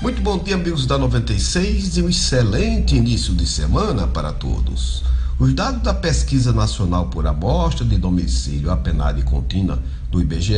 Muito 0.00 0.22
bom 0.22 0.38
dia, 0.38 0.54
amigos 0.54 0.86
da 0.86 0.96
96 0.96 1.98
e 1.98 2.02
um 2.02 2.08
excelente 2.08 2.96
início 2.96 3.34
de 3.34 3.46
semana 3.46 4.06
para 4.06 4.32
todos. 4.32 5.04
Os 5.38 5.52
dados 5.52 5.82
da 5.82 5.92
Pesquisa 5.92 6.54
Nacional 6.54 7.08
por 7.08 7.26
Amostra 7.26 7.84
de 7.84 7.98
Domicílio 7.98 8.70
Apenada 8.70 9.20
e 9.20 9.22
Contínua 9.22 9.78
do 10.10 10.18
IBGE 10.18 10.56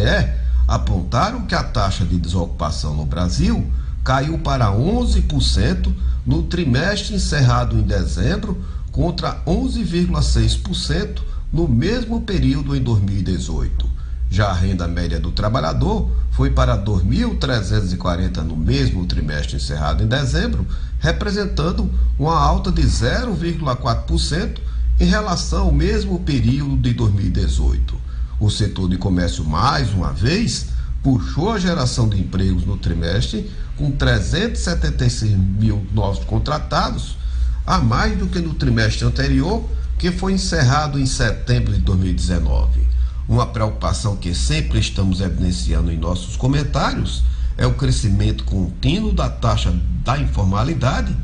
apontaram 0.68 1.45
que 1.45 1.57
a 1.57 1.64
taxa 1.64 2.05
de 2.05 2.18
desocupação 2.18 2.95
no 2.95 3.05
Brasil 3.05 3.68
caiu 4.05 4.38
para 4.38 4.70
11% 4.70 5.93
no 6.24 6.45
trimestre 6.45 7.16
encerrado 7.16 7.76
em 7.76 7.82
dezembro, 7.82 8.64
contra 8.93 9.43
11,6% 9.45 11.20
no 11.53 11.66
mesmo 11.66 12.20
período 12.20 12.76
em 12.76 12.80
2018. 12.80 13.91
Já 14.33 14.47
a 14.47 14.55
renda 14.55 14.89
média 14.89 15.20
do 15.20 15.30
trabalhador 15.30 16.11
foi 16.30 16.49
para 16.49 16.83
2.340 16.83 18.39
no 18.39 18.57
mesmo 18.57 19.05
trimestre 19.05 19.57
encerrado 19.57 20.03
em 20.03 20.07
dezembro, 20.07 20.66
representando 20.99 21.91
uma 22.18 22.35
alta 22.35 22.72
de 22.72 22.80
0,4% 22.80 24.57
em 24.99 25.05
relação 25.05 25.64
ao 25.66 25.72
mesmo 25.72 26.18
período 26.20 26.78
de 26.78 26.95
2018. 26.95 27.95
O 28.41 28.49
setor 28.49 28.89
de 28.89 28.97
comércio, 28.97 29.45
mais 29.45 29.93
uma 29.93 30.14
vez, 30.14 30.68
puxou 31.03 31.53
a 31.53 31.59
geração 31.59 32.09
de 32.09 32.18
empregos 32.18 32.64
no 32.64 32.78
trimestre, 32.78 33.51
com 33.76 33.91
376 33.91 35.37
mil 35.37 35.87
novos 35.93 36.24
contratados, 36.24 37.18
a 37.66 37.76
mais 37.80 38.16
do 38.16 38.26
que 38.28 38.39
no 38.39 38.55
trimestre 38.55 39.05
anterior, 39.05 39.62
que 39.99 40.11
foi 40.11 40.33
encerrado 40.33 40.99
em 40.99 41.05
setembro 41.05 41.74
de 41.74 41.80
2019. 41.80 42.91
Uma 43.33 43.47
preocupação 43.47 44.14
que 44.14 44.35
sempre 44.35 44.78
estamos 44.78 45.22
evidenciando 45.22 45.91
em 45.91 45.97
nossos 45.97 46.37
comentários 46.37 47.22
é 47.57 47.66
o 47.66 47.72
crescimento 47.72 48.45
contínuo 48.45 49.11
da 49.11 49.30
taxa 49.30 49.74
da 50.05 50.18
informalidade, 50.18 51.16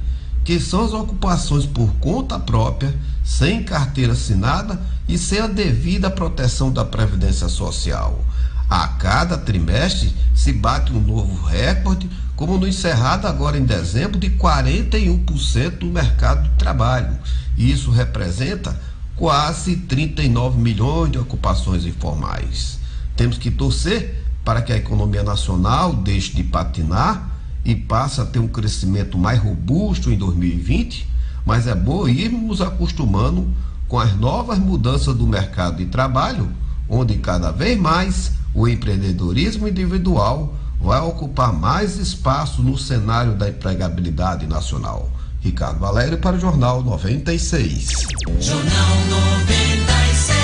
que 0.43 0.59
são 0.59 0.87
as 0.87 0.95
ocupações 0.95 1.67
por 1.67 1.93
conta 1.97 2.39
própria, 2.39 2.97
sem 3.23 3.63
carteira 3.63 4.15
assinada 4.15 4.81
e 5.07 5.19
sem 5.19 5.39
a 5.39 5.47
devida 5.47 6.11
proteção 6.11 6.73
da 6.73 6.83
Previdência 6.83 7.47
Social. 7.47 8.25
A 8.71 8.89
cada 8.89 9.37
trimestre 9.37 10.11
se 10.35 10.55
bate 10.55 10.91
um 10.91 11.01
novo 11.01 11.45
recorde, 11.45 12.09
como 12.35 12.57
no 12.57 12.67
encerrado 12.67 13.27
agora 13.27 13.59
em 13.59 13.67
dezembro, 13.67 14.19
de 14.19 14.31
41% 14.31 15.81
do 15.81 15.87
mercado 15.87 16.49
de 16.49 16.55
trabalho. 16.57 17.19
Isso 17.55 17.91
representa 17.91 18.75
quase 19.19 19.75
39 19.75 20.61
milhões 20.61 21.11
de 21.11 21.19
ocupações 21.19 21.85
informais. 21.85 22.79
Temos 23.17 23.37
que 23.37 23.51
torcer 23.51 24.25
para 24.45 24.63
que 24.63 24.73
a 24.73 24.77
economia 24.77 25.25
nacional 25.25 25.93
deixe 25.93 26.37
de 26.37 26.45
patinar 26.45 27.29
e 27.65 27.75
passe 27.75 28.21
a 28.21 28.25
ter 28.25 28.39
um 28.39 28.47
crescimento 28.47 29.19
mais 29.19 29.41
robusto 29.41 30.11
em 30.11 30.17
2020, 30.17 31.07
mas 31.45 31.67
é 31.67 31.75
bom 31.75 32.07
irmos 32.07 32.61
acostumando 32.61 33.49
com 33.89 33.99
as 33.99 34.15
novas 34.15 34.59
mudanças 34.59 35.17
do 35.17 35.27
mercado 35.27 35.79
de 35.79 35.87
trabalho, 35.87 36.49
onde 36.89 37.17
cada 37.17 37.51
vez 37.51 37.79
mais 37.79 38.33
o 38.55 38.69
empreendedorismo 38.69 39.67
individual 39.67 40.55
vai 40.81 41.01
ocupar 41.01 41.53
mais 41.53 41.97
espaço 41.97 42.63
no 42.63 42.79
cenário 42.79 43.35
da 43.35 43.49
empregabilidade 43.49 44.47
nacional. 44.47 45.11
Ricardo 45.41 45.79
Valério 45.79 46.19
para 46.19 46.37
o 46.37 46.41
Jornal 46.41 46.83
96. 46.83 48.07
Jornal 48.41 48.97
96. 49.09 50.39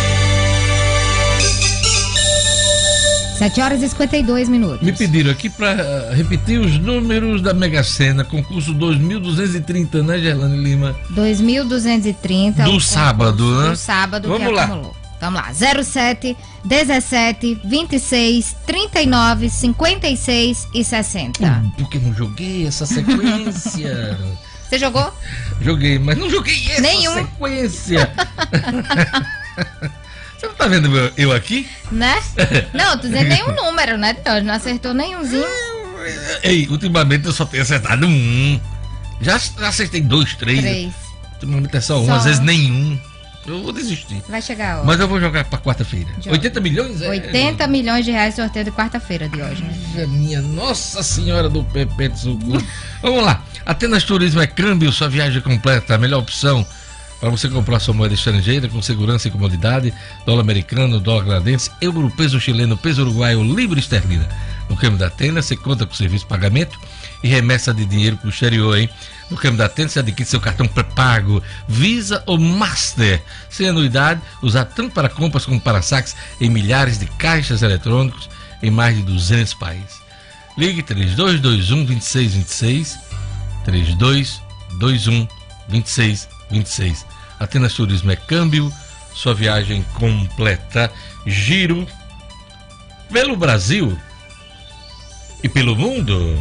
7 3.39 3.61
horas 3.61 3.83
e 3.83 3.89
52 3.89 4.49
minutos. 4.49 4.81
Me 4.81 4.93
pediram 4.93 5.33
aqui 5.33 5.51
para 5.51 5.73
eh, 5.73 6.15
repetir 6.15 6.61
os 6.61 6.79
números 6.79 7.43
da 7.43 7.53
Mega 7.53 7.83
Sena, 7.83 8.25
concurso 8.25 8.73
2230, 8.73 10.03
né, 10.05 10.19
Gerlane 10.19 10.57
Lima? 10.57 10.95
2230. 11.11 12.63
Do 12.65 12.81
sábado, 12.81 13.61
né? 13.61 13.71
Do 13.71 13.77
sábado 13.77 14.29
Vamos 14.29 14.47
que 14.47 14.53
lá. 14.53 14.65
acumulou. 14.65 14.97
Vamos 15.21 15.41
lá. 15.41 15.53
07, 15.83 16.37
17, 16.65 17.61
26, 17.65 18.57
39, 18.67 19.51
56 19.51 20.69
e 20.73 20.85
60. 20.85 21.63
Porque 21.79 21.99
não 21.99 22.15
joguei 22.15 22.67
essa 22.67 22.87
sequência. 22.87 24.17
Você 24.75 24.79
jogou? 24.81 25.15
joguei, 25.61 25.99
mas 26.01 26.19
não 26.19 26.29
joguei 26.29 26.67
essa 26.73 26.81
Nenhum. 26.81 27.15
sequência. 27.15 28.11
Você 30.37 30.47
não 30.49 30.55
tá 30.55 30.67
vendo 30.67 30.89
eu- 31.17 31.33
aqui? 31.33 31.69
Né? 31.93 32.21
Não, 32.75 32.99
tô 32.99 33.07
dizendo 33.07 33.29
nenhum 33.29 33.55
número, 33.55 33.97
né, 33.97 34.15
Deus? 34.15 34.43
Não 34.45 34.53
acertou 34.53 34.93
nenhumzinho. 34.93 35.47
Ei, 36.43 36.67
ultimamente 36.69 37.27
eu 37.27 37.33
só 37.33 37.45
tenho 37.47 37.63
acertado 37.63 38.05
um. 38.07 38.61
Já, 39.21 39.39
já 39.39 39.69
acertei 39.69 40.01
dois, 40.01 40.35
três. 40.35 40.61
Três. 40.61 40.93
Ultimamente 41.35 41.77
é 41.77 41.81
só 41.81 42.01
um, 42.03 42.07
Só. 42.07 42.15
às 42.15 42.25
vezes 42.25 42.41
nenhum. 42.41 42.99
Eu 43.47 43.63
vou 43.63 43.73
desistir. 43.73 44.23
Vai 44.29 44.41
chegar 44.41 44.73
a 44.73 44.77
hora. 44.77 44.87
Mas 44.87 45.01
eu 45.01 45.07
vou 45.07 45.21
jogar 45.21 45.45
pra 45.45 45.59
quarta-feira. 45.59 46.09
Joga. 46.17 46.33
80 46.33 46.61
milhões? 46.61 47.03
É, 47.03 47.09
80 47.09 47.67
milhões 47.67 48.05
de 48.05 48.11
reais 48.11 48.35
sorteio 48.35 48.65
de 48.65 48.71
quarta-feira 48.71 49.29
de 49.29 49.41
hoje, 49.41 49.63
né? 49.63 50.07
Minha 50.07 50.41
Nossa 50.41 51.03
Senhora 51.03 51.49
do 51.49 51.63
Pepe 51.65 52.19
Socorro. 52.19 52.65
Vamos 53.03 53.23
lá. 53.23 53.43
Atenas 53.67 54.05
Turismo 54.05 54.41
é 54.41 54.47
câmbio, 54.47 54.91
sua 54.93 55.09
viagem 55.09 55.41
completa. 55.43 55.95
A 55.95 55.99
melhor 55.99 56.21
opção 56.21 56.67
para 57.21 57.31
você 57.31 57.49
comprar 57.49 57.81
sua 57.81 57.95
moeda 57.95 58.15
estrangeira 58.15 58.69
com 58.69 58.81
segurança 58.81 59.29
e 59.29 59.31
comodidade. 59.31 59.93
Dólar 60.25 60.41
americano, 60.41 60.99
dólar 60.99 61.25
canadense, 61.25 61.71
euro, 61.81 62.11
peso 62.17 62.41
chileno, 62.41 62.77
peso 62.77 63.03
uruguaio, 63.03 63.43
livre 63.43 63.79
esterlina. 63.79 64.29
No 64.69 64.77
câmbio 64.77 64.99
da 64.99 65.09
Atenas, 65.09 65.45
você 65.45 65.57
conta 65.57 65.85
com 65.85 65.95
serviço 65.95 66.25
de 66.25 66.29
pagamento 66.29 66.79
e 67.25 67.29
remessa 67.29 67.73
de 67.73 67.87
dinheiro 67.87 68.19
para 68.19 68.27
o 68.27 68.31
exterior, 68.31 68.77
hein? 68.77 68.89
No 69.31 69.37
câmbio 69.39 69.57
da 69.57 69.65
Atenas, 69.65 69.93
você 69.93 70.01
adquire 70.01 70.29
seu 70.29 70.41
cartão 70.43 70.69
pré-pago, 70.69 71.43
Visa 71.67 72.23
ou 72.27 72.39
Master. 72.39 73.23
Sem 73.49 73.67
anuidade, 73.67 74.21
usar 74.43 74.67
tanto 74.67 74.93
para 74.93 75.09
compras 75.09 75.47
como 75.47 75.59
para 75.59 75.81
saques 75.81 76.15
em 76.39 76.51
milhares 76.51 76.99
de 76.99 77.07
caixas 77.07 77.63
eletrônicos 77.63 78.29
em 78.63 78.71
mais 78.71 78.95
de 78.95 79.03
200 79.03 79.55
países. 79.55 80.03
Ligue 80.59 80.83
3221 80.83 81.87
2626 81.87 82.99
3221 83.65 85.27
2626. 85.71 87.07
Atenas 87.41 87.73
Turismo 87.73 88.11
é 88.11 88.17
câmbio, 88.17 88.71
sua 89.15 89.33
viagem 89.33 89.83
completa. 89.95 90.93
Giro 91.27 91.89
pelo 93.11 93.35
Brasil 93.35 93.99
e 95.43 95.49
pelo 95.49 95.75
mundo. 95.75 96.39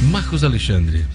Marcos 0.01 0.43
Alexandre. 0.43 1.05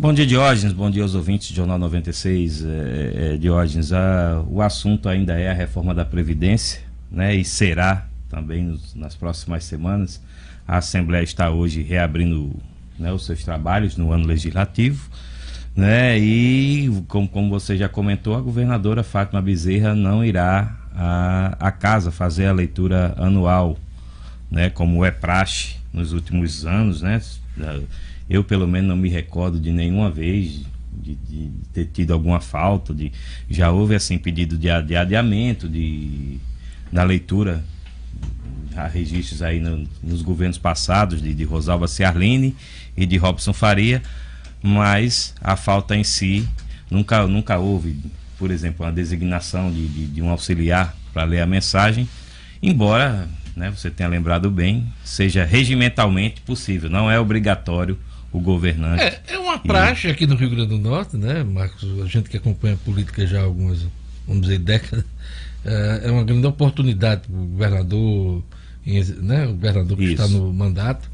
Bom 0.00 0.12
dia, 0.12 0.24
Diógenes. 0.24 0.72
Bom 0.72 0.88
dia 0.88 1.02
aos 1.02 1.16
ouvintes 1.16 1.50
do 1.50 1.56
Jornal 1.56 1.76
96. 1.76 2.64
É, 2.64 3.32
é, 3.34 3.36
Diógenes, 3.36 3.92
a, 3.92 4.44
o 4.48 4.62
assunto 4.62 5.08
ainda 5.08 5.36
é 5.36 5.50
a 5.50 5.52
reforma 5.52 5.92
da 5.92 6.04
Previdência, 6.04 6.82
né? 7.10 7.34
E 7.34 7.44
será 7.44 8.06
também 8.28 8.62
nos, 8.62 8.94
nas 8.94 9.16
próximas 9.16 9.64
semanas. 9.64 10.22
A 10.68 10.76
Assembleia 10.76 11.24
está 11.24 11.50
hoje 11.50 11.82
reabrindo 11.82 12.54
né, 12.96 13.12
os 13.12 13.26
seus 13.26 13.42
trabalhos 13.42 13.96
no 13.96 14.12
ano 14.12 14.24
legislativo. 14.24 15.10
Né? 15.74 16.16
E, 16.16 17.02
como, 17.08 17.26
como 17.26 17.50
você 17.50 17.76
já 17.76 17.88
comentou, 17.88 18.36
a 18.36 18.40
governadora 18.40 19.02
Fátima 19.02 19.42
Bezerra 19.42 19.96
não 19.96 20.24
irá 20.24 20.76
à, 20.94 21.56
à 21.58 21.72
casa 21.72 22.12
fazer 22.12 22.46
a 22.46 22.52
leitura 22.52 23.16
anual, 23.18 23.76
né? 24.48 24.70
como 24.70 25.04
é 25.04 25.10
praxe 25.10 25.74
nos 25.92 26.12
últimos 26.12 26.64
anos. 26.64 27.02
Né? 27.02 27.20
Eu, 28.28 28.44
pelo 28.44 28.66
menos, 28.66 28.88
não 28.88 28.96
me 28.96 29.08
recordo 29.08 29.58
de 29.58 29.72
nenhuma 29.72 30.10
vez 30.10 30.62
de, 30.92 31.14
de 31.14 31.50
ter 31.72 31.86
tido 31.86 32.12
alguma 32.12 32.40
falta. 32.40 32.92
De, 32.92 33.12
já 33.48 33.70
houve 33.70 33.94
assim 33.94 34.18
pedido 34.18 34.56
de, 34.56 34.68
de 34.82 34.96
adiamento 34.96 35.68
de, 35.68 36.38
da 36.92 37.02
leitura 37.02 37.64
há 38.76 38.86
registros 38.86 39.42
aí 39.42 39.60
no, 39.60 39.86
nos 40.02 40.22
governos 40.22 40.58
passados 40.58 41.20
de, 41.20 41.34
de 41.34 41.44
Rosalba 41.44 41.88
Ciarline 41.88 42.54
e 42.96 43.06
de 43.06 43.16
Robson 43.16 43.52
Faria, 43.52 44.02
mas 44.62 45.34
a 45.40 45.56
falta 45.56 45.96
em 45.96 46.04
si 46.04 46.48
nunca, 46.90 47.26
nunca 47.26 47.58
houve, 47.58 47.98
por 48.38 48.50
exemplo, 48.50 48.86
uma 48.86 48.92
designação 48.92 49.72
de, 49.72 49.86
de, 49.88 50.06
de 50.06 50.22
um 50.22 50.30
auxiliar 50.30 50.96
para 51.12 51.24
ler 51.24 51.40
a 51.40 51.46
mensagem, 51.46 52.08
embora 52.62 53.28
né, 53.56 53.70
você 53.70 53.90
tenha 53.90 54.08
lembrado 54.08 54.50
bem, 54.50 54.86
seja 55.04 55.44
regimentalmente 55.44 56.40
possível, 56.42 56.88
não 56.88 57.10
é 57.10 57.18
obrigatório 57.18 57.98
o 58.32 58.40
governante. 58.40 59.02
É, 59.02 59.22
é 59.28 59.38
uma 59.38 59.58
praxe 59.58 60.08
e... 60.08 60.10
aqui 60.10 60.26
no 60.26 60.34
Rio 60.34 60.50
Grande 60.50 60.68
do 60.68 60.78
Norte, 60.78 61.16
né, 61.16 61.42
Marcos? 61.42 61.84
A 62.02 62.06
gente 62.06 62.28
que 62.28 62.36
acompanha 62.36 62.74
a 62.74 62.78
política 62.78 63.26
já 63.26 63.40
há 63.40 63.44
algumas, 63.44 63.86
vamos 64.26 64.42
dizer, 64.42 64.58
décadas, 64.58 65.04
é, 65.64 66.02
é 66.08 66.10
uma 66.10 66.24
grande 66.24 66.46
oportunidade 66.46 67.22
para 67.28 67.36
o 67.36 67.46
governador, 67.46 68.42
né, 69.22 69.46
o 69.46 69.52
governador 69.52 69.96
que 69.96 70.04
Isso. 70.04 70.12
está 70.12 70.28
no 70.28 70.52
mandato, 70.52 71.10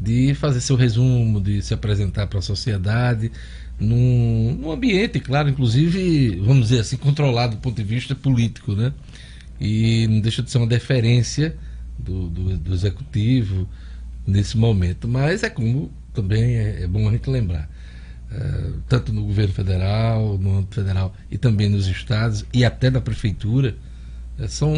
de 0.00 0.34
fazer 0.34 0.60
seu 0.60 0.76
resumo, 0.76 1.40
de 1.40 1.60
se 1.62 1.74
apresentar 1.74 2.26
para 2.26 2.38
a 2.38 2.42
sociedade, 2.42 3.32
num, 3.78 4.56
num, 4.60 4.72
ambiente, 4.72 5.20
claro, 5.20 5.48
inclusive, 5.48 6.36
vamos 6.44 6.68
dizer 6.68 6.80
assim, 6.80 6.96
controlado 6.96 7.56
do 7.56 7.60
ponto 7.60 7.76
de 7.76 7.84
vista 7.84 8.14
político, 8.14 8.74
né? 8.74 8.92
E 9.60 10.06
não 10.08 10.20
deixa 10.20 10.42
de 10.42 10.50
ser 10.50 10.58
uma 10.58 10.66
deferência 10.66 11.56
do, 11.98 12.28
do, 12.28 12.56
do 12.56 12.74
executivo 12.74 13.68
nesse 14.26 14.56
momento. 14.56 15.06
Mas 15.08 15.42
é 15.42 15.50
como 15.50 15.90
também 16.22 16.56
é, 16.56 16.82
é 16.82 16.86
bom 16.86 17.08
a 17.08 17.12
gente 17.12 17.30
lembrar. 17.30 17.68
Uh, 18.30 18.82
tanto 18.88 19.12
no 19.12 19.24
governo 19.24 19.54
federal, 19.54 20.36
no 20.36 20.58
âmbito 20.58 20.74
federal 20.74 21.14
e 21.30 21.38
também 21.38 21.68
nos 21.68 21.86
estados 21.86 22.44
e 22.52 22.62
até 22.62 22.90
na 22.90 23.00
prefeitura, 23.00 23.74
são 24.46 24.72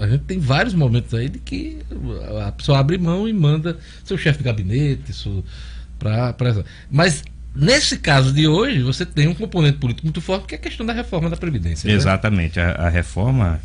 a 0.00 0.08
gente 0.08 0.24
tem 0.24 0.38
vários 0.38 0.74
momentos 0.74 1.14
aí 1.14 1.28
de 1.28 1.38
que 1.38 1.78
a 2.44 2.52
pessoa 2.52 2.78
abre 2.78 2.98
mão 2.98 3.26
e 3.26 3.32
manda 3.32 3.78
seu 4.04 4.18
chefe 4.18 4.38
de 4.38 4.44
gabinete 4.44 5.12
isso 5.12 5.42
para 5.98 6.34
mas 6.90 7.24
nesse 7.54 7.96
caso 7.96 8.34
de 8.34 8.46
hoje 8.46 8.82
você 8.82 9.06
tem 9.06 9.28
um 9.28 9.34
componente 9.34 9.78
político 9.78 10.06
muito 10.06 10.20
forte 10.20 10.46
que 10.46 10.54
é 10.56 10.58
a 10.58 10.60
questão 10.60 10.84
da 10.84 10.92
reforma 10.92 11.30
da 11.30 11.36
previdência 11.36 11.88
né? 11.88 11.94
exatamente 11.94 12.58
né? 12.58 12.66
a, 12.66 12.86
a, 12.86 12.88
reforma 12.90 13.60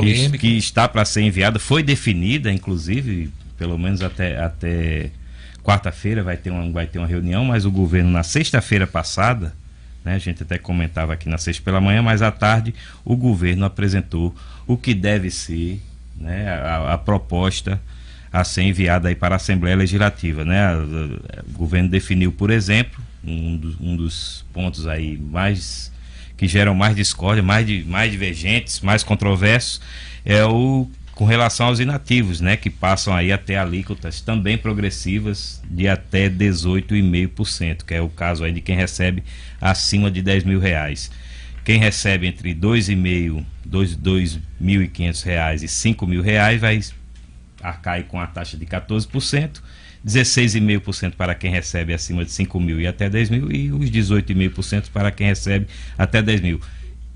que, 0.00 0.38
que, 0.38 0.56
está 0.56 0.88
para 0.88 1.04
ser 1.04 1.20
enviada 1.20 1.60
foi 1.60 1.84
definida 1.84 2.50
inclusive 2.50 3.30
pelo 3.56 3.78
menos 3.78 4.02
até 4.02 4.42
até 4.42 5.12
quarta-feira 5.62 6.22
vai 6.22 6.36
ter 6.36 6.50
uma 6.50 6.70
vai 6.70 6.86
ter 6.86 6.98
uma 6.98 7.06
reunião 7.06 7.44
mas 7.44 7.64
o 7.64 7.70
governo 7.70 8.10
na 8.10 8.22
sexta-feira 8.22 8.86
passada 8.86 9.54
né? 10.04 10.14
A 10.14 10.18
gente 10.18 10.42
até 10.42 10.58
comentava 10.58 11.12
aqui 11.12 11.28
na 11.28 11.38
sexta 11.38 11.62
pela 11.62 11.80
manhã, 11.80 12.02
mas 12.02 12.22
à 12.22 12.30
tarde 12.30 12.74
o 13.04 13.16
governo 13.16 13.64
apresentou 13.64 14.34
o 14.66 14.76
que 14.76 14.94
deve 14.94 15.30
ser 15.30 15.80
né, 16.16 16.48
a, 16.48 16.94
a 16.94 16.98
proposta 16.98 17.80
a 18.32 18.44
ser 18.44 18.62
enviada 18.62 19.08
aí 19.08 19.14
para 19.14 19.34
a 19.34 19.36
Assembleia 19.36 19.76
Legislativa. 19.76 20.44
Né? 20.44 20.74
O 20.74 21.52
governo 21.52 21.88
definiu, 21.88 22.32
por 22.32 22.50
exemplo, 22.50 23.02
um, 23.22 23.76
um 23.80 23.96
dos 23.96 24.44
pontos 24.52 24.86
aí 24.86 25.18
mais 25.18 25.92
que 26.36 26.48
geram 26.48 26.74
mais 26.74 26.96
discórdia, 26.96 27.42
mais, 27.42 27.66
de, 27.66 27.84
mais 27.84 28.10
divergentes, 28.10 28.80
mais 28.80 29.04
controversos, 29.04 29.80
é 30.24 30.44
o 30.44 30.90
com 31.14 31.24
relação 31.24 31.66
aos 31.66 31.78
inativos, 31.78 32.40
né, 32.40 32.56
que 32.56 32.70
passam 32.70 33.14
aí 33.14 33.30
até 33.32 33.56
alíquotas 33.56 34.20
também 34.20 34.56
progressivas 34.56 35.62
de 35.70 35.86
até 35.86 36.28
18,5%, 36.28 37.84
que 37.84 37.94
é 37.94 38.00
o 38.00 38.08
caso 38.08 38.44
aí 38.44 38.52
de 38.52 38.60
quem 38.60 38.76
recebe 38.76 39.22
acima 39.60 40.10
de 40.10 40.22
10 40.22 40.44
mil 40.44 40.58
reais. 40.58 41.10
Quem 41.64 41.78
recebe 41.78 42.26
entre 42.26 42.54
2,5, 42.54 43.44
2.500 43.68 45.24
reais 45.24 45.62
e 45.62 45.68
5 45.68 46.06
mil 46.06 46.22
reais 46.22 46.60
vai 46.60 46.80
arcar 47.62 48.02
com 48.04 48.18
a 48.18 48.26
taxa 48.26 48.56
de 48.56 48.66
14%, 48.66 49.62
16,5% 50.04 51.14
para 51.14 51.34
quem 51.34 51.52
recebe 51.52 51.94
acima 51.94 52.24
de 52.24 52.32
5 52.32 52.58
mil 52.58 52.80
e 52.80 52.86
até 52.86 53.08
10 53.08 53.30
mil 53.30 53.52
e 53.52 53.70
os 53.70 53.88
18,5% 53.90 54.90
para 54.92 55.12
quem 55.12 55.28
recebe 55.28 55.68
até 55.96 56.20
10 56.20 56.40
mil. 56.40 56.60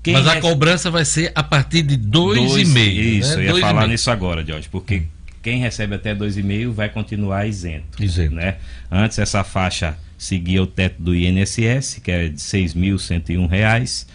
Quem 0.03 0.13
Mas 0.13 0.27
a 0.27 0.39
cobrança 0.39 0.89
vai 0.89 1.03
ser 1.03 1.31
a 1.35 1.43
partir 1.43 1.81
de 1.81 1.97
2,5. 1.97 2.73
Né? 2.73 2.81
Isso, 2.83 3.37
né? 3.37 3.49
eu 3.49 3.57
ia 3.57 3.61
falar 3.61 3.87
nisso 3.87 4.09
agora, 4.09 4.45
Jorge, 4.45 4.69
porque 4.69 5.03
quem 5.41 5.59
recebe 5.59 5.95
até 5.95 6.15
2,5 6.15 6.71
vai 6.71 6.89
continuar 6.89 7.45
isento. 7.45 8.03
Isento. 8.03 8.35
Né? 8.35 8.55
Antes 8.91 9.19
essa 9.19 9.43
faixa 9.43 9.97
seguia 10.17 10.63
o 10.63 10.67
teto 10.67 11.01
do 11.01 11.15
INSS, 11.15 11.99
que 12.03 12.11
é 12.11 12.23
de 12.29 12.31
R$ 12.31 12.35
6.101, 12.35 14.05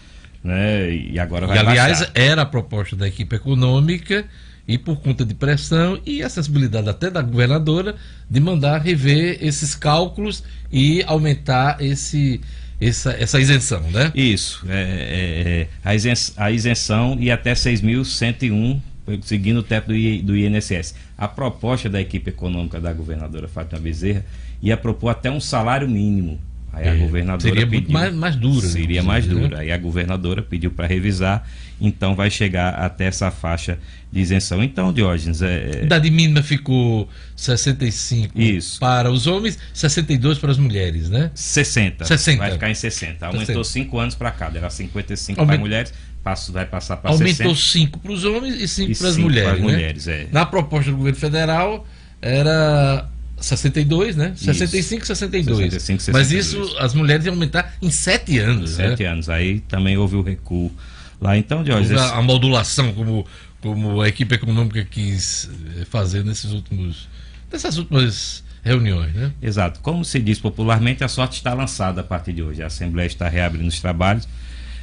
né? 0.43 0.93
E 0.93 1.17
agora 1.19 1.47
vai 1.47 1.57
E 1.57 1.59
aliás, 1.59 1.99
baixar. 1.99 2.11
era 2.15 2.41
a 2.41 2.45
proposta 2.45 2.95
da 2.95 3.07
equipe 3.07 3.35
econômica 3.35 4.25
e 4.67 4.77
por 4.77 4.97
conta 4.97 5.25
de 5.25 5.33
pressão 5.33 5.99
e 6.05 6.21
acessibilidade 6.21 6.89
até 6.89 7.09
da 7.09 7.21
governadora 7.21 7.95
de 8.29 8.39
mandar 8.39 8.79
rever 8.79 9.37
esses 9.41 9.75
cálculos 9.75 10.43
e 10.71 11.03
aumentar 11.03 11.81
esse 11.81 12.41
essa, 12.87 13.11
essa 13.11 13.39
isenção, 13.39 13.81
né? 13.91 14.11
Isso, 14.15 14.65
é, 14.67 14.73
é, 14.73 15.61
é 15.61 15.67
a, 15.83 15.95
isenção, 15.95 16.35
a 16.37 16.51
isenção 16.51 17.17
e 17.19 17.31
até 17.31 17.53
6.101, 17.53 18.79
seguindo 19.21 19.57
o 19.57 19.63
teto 19.63 19.87
do, 19.87 20.23
do 20.23 20.37
INSS. 20.37 20.95
A 21.17 21.27
proposta 21.27 21.89
da 21.89 22.01
equipe 22.01 22.29
econômica 22.29 22.79
da 22.79 22.93
governadora 22.93 23.47
Fátima 23.47 23.79
Bezerra 23.79 24.25
ia 24.61 24.77
propor 24.77 25.09
até 25.09 25.29
um 25.29 25.39
salário 25.39 25.87
mínimo. 25.89 26.39
Aí 26.73 26.89
a 26.89 26.95
é, 26.95 26.97
governadora 26.97 27.53
seria 27.53 27.67
pediu, 27.67 27.91
mais, 27.91 28.13
mais 28.13 28.35
dura. 28.35 28.67
Seria 28.67 29.03
mais 29.03 29.27
né? 29.27 29.33
dura. 29.33 29.59
Aí 29.59 29.71
a 29.71 29.77
governadora 29.77 30.41
pediu 30.41 30.71
para 30.71 30.87
revisar, 30.87 31.47
então 31.79 32.15
vai 32.15 32.31
chegar 32.31 32.73
até 32.73 33.05
essa 33.05 33.29
faixa 33.29 33.77
de 34.11 34.19
isenção. 34.19 34.63
Então, 34.63 34.91
Diógenes. 34.91 35.43
É, 35.43 35.81
é... 35.81 35.83
Idade 35.83 36.09
mínima 36.09 36.41
ficou 36.41 37.07
65 37.35 38.41
Isso. 38.41 38.79
para 38.79 39.11
os 39.11 39.27
homens, 39.27 39.59
62 39.71 40.39
para 40.39 40.49
as 40.49 40.57
mulheres, 40.57 41.11
né? 41.11 41.29
60. 41.35 42.05
60. 42.05 42.39
Vai 42.39 42.51
ficar 42.51 42.71
em 42.71 42.75
60. 42.75 43.27
Aumentou 43.27 43.63
5 43.63 43.99
anos 43.99 44.15
para 44.15 44.31
cada. 44.31 44.57
Era 44.57 44.69
55 44.71 45.39
Aument... 45.39 45.53
para 45.53 45.59
mulheres, 45.59 45.93
passa, 46.23 46.51
vai 46.51 46.65
passar 46.65 46.97
para 46.97 47.11
Aumentou 47.11 47.55
5 47.55 47.99
para 47.99 48.11
os 48.11 48.25
homens 48.25 48.59
e 48.59 48.67
5 48.67 48.97
para 48.97 49.07
as 49.09 49.17
mulheres. 49.17 49.49
pras 49.49 49.61
né? 49.61 49.71
mulheres, 49.71 50.07
é. 50.07 50.27
Na 50.31 50.43
proposta 50.43 50.89
do 50.89 50.97
governo 50.97 51.19
federal 51.19 51.85
era 52.19 53.09
62, 53.43 54.15
né? 54.15 54.33
65, 54.35 55.05
62. 55.05 55.73
65, 55.73 56.17
Mas 56.17 56.27
62. 56.27 56.69
isso 56.69 56.77
as 56.79 56.93
mulheres 56.93 57.25
iam 57.25 57.33
aumentar 57.33 57.73
em 57.81 57.91
7 57.91 58.39
anos. 58.39 58.71
Sete 58.71 59.03
né? 59.03 59.09
anos. 59.09 59.29
Aí 59.29 59.59
também 59.61 59.97
houve 59.97 60.15
o 60.15 60.21
recuo 60.21 60.71
lá. 61.19 61.37
Então, 61.37 61.65
Jorge, 61.65 61.93
a, 61.93 62.15
a 62.15 62.21
modulação 62.21 62.93
como, 62.93 63.25
como 63.59 64.01
a 64.01 64.07
equipe 64.07 64.33
econômica 64.33 64.83
quis 64.85 65.49
eh, 65.77 65.85
fazer 65.85 66.23
nesses 66.23 66.51
últimos. 66.51 67.09
nessas 67.51 67.77
últimas 67.77 68.43
reuniões, 68.63 69.13
né? 69.13 69.33
Exato. 69.41 69.81
Como 69.81 70.05
se 70.05 70.19
diz 70.21 70.39
popularmente, 70.39 71.03
a 71.03 71.09
sorte 71.09 71.33
está 71.33 71.53
lançada 71.53 71.99
a 71.99 72.03
partir 72.03 72.31
de 72.31 72.41
hoje. 72.41 72.63
A 72.63 72.67
Assembleia 72.67 73.07
está 73.07 73.27
reabrindo 73.27 73.67
os 73.67 73.81
trabalhos. 73.81 74.27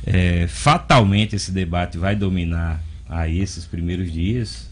É, 0.07 0.47
fatalmente 0.49 1.35
esse 1.35 1.51
debate 1.51 1.97
vai 1.97 2.15
dominar 2.15 2.83
aí 3.09 3.41
esses 3.41 3.65
primeiros 3.65 4.13
dias. 4.13 4.69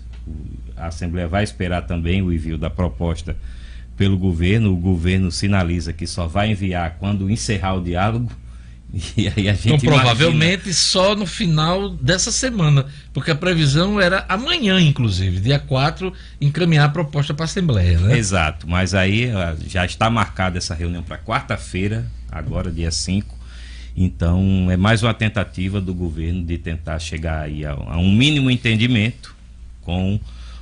A 0.76 0.89
Assembleia 0.89 1.26
vai 1.26 1.43
esperar 1.43 1.82
também 1.86 2.20
o 2.20 2.30
envio 2.30 2.59
da 2.59 2.68
proposta 2.68 3.34
pelo 3.99 4.16
governo. 4.16 4.72
O 4.72 4.76
governo 4.76 5.30
sinaliza 5.30 5.92
que 5.92 6.07
só 6.07 6.26
vai 6.26 6.53
enviar 6.53 6.96
quando 6.99 7.28
encerrar 7.30 7.74
o 7.74 7.82
diálogo. 7.84 8.30
E 9.18 9.28
aí 9.28 9.51
a 9.51 9.53
gente 9.53 9.66
Então, 9.66 9.76
imagina- 9.76 9.96
provavelmente 10.01 10.72
só 10.72 11.14
no 11.14 11.26
final 11.26 11.90
dessa 11.90 12.32
semana, 12.32 12.86
porque 13.12 13.30
a 13.30 13.34
previsão 13.34 14.01
era 14.01 14.24
amanhã, 14.30 14.80
inclusive, 14.80 15.40
dia 15.40 15.59
4, 15.59 16.11
encaminhar 16.40 16.86
a 16.86 16.88
proposta 16.88 17.34
para 17.34 17.44
a 17.44 17.44
Assembleia, 17.44 17.99
né? 17.99 18.16
Exato, 18.16 18.66
mas 18.66 18.94
aí 18.94 19.28
já 19.66 19.84
está 19.84 20.09
marcada 20.09 20.57
essa 20.57 20.74
reunião 20.74 21.03
para 21.03 21.18
quarta-feira, 21.18 22.07
agora 22.32 22.70
dia 22.72 22.90
5. 22.90 23.36
Então 23.94 24.68
é 24.70 24.76
mais 24.78 25.03
uma 25.03 25.12
tentativa 25.12 25.82
do 25.82 25.92
governo 25.92 26.42
de 26.42 26.57
tentar 26.57 26.99
chegar 26.99 27.42
aí 27.42 27.66
a, 27.66 27.72
a 27.72 27.99
um 27.99 28.11
mínimo 28.11 28.51
entendimento 28.51 29.34
com 29.82 30.18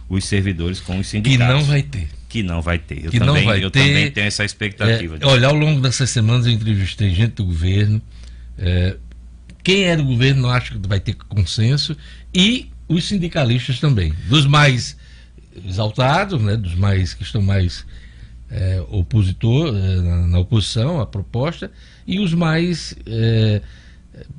os 0.09 0.25
servidores, 0.25 0.81
com 0.81 0.95
os 0.99 1.07
Que 1.07 1.11
sindicatos. 1.13 1.55
não 1.55 1.63
vai 1.63 1.83
ter. 1.83 2.09
Que 2.29 2.43
não 2.43 2.61
vai 2.61 2.79
ter. 2.79 3.05
Eu, 3.05 3.11
Que 3.11 3.19
não 3.21 3.29
também, 3.29 3.45
vai 3.45 3.65
eu 3.65 3.71
ter. 3.71 3.87
também 3.87 4.11
tenho 4.11 4.27
essa 4.27 4.45
expectativa. 4.45 5.19
É, 5.21 5.27
olha, 5.27 5.49
ao 5.49 5.55
longo 5.55 5.81
dessas 5.81 6.11
semanas 6.11 6.47
eu 6.47 6.53
entrevistei 6.53 7.15
gente 7.15 7.35
do 7.35 7.45
governo. 7.45 8.01
é, 8.59 8.97
quem 9.63 9.85
é 9.85 9.97
do 9.97 10.05
governo 10.05 10.43
não 10.43 10.51
acha 10.51 10.79
que 10.79 10.89
vai 10.89 11.01
ter 11.01 11.15
consenso. 11.15 11.97
E 12.33 12.71
os 12.89 13.05
sindicalistas 13.05 13.81
também. 13.81 14.13
Dos 14.29 14.47
mais 14.47 14.97
exaltados, 15.67 16.41
né, 16.41 16.57
dos 16.57 16.75
mais 16.75 17.15
que 17.15 17.23
estão 17.23 17.43
mais 17.43 17.85
é, 18.51 18.81
opositor, 18.89 19.75
é, 19.75 19.97
na, 20.01 20.27
na 20.29 20.39
oposição 20.39 21.01
à 21.01 21.07
proposta, 21.07 21.71
e 22.07 22.21
os 22.21 22.33
mais 22.33 22.95
é, 23.07 23.61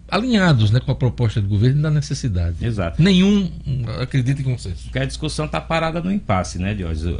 alinhados 0.09 0.71
né, 0.71 0.79
com 0.79 0.91
a 0.91 0.95
proposta 0.95 1.41
do 1.41 1.47
governo 1.47 1.81
da 1.81 1.91
necessidade. 1.91 2.63
Exato. 2.65 3.01
Nenhum 3.01 3.51
hum, 3.65 3.83
acredita 4.01 4.41
em 4.41 4.43
consenso. 4.43 4.83
Porque 4.83 4.99
a 4.99 5.05
discussão 5.05 5.45
está 5.45 5.59
parada 5.61 6.01
no 6.01 6.11
impasse, 6.11 6.57
né? 6.57 6.75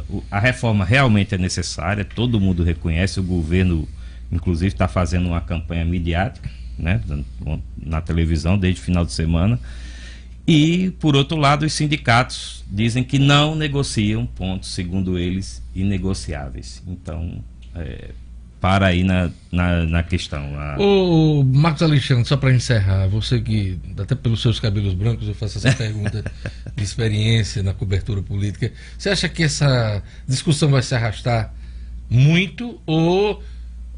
O- 0.08 0.22
A 0.30 0.38
reforma 0.40 0.84
realmente 0.84 1.34
é 1.34 1.38
necessária, 1.38 2.04
todo 2.04 2.40
mundo 2.40 2.62
reconhece, 2.62 3.20
o 3.20 3.22
governo, 3.22 3.86
inclusive, 4.32 4.68
está 4.68 4.88
fazendo 4.88 5.26
uma 5.28 5.40
campanha 5.40 5.84
midiática, 5.84 6.50
né, 6.78 7.00
na- 7.06 7.58
na 7.76 8.00
televisão 8.00 8.56
desde 8.58 8.80
o 8.80 8.84
final 8.84 9.04
de 9.04 9.12
semana. 9.12 9.58
E, 10.46 10.90
por 10.98 11.14
outro 11.14 11.36
lado, 11.36 11.66
os 11.66 11.72
sindicatos 11.74 12.64
dizem 12.70 13.04
que 13.04 13.18
não 13.18 13.54
negociam 13.54 14.24
pontos, 14.24 14.70
segundo 14.70 15.18
eles, 15.18 15.62
inegociáveis. 15.74 16.82
Então, 16.86 17.44
é, 17.74 18.10
para 18.60 18.86
aí 18.86 19.04
na, 19.04 19.30
na, 19.52 19.84
na 19.86 20.02
questão. 20.02 20.58
A- 20.58 20.76
Ô, 20.80 21.44
Marcos 21.44 21.82
Alexandre, 21.82 22.24
só 22.24 22.36
para 22.36 22.52
encerrar, 22.52 23.06
você 23.08 23.40
que, 23.40 23.78
até 23.98 24.14
pelos 24.14 24.42
seus 24.42 24.58
cabelos 24.58 24.94
brancos, 24.94 25.28
eu 25.28 25.34
faço 25.34 25.58
essa 25.58 25.72
pergunta 25.76 26.24
de 26.76 26.82
experiência 26.82 27.62
na 27.62 27.72
cobertura 27.72 28.22
política. 28.22 28.72
Você 28.98 29.10
acha 29.10 29.28
que 29.28 29.42
essa 29.44 30.02
discussão 30.26 30.70
vai 30.70 30.82
se 30.82 30.94
arrastar 30.94 31.52
muito 32.10 32.80
ou 32.86 33.42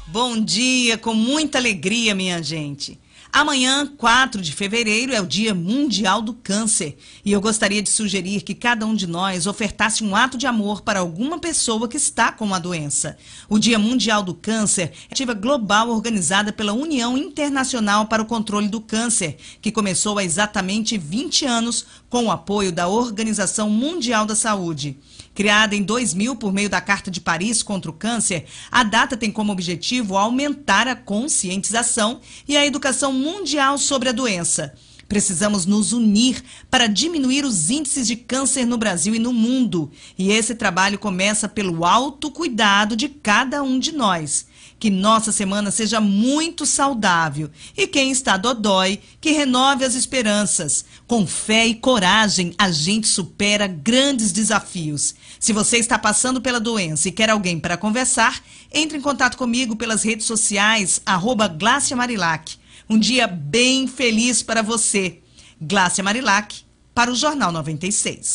Bom 0.08 0.40
dia, 0.40 0.98
com 0.98 1.14
muita 1.14 1.58
alegria, 1.58 2.12
minha 2.12 2.42
gente. 2.42 2.98
Amanhã, 3.35 3.85
4 3.85 4.41
de 4.41 4.53
fevereiro, 4.53 5.12
é 5.12 5.20
o 5.20 5.26
Dia 5.26 5.53
Mundial 5.53 6.22
do 6.22 6.35
Câncer. 6.35 6.97
E 7.24 7.32
eu 7.32 7.41
gostaria 7.41 7.82
de 7.82 7.91
sugerir 7.91 8.43
que 8.43 8.55
cada 8.55 8.87
um 8.87 8.95
de 8.95 9.09
nós 9.09 9.49
ofertasse 9.49 10.05
um 10.05 10.14
ato 10.14 10.39
de 10.39 10.47
amor 10.47 10.82
para 10.82 11.01
alguma 11.01 11.41
pessoa 11.41 11.89
que 11.89 11.97
está 11.97 12.30
com 12.30 12.55
a 12.55 12.61
doença. 12.61 13.16
O 13.49 13.59
Dia 13.59 13.76
Mundial 13.76 14.22
do 14.22 14.35
Câncer 14.35 14.82
é 14.82 14.87
uma 14.87 15.11
ativa 15.11 15.35
global 15.35 15.91
organizada 15.91 16.53
pela 16.53 16.74
União 16.74 17.18
Internacional 17.18 18.07
para 18.07 18.22
o 18.22 18.26
Controle 18.26 18.68
do 18.68 18.80
Câncer, 18.80 19.37
que 19.61 19.72
começou 19.72 20.16
há 20.16 20.22
exatamente 20.22 20.97
20 20.97 21.45
anos 21.45 21.85
com 22.09 22.26
o 22.26 22.30
apoio 22.30 22.70
da 22.70 22.87
Organização 22.87 23.68
Mundial 23.68 24.26
da 24.26 24.37
Saúde. 24.37 24.97
Criada 25.35 25.74
em 25.74 25.82
2000 25.82 26.37
por 26.37 26.53
meio 26.53 26.70
da 26.70 26.80
Carta 26.80 27.11
de 27.11 27.20
Paris 27.20 27.61
contra 27.62 27.91
o 27.91 27.95
Câncer, 27.95 28.45
a 28.70 28.85
data 28.85 29.16
tem 29.16 29.32
como 29.32 29.51
objetivo 29.51 30.16
aumentar 30.16 30.87
a 30.87 30.95
conscientização 30.95 32.20
e 32.47 32.57
a 32.57 32.64
educação 32.64 33.12
mundial 33.12 33.76
sobre 33.76 34.09
a 34.09 34.12
doença. 34.12 34.72
Precisamos 35.09 35.66
nos 35.66 35.93
unir 35.93 36.43
para 36.70 36.87
diminuir 36.87 37.45
os 37.45 37.68
índices 37.68 38.07
de 38.07 38.16
câncer 38.16 38.64
no 38.64 38.78
Brasil 38.78 39.14
e 39.14 39.18
no 39.18 39.32
mundo. 39.32 39.91
E 40.16 40.30
esse 40.30 40.55
trabalho 40.55 40.99
começa 40.99 41.49
pelo 41.49 41.85
autocuidado 41.85 42.97
de 42.97 43.09
cada 43.09 43.62
um 43.62 43.78
de 43.78 43.93
nós. 43.93 44.47
Que 44.85 44.91
nossa 44.91 45.32
semana 45.32 45.70
seja 45.70 45.99
muito 45.99 46.66
saudável. 46.66 47.51
E 47.74 47.87
quem 47.87 48.11
está 48.11 48.37
dodói, 48.37 49.01
que 49.18 49.30
renove 49.30 49.82
as 49.82 49.95
esperanças. 49.95 50.85
Com 51.07 51.26
fé 51.26 51.66
e 51.66 51.74
coragem, 51.74 52.55
a 52.59 52.70
gente 52.70 53.07
supera 53.07 53.66
grandes 53.66 54.30
desafios. 54.30 55.14
Se 55.41 55.55
você 55.55 55.78
está 55.78 55.99
passando 55.99 56.39
pela 56.39 56.61
doença 56.61 57.09
e 57.09 57.12
quer 57.12 57.30
alguém 57.30 57.59
para 57.59 57.78
conversar, 57.78 58.43
entre 58.70 58.99
em 58.99 59.01
contato 59.01 59.39
comigo 59.39 59.74
pelas 59.74 60.03
redes 60.03 60.26
sociais, 60.26 61.01
arroba 61.07 61.49
Glácia 61.49 61.97
Marilac. 61.97 62.57
Um 62.87 62.99
dia 62.99 63.26
bem 63.26 63.87
feliz 63.87 64.43
para 64.43 64.61
você. 64.61 65.20
Glácia 65.59 66.05
Marilac, 66.05 66.57
para 66.95 67.11
o 67.11 67.14
Jornal 67.14 67.51
96. 67.51 68.35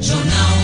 Jornal 0.00 0.57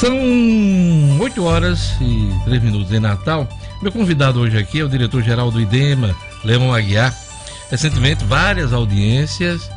São 0.00 1.18
8 1.20 1.44
horas 1.44 1.94
e 2.00 2.30
3 2.46 2.62
minutos 2.62 2.90
em 2.90 2.98
Natal. 2.98 3.46
Meu 3.82 3.92
convidado 3.92 4.40
hoje 4.40 4.56
aqui 4.56 4.80
é 4.80 4.82
o 4.82 4.88
diretor-geral 4.88 5.50
do 5.50 5.60
IDEMA, 5.60 6.16
Leão 6.42 6.72
Aguiar. 6.72 7.14
Recentemente, 7.70 8.24
várias 8.24 8.72
audiências 8.72 9.70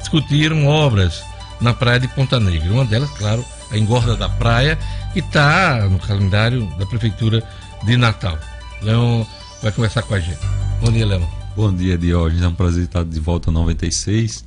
discutiram 0.00 0.66
obras 0.66 1.22
na 1.60 1.72
praia 1.72 2.00
de 2.00 2.08
Ponta 2.08 2.40
Negra. 2.40 2.72
Uma 2.72 2.84
delas, 2.84 3.10
claro, 3.10 3.44
a 3.70 3.78
engorda 3.78 4.16
da 4.16 4.28
praia, 4.28 4.76
que 5.12 5.20
está 5.20 5.88
no 5.88 6.00
calendário 6.00 6.66
da 6.76 6.84
Prefeitura 6.84 7.40
de 7.84 7.96
Natal. 7.96 8.36
Leão 8.82 9.24
vai 9.62 9.70
conversar 9.70 10.02
com 10.02 10.14
a 10.14 10.18
gente. 10.18 10.40
Bom 10.80 10.90
dia, 10.90 11.06
Leão. 11.06 11.28
Bom 11.54 11.72
dia, 11.72 11.96
Diógenes. 11.96 12.42
É 12.42 12.48
um 12.48 12.54
prazer 12.54 12.86
estar 12.86 13.04
de 13.04 13.20
volta 13.20 13.50
ao 13.50 13.54
96. 13.54 14.44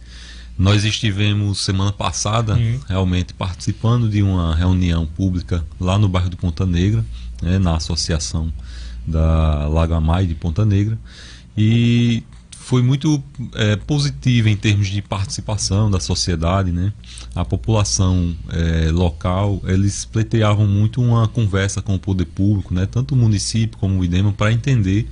Nós 0.63 0.85
estivemos 0.85 1.59
semana 1.59 1.91
passada 1.91 2.53
uhum. 2.53 2.79
realmente 2.87 3.33
participando 3.33 4.07
de 4.09 4.23
uma 4.23 4.55
reunião 4.55 5.05
pública 5.05 5.61
lá 5.77 5.97
no 5.97 6.07
bairro 6.07 6.29
de 6.29 6.37
Ponta 6.37 6.65
Negra, 6.65 7.03
né, 7.41 7.59
na 7.59 7.75
associação 7.75 8.49
da 9.05 9.67
Lagamai 9.67 10.25
de 10.25 10.33
Ponta 10.35 10.63
Negra, 10.63 10.97
e 11.57 12.23
foi 12.51 12.81
muito 12.81 13.21
é, 13.55 13.75
positiva 13.75 14.49
em 14.49 14.55
termos 14.55 14.87
de 14.87 15.01
participação 15.01 15.91
da 15.91 15.99
sociedade, 15.99 16.71
né? 16.71 16.93
A 17.35 17.43
população 17.43 18.33
é, 18.49 18.89
local 18.89 19.61
eles 19.65 20.05
pleiteavam 20.05 20.65
muito 20.65 21.01
uma 21.01 21.27
conversa 21.27 21.81
com 21.81 21.95
o 21.95 21.99
poder 21.99 22.23
público, 22.23 22.73
né? 22.73 22.85
Tanto 22.85 23.15
o 23.15 23.17
município 23.17 23.77
como 23.77 23.99
o 23.99 24.05
IDEMA 24.05 24.31
para 24.31 24.53
entender 24.53 25.09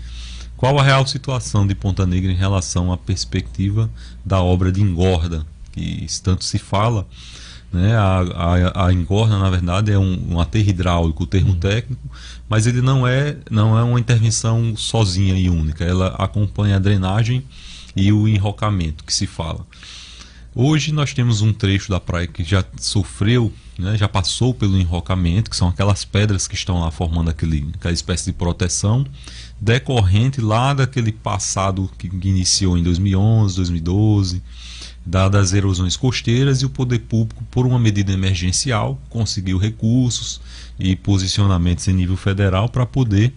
qual 0.61 0.77
a 0.77 0.83
real 0.83 1.07
situação 1.07 1.65
de 1.65 1.73
Ponta 1.73 2.05
Negra 2.05 2.31
em 2.31 2.35
relação 2.35 2.91
à 2.91 2.97
perspectiva 2.97 3.89
da 4.23 4.43
obra 4.43 4.71
de 4.71 4.79
engorda, 4.79 5.43
que 5.71 6.05
tanto 6.21 6.45
se 6.45 6.59
fala. 6.59 7.07
Né? 7.73 7.95
A, 7.95 8.19
a, 8.19 8.85
a 8.85 8.93
engorda, 8.93 9.39
na 9.39 9.49
verdade, 9.49 9.91
é 9.91 9.97
um, 9.97 10.33
um 10.33 10.39
aterro 10.39 10.69
hidráulico, 10.69 11.23
o 11.23 11.25
termo 11.25 11.53
uhum. 11.53 11.59
técnico, 11.59 12.07
mas 12.47 12.67
ele 12.67 12.79
não 12.79 13.07
é, 13.07 13.37
não 13.49 13.75
é 13.75 13.81
uma 13.81 13.99
intervenção 13.99 14.77
sozinha 14.77 15.33
e 15.33 15.49
única. 15.49 15.83
Ela 15.83 16.09
acompanha 16.09 16.75
a 16.75 16.79
drenagem 16.79 17.43
e 17.95 18.13
o 18.13 18.27
enrocamento 18.27 19.03
que 19.03 19.15
se 19.15 19.25
fala. 19.25 19.65
Hoje 20.53 20.91
nós 20.91 21.13
temos 21.13 21.41
um 21.41 21.53
trecho 21.53 21.89
da 21.89 21.99
praia 21.99 22.27
que 22.27 22.43
já 22.43 22.61
sofreu, 22.77 23.53
né, 23.79 23.97
já 23.97 24.09
passou 24.09 24.53
pelo 24.53 24.77
enrocamento, 24.77 25.49
que 25.49 25.55
são 25.55 25.69
aquelas 25.69 26.03
pedras 26.03 26.45
que 26.45 26.55
estão 26.55 26.81
lá 26.81 26.91
formando 26.91 27.29
aquele, 27.29 27.69
aquela 27.73 27.93
espécie 27.93 28.25
de 28.25 28.33
proteção, 28.33 29.05
decorrente 29.61 30.41
lá 30.41 30.73
daquele 30.73 31.13
passado 31.13 31.89
que 31.97 32.07
iniciou 32.07 32.77
em 32.77 32.83
2011, 32.83 33.55
2012, 33.55 34.43
dadas 35.05 35.47
as 35.47 35.53
erosões 35.53 35.95
costeiras 35.95 36.61
e 36.61 36.65
o 36.65 36.69
poder 36.69 36.99
público, 36.99 37.45
por 37.49 37.65
uma 37.65 37.79
medida 37.79 38.11
emergencial, 38.11 38.99
conseguiu 39.09 39.57
recursos 39.57 40.41
e 40.77 40.97
posicionamentos 40.97 41.87
em 41.87 41.93
nível 41.93 42.17
federal 42.17 42.67
para 42.67 42.85
poder 42.85 43.33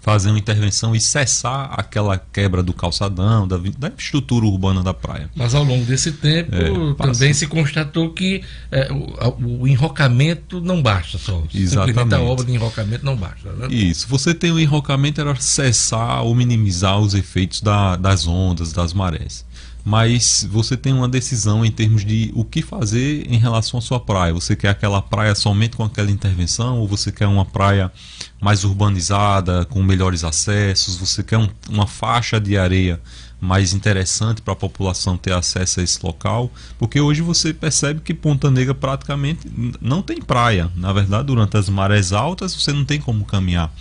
fazer 0.00 0.30
uma 0.30 0.38
intervenção 0.38 0.94
e 0.94 1.00
cessar 1.00 1.72
aquela 1.76 2.16
quebra 2.16 2.62
do 2.62 2.72
calçadão, 2.72 3.46
da, 3.46 3.58
da 3.78 3.92
estrutura 3.96 4.46
urbana 4.46 4.82
da 4.82 4.94
praia. 4.94 5.28
Mas 5.34 5.54
ao 5.54 5.64
longo 5.64 5.84
desse 5.84 6.12
tempo 6.12 6.54
é, 6.54 6.94
também 6.94 7.34
se 7.34 7.46
constatou 7.46 8.10
que 8.10 8.42
é, 8.70 8.90
o, 8.92 9.62
o, 9.62 9.68
enrocamento 9.68 10.60
não 10.60 10.82
basta 10.82 11.18
só. 11.18 11.42
Exatamente. 11.54 12.14
A 12.14 12.20
obra 12.20 12.44
de 12.44 12.52
enrocamento 12.52 13.04
não 13.04 13.16
basta. 13.16 13.52
Né? 13.52 13.68
Isso. 13.70 14.06
Você 14.08 14.32
tem 14.32 14.50
o 14.52 14.58
enrocamento 14.58 15.20
era 15.20 15.34
cessar 15.36 16.22
ou 16.22 16.34
minimizar 16.34 16.98
os 16.98 17.14
efeitos 17.14 17.60
da, 17.60 17.96
das 17.96 18.26
ondas, 18.26 18.72
das 18.72 18.92
marés 18.92 19.47
mas 19.88 20.46
você 20.50 20.76
tem 20.76 20.92
uma 20.92 21.08
decisão 21.08 21.64
em 21.64 21.70
termos 21.70 22.04
de 22.04 22.30
o 22.34 22.44
que 22.44 22.60
fazer 22.60 23.26
em 23.26 23.38
relação 23.38 23.78
à 23.78 23.80
sua 23.80 23.98
praia. 23.98 24.34
Você 24.34 24.54
quer 24.54 24.68
aquela 24.68 25.00
praia 25.00 25.34
somente 25.34 25.78
com 25.78 25.82
aquela 25.82 26.10
intervenção 26.10 26.78
ou 26.80 26.86
você 26.86 27.10
quer 27.10 27.26
uma 27.26 27.46
praia 27.46 27.90
mais 28.38 28.64
urbanizada, 28.64 29.64
com 29.64 29.82
melhores 29.82 30.24
acessos? 30.24 30.96
Você 30.96 31.22
quer 31.22 31.38
um, 31.38 31.48
uma 31.70 31.86
faixa 31.86 32.38
de 32.38 32.58
areia 32.58 33.00
mais 33.40 33.72
interessante 33.72 34.42
para 34.42 34.52
a 34.52 34.56
população 34.56 35.16
ter 35.16 35.32
acesso 35.32 35.80
a 35.80 35.82
esse 35.82 36.04
local? 36.04 36.52
Porque 36.78 37.00
hoje 37.00 37.22
você 37.22 37.54
percebe 37.54 38.02
que 38.02 38.12
Ponta 38.12 38.50
Negra 38.50 38.74
praticamente 38.74 39.50
não 39.80 40.02
tem 40.02 40.20
praia. 40.20 40.70
Na 40.76 40.92
verdade, 40.92 41.28
durante 41.28 41.56
as 41.56 41.70
marés 41.70 42.12
altas 42.12 42.54
você 42.54 42.74
não 42.74 42.84
tem 42.84 43.00
como 43.00 43.24
caminhar 43.24 43.72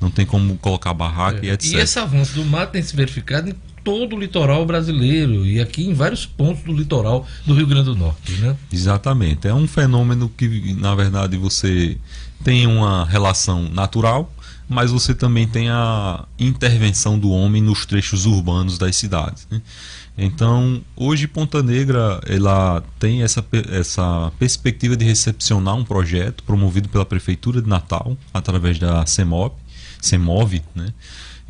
não 0.00 0.10
tem 0.10 0.24
como 0.24 0.56
colocar 0.56 0.94
barraca 0.94 1.40
é. 1.42 1.50
e 1.50 1.50
etc. 1.50 1.72
E 1.72 1.76
esse 1.76 1.98
avanço 1.98 2.34
do 2.34 2.44
mar 2.44 2.68
tem 2.68 2.82
se 2.82 2.96
verificado 2.96 3.50
em 3.50 3.54
todo 3.82 4.16
o 4.16 4.18
litoral 4.18 4.64
brasileiro 4.64 5.46
e 5.46 5.60
aqui 5.60 5.86
em 5.86 5.94
vários 5.94 6.26
pontos 6.26 6.62
do 6.62 6.72
litoral 6.72 7.26
do 7.46 7.54
Rio 7.54 7.66
Grande 7.66 7.86
do 7.86 7.96
Norte, 7.96 8.32
né? 8.34 8.56
Exatamente. 8.72 9.48
É 9.48 9.54
um 9.54 9.66
fenômeno 9.66 10.30
que, 10.36 10.74
na 10.74 10.94
verdade, 10.94 11.36
você 11.36 11.96
tem 12.42 12.66
uma 12.66 13.04
relação 13.04 13.68
natural, 13.68 14.32
mas 14.68 14.90
você 14.90 15.14
também 15.14 15.46
tem 15.46 15.68
a 15.68 16.24
intervenção 16.38 17.18
do 17.18 17.30
homem 17.30 17.60
nos 17.60 17.84
trechos 17.84 18.24
urbanos 18.26 18.78
das 18.78 18.96
cidades. 18.96 19.46
Né? 19.50 19.60
Então, 20.16 20.82
hoje 20.94 21.26
Ponta 21.26 21.62
Negra 21.62 22.20
ela 22.26 22.82
tem 22.98 23.22
essa, 23.22 23.44
essa 23.70 24.30
perspectiva 24.38 24.96
de 24.96 25.04
recepcionar 25.04 25.74
um 25.74 25.84
projeto 25.84 26.44
promovido 26.44 26.88
pela 26.88 27.06
Prefeitura 27.06 27.62
de 27.62 27.68
Natal, 27.68 28.16
através 28.32 28.78
da 28.78 29.04
CEMOP, 29.06 29.56
CEMOV, 30.00 30.62
né? 30.74 30.92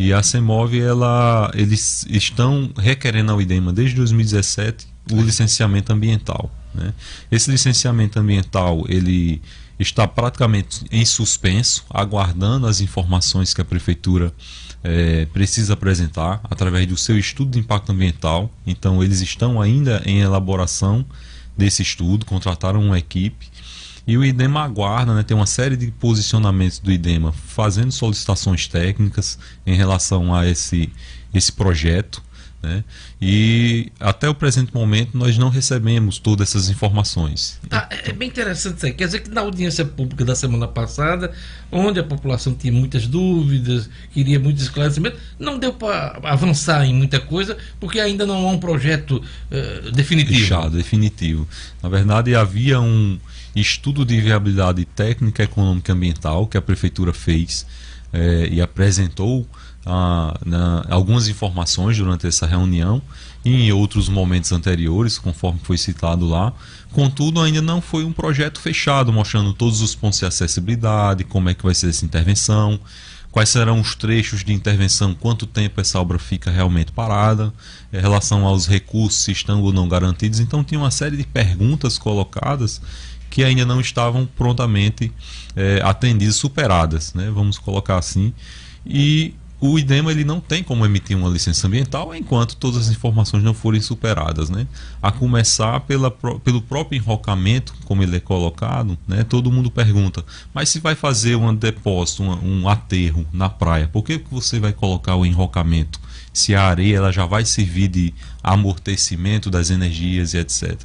E 0.01 0.15
a 0.15 0.23
CEMOV, 0.23 0.81
ela, 0.81 1.51
eles 1.53 2.07
estão 2.09 2.73
requerendo 2.79 3.33
ao 3.33 3.43
IDEMA 3.43 3.71
desde 3.71 3.97
2017 3.97 4.87
o 5.13 5.21
licenciamento 5.21 5.93
ambiental. 5.93 6.51
Né? 6.75 6.95
Esse 7.31 7.51
licenciamento 7.51 8.19
ambiental 8.19 8.87
ele 8.89 9.43
está 9.79 10.09
praticamente 10.09 10.87
em 10.91 11.05
suspenso, 11.05 11.85
aguardando 11.91 12.67
as 12.67 12.81
informações 12.81 13.53
que 13.53 13.61
a 13.61 13.65
prefeitura 13.65 14.33
é, 14.83 15.27
precisa 15.27 15.75
apresentar 15.75 16.41
através 16.45 16.87
do 16.87 16.97
seu 16.97 17.19
estudo 17.19 17.51
de 17.51 17.59
impacto 17.59 17.93
ambiental. 17.93 18.51
Então, 18.67 19.05
eles 19.05 19.21
estão 19.21 19.61
ainda 19.61 20.01
em 20.07 20.21
elaboração 20.21 21.05
desse 21.55 21.83
estudo, 21.83 22.25
contrataram 22.25 22.83
uma 22.83 22.99
equipe 22.99 23.51
e 24.11 24.19
o 24.19 24.25
IDEMA 24.25 24.65
aguarda, 24.65 25.15
né, 25.15 25.23
tem 25.23 25.37
uma 25.37 25.47
série 25.47 25.77
de 25.77 25.89
posicionamentos 25.93 26.81
do 26.81 26.91
IDEMA 26.91 27.33
fazendo 27.33 27.93
solicitações 27.93 28.67
técnicas 28.67 29.39
em 29.65 29.77
relação 29.77 30.35
a 30.35 30.49
esse, 30.49 30.93
esse 31.33 31.53
projeto. 31.53 32.21
Né? 32.61 32.83
E 33.23 33.93
até 34.01 34.29
o 34.29 34.35
presente 34.35 34.75
momento 34.75 35.17
nós 35.17 35.39
não 35.39 35.49
recebemos 35.49 36.19
todas 36.19 36.49
essas 36.49 36.69
informações. 36.69 37.61
Ah, 37.71 37.89
é 37.89 38.13
bem 38.13 38.29
interessante 38.29 38.79
isso 38.79 38.87
aí. 38.87 38.93
Quer 38.93 39.05
dizer 39.05 39.21
que 39.21 39.31
na 39.31 39.43
audiência 39.43 39.85
pública 39.85 40.25
da 40.25 40.35
semana 40.35 40.67
passada, 40.67 41.33
onde 41.71 42.01
a 42.01 42.05
população 42.05 42.53
tinha 42.53 42.73
muitas 42.73 43.07
dúvidas, 43.07 43.89
queria 44.13 44.41
muitos 44.41 44.65
esclarecimentos, 44.65 45.21
não 45.39 45.57
deu 45.57 45.73
para 45.73 46.19
avançar 46.25 46.85
em 46.85 46.93
muita 46.93 47.21
coisa, 47.21 47.57
porque 47.79 48.01
ainda 48.01 48.27
não 48.27 48.49
há 48.49 48.51
um 48.51 48.59
projeto 48.59 49.23
uh, 49.23 49.93
definitivo. 49.93 50.41
Fechado, 50.41 50.77
definitivo. 50.77 51.47
Na 51.81 51.89
verdade, 51.89 52.35
havia 52.35 52.81
um 52.81 53.21
estudo 53.55 54.05
de 54.05 54.21
viabilidade 54.21 54.85
técnica, 54.85 55.43
econômica 55.43 55.93
e 55.93 55.95
ambiental 55.95 56.47
que 56.47 56.57
a 56.57 56.63
prefeitura 56.63 57.13
fez 57.13 57.67
eh, 58.13 58.49
e 58.51 58.61
apresentou 58.61 59.47
ah, 59.85 60.39
na, 60.45 60.85
algumas 60.91 61.29
informações 61.29 61.97
durante 61.97 62.27
essa 62.27 62.47
reunião 62.47 63.01
e 63.45 63.69
em 63.69 63.73
outros 63.73 64.09
momentos 64.09 64.53
anteriores, 64.53 65.19
conforme 65.19 65.59
foi 65.63 65.79
citado 65.79 66.29
lá. 66.29 66.53
Contudo, 66.93 67.41
ainda 67.41 67.63
não 67.63 67.81
foi 67.81 68.05
um 68.05 68.13
projeto 68.13 68.61
fechado, 68.61 69.13
mostrando 69.13 69.53
todos 69.53 69.81
os 69.81 69.95
pontos 69.95 70.19
de 70.19 70.27
acessibilidade, 70.27 71.25
como 71.25 71.49
é 71.49 71.55
que 71.55 71.65
vai 71.65 71.75
ser 71.75 71.89
essa 71.89 72.05
intervenção, 72.05 72.79
quais 73.31 73.49
serão 73.49 73.81
os 73.81 73.95
trechos 73.95 74.45
de 74.45 74.53
intervenção, 74.53 75.15
quanto 75.15 75.47
tempo 75.47 75.81
essa 75.81 75.99
obra 75.99 76.19
fica 76.19 76.51
realmente 76.51 76.93
parada, 76.93 77.53
em 77.93 78.01
relação 78.01 78.45
aos 78.45 78.67
recursos, 78.67 79.23
se 79.23 79.33
estão 79.33 79.63
ou 79.63 79.73
não 79.73 79.89
garantidos. 79.89 80.41
Então, 80.41 80.63
tinha 80.63 80.79
uma 80.81 80.91
série 80.91 81.17
de 81.17 81.25
perguntas 81.25 81.97
colocadas 81.97 82.83
que 83.31 83.45
ainda 83.45 83.65
não 83.65 83.81
estavam 83.81 84.27
prontamente 84.27 85.13
é, 85.57 85.81
atendidas, 85.83 86.37
superadas, 86.37 87.15
né? 87.15 87.31
vamos 87.33 87.57
colocar 87.57 87.97
assim. 87.97 88.35
E 88.85 89.35
o 89.61 89.79
IDEMA 89.79 90.11
ele 90.11 90.25
não 90.25 90.41
tem 90.41 90.63
como 90.63 90.87
emitir 90.87 91.15
uma 91.15 91.29
licença 91.29 91.67
ambiental 91.67 92.15
enquanto 92.15 92.57
todas 92.57 92.89
as 92.89 92.91
informações 92.91 93.45
não 93.45 93.53
forem 93.53 93.81
superadas, 93.81 94.49
né? 94.49 94.67
A 95.03 95.13
começar 95.13 95.81
pela, 95.81 96.11
pelo 96.11 96.63
próprio 96.63 96.97
enrocamento, 96.97 97.75
como 97.85 98.03
ele 98.03 98.17
é 98.17 98.21
colocado, 98.21 98.99
né? 99.07 99.23
Todo 99.23 99.53
mundo 99.53 99.71
pergunta, 99.71 100.25
mas 100.55 100.71
se 100.71 100.81
vai 100.81 100.95
fazer 100.95 101.37
um 101.37 101.55
depósito, 101.55 102.23
um, 102.23 102.63
um 102.63 102.69
aterro 102.69 103.27
na 103.33 103.51
praia, 103.51 103.87
por 103.87 104.03
que 104.03 104.23
você 104.31 104.59
vai 104.59 104.73
colocar 104.73 105.17
o 105.17 105.27
enrocamento? 105.27 106.01
Se 106.33 106.55
a 106.55 106.63
areia 106.63 106.97
ela 106.97 107.13
já 107.13 107.27
vai 107.27 107.45
servir 107.45 107.89
de 107.89 108.15
amortecimento 108.43 109.51
das 109.51 109.69
energias 109.69 110.33
e 110.33 110.39
etc. 110.39 110.81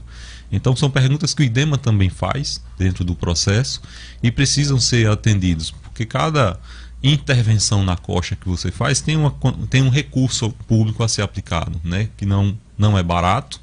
Então 0.55 0.75
são 0.75 0.89
perguntas 0.89 1.33
que 1.33 1.41
o 1.41 1.45
IDEMA 1.45 1.77
também 1.77 2.09
faz 2.09 2.61
dentro 2.77 3.03
do 3.03 3.13
processo 3.13 3.81
e 4.23 4.31
precisam 4.31 4.79
ser 4.79 5.09
atendidos, 5.09 5.71
porque 5.71 6.05
cada 6.05 6.57
intervenção 7.03 7.83
na 7.83 7.97
coxa 7.97 8.35
que 8.35 8.47
você 8.47 8.71
faz 8.71 9.01
tem, 9.01 9.17
uma, 9.17 9.35
tem 9.69 9.81
um 9.81 9.89
recurso 9.89 10.49
público 10.67 11.03
a 11.03 11.07
ser 11.07 11.21
aplicado, 11.21 11.79
né? 11.83 12.09
que 12.17 12.25
não, 12.25 12.57
não 12.77 12.97
é 12.97 13.03
barato, 13.03 13.59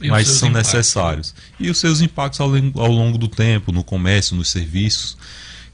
e 0.00 0.08
mas 0.08 0.26
são 0.26 0.48
impactos, 0.48 0.72
necessários. 0.72 1.34
E 1.60 1.70
os 1.70 1.78
seus 1.78 2.00
impactos 2.00 2.40
ao, 2.40 2.50
ao 2.50 2.90
longo 2.90 3.18
do 3.18 3.28
tempo, 3.28 3.70
no 3.70 3.84
comércio, 3.84 4.34
nos 4.34 4.50
serviços. 4.50 5.16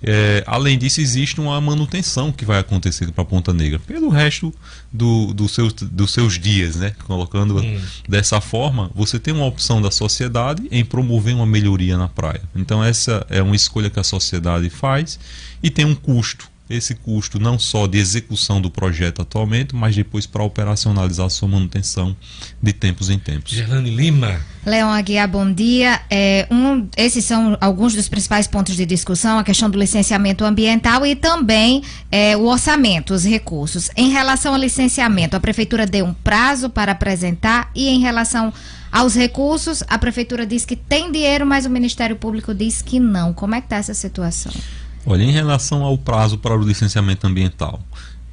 É, 0.03 0.45
além 0.47 0.79
disso, 0.79 1.01
existe 1.01 1.41
uma 1.41 1.61
manutenção 1.61 2.31
que 2.31 2.45
vai 2.45 2.59
acontecer 2.59 3.11
para 3.11 3.25
Ponta 3.25 3.53
Negra 3.53 3.81
pelo 3.81 4.09
resto 4.09 4.55
do, 4.93 5.35
do 5.35 5.49
seus, 5.49 5.73
dos 5.73 6.12
seus 6.12 6.39
dias, 6.39 6.77
né? 6.77 6.95
Colocando 7.05 7.59
Hum. 7.59 7.81
dessa 8.09 8.41
forma, 8.41 8.91
você 8.95 9.19
tem 9.19 9.35
uma 9.35 9.47
opção 9.47 9.83
da 9.83 9.91
sociedade 9.91 10.62
em 10.70 10.85
promover 10.85 11.35
uma 11.35 11.47
melhoria 11.47 11.97
na 11.97 12.09
praia. 12.09 12.43
Então, 12.55 12.85
essa 12.85 13.27
é 13.29 13.43
uma 13.43 13.57
escolha 13.57 13.91
que 13.91 13.99
a 13.99 14.05
sociedade 14.05 14.70
faz 14.70 15.19
e 15.62 15.70
tem 15.70 15.85
um 15.85 15.95
custo. 15.95 16.49
Esse 16.69 16.95
custo 16.95 17.39
não 17.39 17.59
só 17.59 17.86
de 17.86 17.99
execução 17.99 18.61
do 18.61 18.70
projeto 18.70 19.23
atualmente, 19.23 19.74
mas 19.74 19.97
depois 19.97 20.27
para 20.27 20.43
operacionalizar 20.43 21.31
sua 21.31 21.49
manutenção 21.49 22.15
de 22.62 22.73
tempos 22.73 23.09
em 23.09 23.19
tempos. 23.19 23.53
Gerlane 23.53 23.90
Lima. 23.90 24.40
Leão 24.66 24.90
Aguiar, 24.90 25.27
bom 25.27 25.51
dia. 25.51 26.01
É, 26.11 26.47
um, 26.51 26.86
esses 26.97 27.24
são 27.24 27.57
alguns 27.59 27.95
dos 27.95 28.09
principais 28.09 28.47
pontos 28.47 28.77
de 28.77 28.85
discussão, 28.85 29.39
a 29.39 29.45
questão 29.45 29.70
do 29.70 29.78
licenciamento 29.78 30.45
ambiental 30.45 31.07
e 31.07 31.16
também 31.16 31.82
é, 32.12 32.36
o 32.36 32.45
orçamento, 32.45 33.15
os 33.15 33.24
recursos. 33.24 33.90
Em 33.97 34.11
relação 34.11 34.53
ao 34.53 34.61
licenciamento, 34.61 35.36
a 35.36 35.40
Prefeitura 35.40 35.86
deu 35.86 36.05
um 36.05 36.12
prazo 36.12 36.69
para 36.69 36.93
apresentar 36.93 37.70
e 37.74 37.89
em 37.89 38.01
relação 38.01 38.53
aos 38.90 39.15
recursos, 39.15 39.82
a 39.86 39.99
Prefeitura 39.99 40.47
diz 40.47 40.65
que 40.65 40.77
tem 40.77 41.12
dinheiro, 41.12 41.47
mas 41.47 41.66
o 41.66 41.70
Ministério 41.70 42.16
Público 42.16 42.55
diz 42.55 42.82
que 42.82 42.99
não. 42.99 43.32
Como 43.32 43.55
é 43.55 43.61
que 43.61 43.66
está 43.66 43.77
essa 43.77 43.95
situação? 43.95 44.53
Olha, 45.11 45.23
em 45.23 45.31
relação 45.31 45.85
ao 45.85 45.97
prazo 45.97 46.37
para 46.37 46.55
o 46.55 46.63
licenciamento 46.63 47.27
ambiental, 47.27 47.81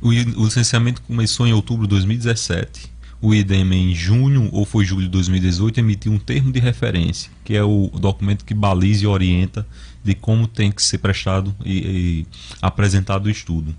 o, 0.02 0.10
o 0.10 0.44
licenciamento 0.44 1.02
começou 1.04 1.48
em 1.48 1.54
outubro 1.54 1.88
de 1.88 1.92
2017. 1.92 2.92
O 3.22 3.34
IDEM, 3.34 3.74
em 3.74 3.96
junho 3.96 4.50
ou 4.52 4.66
foi 4.66 4.84
julho 4.84 5.04
de 5.04 5.10
2018, 5.10 5.80
emitiu 5.80 6.12
um 6.12 6.20
termo 6.20 6.52
de 6.52 6.60
referência, 6.60 7.32
que 7.46 7.56
é 7.56 7.64
o 7.64 7.90
documento 7.98 8.44
que 8.44 8.54
baliza 8.54 9.06
e 9.06 9.08
orienta 9.08 9.66
de 10.04 10.14
como 10.14 10.50
tem 10.50 10.70
que 10.70 10.84
ser 10.84 10.98
prestado 10.98 11.56
e, 11.64 11.78
e 11.78 12.28
apresentado 12.62 13.28
o 13.28 13.30
estudo. 13.30 13.74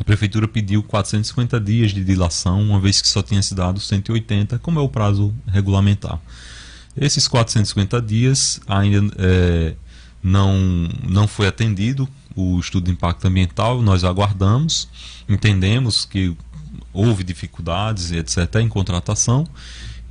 A 0.00 0.02
prefeitura 0.02 0.48
pediu 0.48 0.82
450 0.82 1.60
dias 1.60 1.90
de 1.90 2.02
dilação, 2.02 2.62
uma 2.62 2.80
vez 2.80 3.02
que 3.02 3.08
só 3.08 3.22
tinha 3.22 3.42
se 3.42 3.54
dado 3.54 3.80
180, 3.80 4.58
como 4.60 4.80
é 4.80 4.82
o 4.82 4.88
prazo 4.88 5.34
regulamentar. 5.46 6.18
Esses 6.96 7.28
450 7.28 8.00
dias 8.00 8.60
ainda 8.66 9.14
eh, 9.18 9.74
não, 10.28 10.88
não 11.08 11.26
foi 11.26 11.46
atendido 11.46 12.08
o 12.36 12.58
estudo 12.60 12.84
de 12.84 12.92
impacto 12.92 13.26
ambiental, 13.26 13.82
nós 13.82 14.04
aguardamos, 14.04 14.88
entendemos 15.28 16.04
que 16.04 16.36
houve 16.92 17.24
dificuldades, 17.24 18.12
etc., 18.12 18.56
em 18.56 18.68
contratação, 18.68 19.46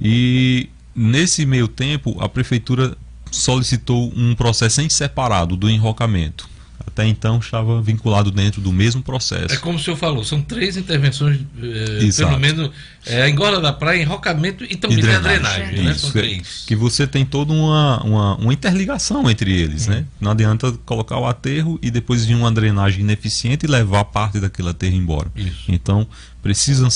e 0.02 0.70
nesse 0.96 1.46
meio 1.46 1.68
tempo 1.68 2.18
a 2.20 2.28
prefeitura 2.28 2.98
solicitou 3.32 4.12
um 4.16 4.36
processo 4.36 4.82
em 4.82 4.90
separado 4.90 5.56
do 5.56 5.70
enrocamento. 5.70 6.50
Até 6.98 7.06
então 7.06 7.38
estava 7.38 7.80
vinculado 7.80 8.32
dentro 8.32 8.60
do 8.60 8.74
mesmo 8.74 9.04
processo. 9.04 9.54
É 9.54 9.58
como 9.58 9.78
o 9.78 9.80
senhor 9.80 9.96
falou, 9.96 10.24
são 10.24 10.42
três 10.42 10.78
intervenções, 10.78 11.40
eh, 11.62 12.10
pelo 12.18 12.40
menos, 12.40 12.72
é, 13.06 13.22
a 13.22 13.30
engorda 13.30 13.62
da 13.62 13.72
praia, 13.72 14.02
enrocamento 14.02 14.64
e 14.64 14.76
também 14.76 14.98
E 14.98 15.02
drenagem. 15.02 15.42
drenagem, 15.42 15.84
né? 15.84 15.94
São 15.94 16.10
três. 16.10 16.64
que 16.66 16.76
você 16.76 17.06
tem 17.06 17.24
toda 17.24 17.54
uma, 17.54 18.04
uma, 18.04 18.36
uma 18.38 18.52
interligação 18.52 19.30
entre 19.30 19.52
eles, 19.54 19.86
né? 19.86 20.06
Não 20.20 20.32
adianta 20.32 20.72
colocar 20.88 21.20
o 21.20 21.28
aterro 21.28 21.78
e 21.84 21.92
depois 21.92 22.26
vir 22.26 22.34
uma 22.34 22.52
drenagem 22.52 23.02
ineficiente 23.02 23.68
e 23.68 23.70
levar 23.70 24.04
parte 24.06 24.40
daquele 24.40 24.70
aterro 24.70 24.96
embora. 24.96 25.32
Isso. 25.36 25.66
Então, 25.68 26.08
precisa 26.42 26.88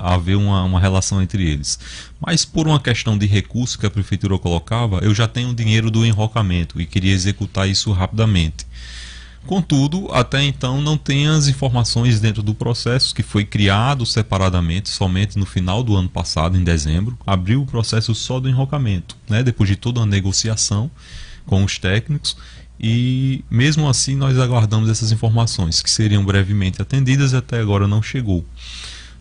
haver 0.00 0.34
uma, 0.34 0.64
uma 0.64 0.80
relação 0.80 1.22
entre 1.22 1.48
eles. 1.48 1.78
Mas 2.20 2.44
por 2.44 2.66
uma 2.66 2.80
questão 2.80 3.16
de 3.16 3.26
recurso 3.26 3.78
que 3.78 3.86
a 3.86 3.90
prefeitura 3.90 4.36
colocava, 4.36 4.98
eu 4.98 5.14
já 5.14 5.28
tenho 5.28 5.54
dinheiro 5.54 5.92
do 5.92 6.04
enrocamento 6.04 6.80
e 6.80 6.86
queria 6.86 7.12
executar 7.12 7.68
isso 7.68 7.92
rapidamente. 7.92 8.66
Contudo, 9.46 10.08
até 10.10 10.42
então 10.42 10.80
não 10.80 10.96
tem 10.96 11.26
as 11.28 11.48
informações 11.48 12.18
dentro 12.18 12.42
do 12.42 12.54
processo 12.54 13.14
que 13.14 13.22
foi 13.22 13.44
criado 13.44 14.06
separadamente 14.06 14.88
somente 14.88 15.38
no 15.38 15.44
final 15.44 15.82
do 15.82 15.94
ano 15.94 16.08
passado, 16.08 16.56
em 16.56 16.64
dezembro, 16.64 17.18
abriu 17.26 17.60
o 17.60 17.66
processo 17.66 18.14
só 18.14 18.40
do 18.40 18.48
enrocamento, 18.48 19.16
né? 19.28 19.42
depois 19.42 19.68
de 19.68 19.76
toda 19.76 20.00
uma 20.00 20.06
negociação 20.06 20.90
com 21.46 21.62
os 21.62 21.78
técnicos 21.78 22.36
e 22.80 23.44
mesmo 23.50 23.88
assim 23.88 24.16
nós 24.16 24.38
aguardamos 24.38 24.88
essas 24.88 25.12
informações 25.12 25.82
que 25.82 25.90
seriam 25.90 26.24
brevemente 26.24 26.80
atendidas 26.80 27.32
e 27.32 27.36
até 27.36 27.60
agora 27.60 27.86
não 27.86 28.02
chegou. 28.02 28.44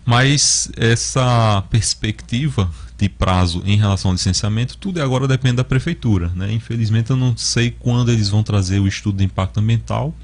Mas 0.06 0.70
essa 0.76 1.64
perspectiva 1.70 2.70
de 3.04 3.10
prazo 3.10 3.62
em 3.66 3.76
relação 3.76 4.12
ao 4.12 4.16
licenciamento, 4.16 4.78
tudo 4.78 5.02
agora 5.02 5.28
depende 5.28 5.58
da 5.58 5.64
prefeitura. 5.64 6.32
Né? 6.36 6.54
Infelizmente, 6.54 7.10
eu 7.10 7.18
não 7.18 7.36
sei 7.36 7.70
quando 7.70 8.12
eles 8.12 8.30
vão 8.30 8.42
trazer 8.42 8.80
o 8.80 8.88
estudo 8.88 9.18
de 9.18 9.26
impacto 9.26 9.60
ambiental, 9.60 10.16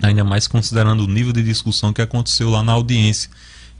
ainda 0.00 0.22
mais 0.22 0.46
considerando 0.46 1.04
o 1.04 1.08
nível 1.08 1.32
de 1.32 1.42
discussão 1.42 1.92
que 1.92 2.00
aconteceu 2.00 2.48
lá 2.48 2.62
na 2.62 2.72
audiência, 2.72 3.28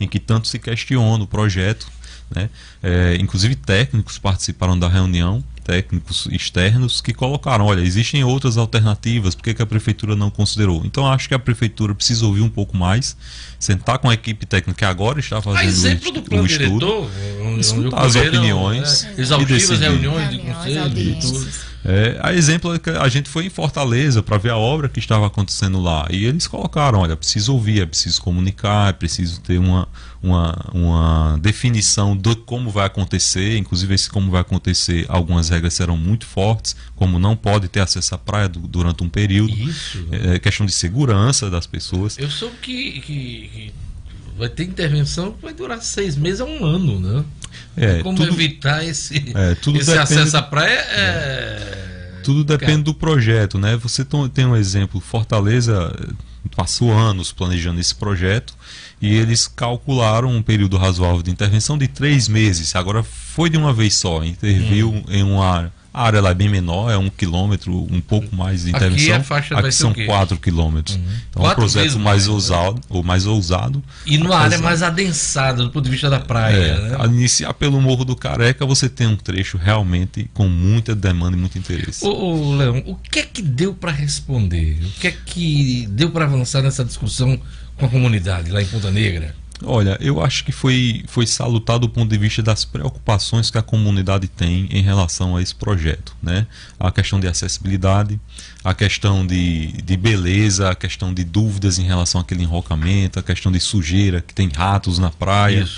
em 0.00 0.08
que 0.08 0.18
tanto 0.18 0.48
se 0.48 0.58
questiona 0.58 1.22
o 1.22 1.26
projeto. 1.26 1.86
Né? 2.34 2.50
É, 2.82 3.16
inclusive, 3.20 3.54
técnicos 3.54 4.18
participaram 4.18 4.76
da 4.76 4.88
reunião, 4.88 5.42
técnicos 5.64 6.26
externos, 6.30 7.00
que 7.00 7.12
colocaram: 7.12 7.66
olha, 7.66 7.80
existem 7.80 8.22
outras 8.24 8.56
alternativas, 8.56 9.34
por 9.34 9.42
que, 9.44 9.54
que 9.54 9.62
a 9.62 9.66
prefeitura 9.66 10.14
não 10.16 10.30
considerou? 10.30 10.82
Então, 10.84 11.06
acho 11.06 11.28
que 11.28 11.34
a 11.34 11.38
prefeitura 11.38 11.94
precisa 11.94 12.26
ouvir 12.26 12.40
um 12.42 12.48
pouco 12.48 12.76
mais, 12.76 13.16
sentar 13.58 13.98
com 13.98 14.08
a 14.10 14.14
equipe 14.14 14.44
técnica 14.46 14.78
que 14.78 14.84
agora 14.84 15.20
está 15.20 15.38
A 15.38 15.42
fazendo 15.42 15.68
exemplo 15.68 16.08
o, 16.10 16.12
do 16.12 16.22
plano 16.22 16.42
o 16.42 16.46
estudo. 16.46 16.78
diretor, 16.78 17.10
escutar 17.58 18.02
as 18.04 18.14
opiniões 18.16 19.02
né, 19.04 19.14
e 19.16 19.20
exaustivas 19.20 19.68
decidir. 19.68 19.80
reuniões 19.84 20.30
de 20.30 20.38
conselho 20.38 20.98
e 20.98 21.14
tudo. 21.20 21.71
É, 21.84 22.16
a 22.22 22.32
exemplo 22.32 22.72
é 22.74 22.78
que 22.78 22.90
a 22.90 23.08
gente 23.08 23.28
foi 23.28 23.44
em 23.46 23.50
Fortaleza 23.50 24.22
para 24.22 24.38
ver 24.38 24.50
a 24.50 24.56
obra 24.56 24.88
que 24.88 25.00
estava 25.00 25.26
acontecendo 25.26 25.80
lá 25.80 26.06
e 26.10 26.24
eles 26.24 26.46
colocaram, 26.46 27.00
olha, 27.00 27.14
é 27.14 27.16
preciso 27.16 27.52
ouvir, 27.54 27.80
é 27.82 27.86
preciso 27.86 28.22
comunicar, 28.22 28.90
é 28.90 28.92
preciso 28.92 29.40
ter 29.40 29.58
uma, 29.58 29.88
uma, 30.22 30.56
uma 30.72 31.38
definição 31.42 32.16
de 32.16 32.36
como 32.36 32.70
vai 32.70 32.86
acontecer, 32.86 33.56
inclusive 33.58 33.94
esse 33.94 34.08
como 34.08 34.30
vai 34.30 34.42
acontecer, 34.42 35.06
algumas 35.08 35.48
regras 35.48 35.74
serão 35.74 35.96
muito 35.96 36.24
fortes, 36.24 36.76
como 36.94 37.18
não 37.18 37.34
pode 37.34 37.66
ter 37.66 37.80
acesso 37.80 38.14
à 38.14 38.18
praia 38.18 38.48
du- 38.48 38.60
durante 38.60 39.02
um 39.02 39.08
período, 39.08 39.52
Isso. 39.52 40.06
é, 40.12 40.38
questão 40.38 40.64
de 40.64 40.72
segurança 40.72 41.50
das 41.50 41.66
pessoas. 41.66 42.16
Eu 42.16 42.30
soube 42.30 42.54
que, 42.62 43.00
que- 43.00 43.50
que 43.52 43.72
vai 44.38 44.48
ter 44.48 44.64
intervenção 44.64 45.32
que 45.32 45.42
vai 45.42 45.52
durar 45.52 45.82
seis 45.82 46.16
meses 46.16 46.40
a 46.40 46.44
um 46.44 46.64
ano, 46.64 47.00
né? 47.00 47.24
É, 47.76 48.02
Como 48.02 48.16
tudo- 48.16 48.32
evitar 48.32 48.84
esse, 48.84 49.32
É, 49.34 49.54
tudo 49.54 49.78
esse 49.78 49.90
depende- 49.90 50.02
acesso 50.20 50.36
à 50.36 50.42
praia 50.42 50.78
é... 50.78 51.78
Tudo 52.22 52.44
depende 52.44 52.84
do 52.84 52.94
projeto, 52.94 53.58
né? 53.58 53.76
Você 53.76 54.04
tem 54.32 54.46
um 54.46 54.54
exemplo, 54.54 55.00
Fortaleza 55.00 55.92
eh, 56.00 56.12
passou 56.54 56.92
anos 56.92 57.32
planejando 57.32 57.80
esse 57.80 57.92
projeto 57.94 58.54
e 59.00 59.12
eles 59.12 59.48
calcularam 59.48 60.30
um 60.30 60.40
período 60.40 60.76
razoável 60.76 61.20
de 61.20 61.32
intervenção 61.32 61.76
de 61.76 61.88
três 61.88 62.28
meses. 62.28 62.76
Agora 62.76 63.02
foi 63.02 63.50
de 63.50 63.56
uma 63.56 63.72
vez 63.72 63.94
só, 63.94 64.22
interviu 64.22 64.90
Hum. 64.92 65.04
em 65.08 65.22
uma 65.24 65.44
área. 65.44 65.72
A 65.94 66.04
área 66.04 66.22
lá 66.22 66.30
é 66.30 66.34
bem 66.34 66.48
menor, 66.48 66.90
é 66.90 66.96
um 66.96 67.10
quilômetro, 67.10 67.86
um 67.90 68.00
pouco 68.00 68.34
mais 68.34 68.62
de 68.64 68.70
Aqui 68.70 68.76
intervenção. 68.76 69.16
a 69.16 69.20
faixa 69.22 69.54
vai 69.54 69.64
Aqui 69.64 69.72
ser 69.72 69.82
são 69.82 69.94
quatro 70.06 70.38
quilômetros. 70.38 70.96
Então 70.96 71.42
é 71.42 71.46
um 71.46 71.48
Quatro 71.48 71.56
projeto 71.56 71.98
mais 71.98 72.04
mais, 72.04 72.26
né? 72.26 72.32
ousado, 72.32 72.80
ou 72.88 73.02
mais 73.02 73.26
ousado. 73.26 73.82
E 74.06 74.16
numa 74.16 74.36
área 74.36 74.58
mais 74.58 74.82
adensada 74.82 75.62
do 75.62 75.70
ponto 75.70 75.84
de 75.84 75.90
vista 75.90 76.08
da 76.08 76.18
praia, 76.18 76.56
é, 76.56 76.80
né? 76.80 76.96
a 76.98 77.06
iniciar 77.06 77.52
pelo 77.52 77.78
Morro 77.80 78.06
do 78.06 78.16
Careca, 78.16 78.64
você 78.64 78.88
tem 78.88 79.06
um 79.06 79.16
trecho 79.16 79.58
realmente 79.58 80.30
com 80.32 80.48
muita 80.48 80.94
demanda 80.94 81.36
e 81.36 81.40
muito 81.40 81.58
interesse. 81.58 82.06
Ô, 82.06 82.10
ô, 82.10 82.54
Leão, 82.54 82.82
o 82.86 82.96
que 82.96 83.18
é 83.18 83.22
que 83.22 83.42
deu 83.42 83.74
para 83.74 83.92
responder? 83.92 84.78
O 84.82 85.00
que 85.00 85.08
é 85.08 85.12
que 85.12 85.86
deu 85.90 86.10
para 86.10 86.24
avançar 86.24 86.62
nessa 86.62 86.84
discussão 86.84 87.38
com 87.76 87.84
a 87.84 87.88
comunidade 87.88 88.50
lá 88.50 88.62
em 88.62 88.66
Ponta 88.66 88.90
Negra? 88.90 89.34
Olha, 89.64 89.96
eu 90.00 90.22
acho 90.22 90.44
que 90.44 90.52
foi, 90.52 91.04
foi 91.06 91.26
salutar 91.26 91.78
do 91.78 91.88
ponto 91.88 92.10
de 92.10 92.18
vista 92.18 92.42
das 92.42 92.64
preocupações 92.64 93.50
que 93.50 93.58
a 93.58 93.62
comunidade 93.62 94.28
tem 94.28 94.68
em 94.70 94.82
relação 94.82 95.36
a 95.36 95.42
esse 95.42 95.54
projeto. 95.54 96.14
Né? 96.22 96.46
A 96.78 96.90
questão 96.90 97.18
de 97.20 97.26
acessibilidade, 97.28 98.20
a 98.64 98.74
questão 98.74 99.26
de, 99.26 99.72
de 99.82 99.96
beleza, 99.96 100.70
a 100.70 100.74
questão 100.74 101.12
de 101.12 101.24
dúvidas 101.24 101.78
em 101.78 101.84
relação 101.84 102.20
àquele 102.20 102.42
enrocamento, 102.42 103.18
a 103.18 103.22
questão 103.22 103.50
de 103.50 103.60
sujeira, 103.60 104.20
que 104.20 104.34
tem 104.34 104.48
ratos 104.48 104.98
na 104.98 105.10
praia. 105.10 105.68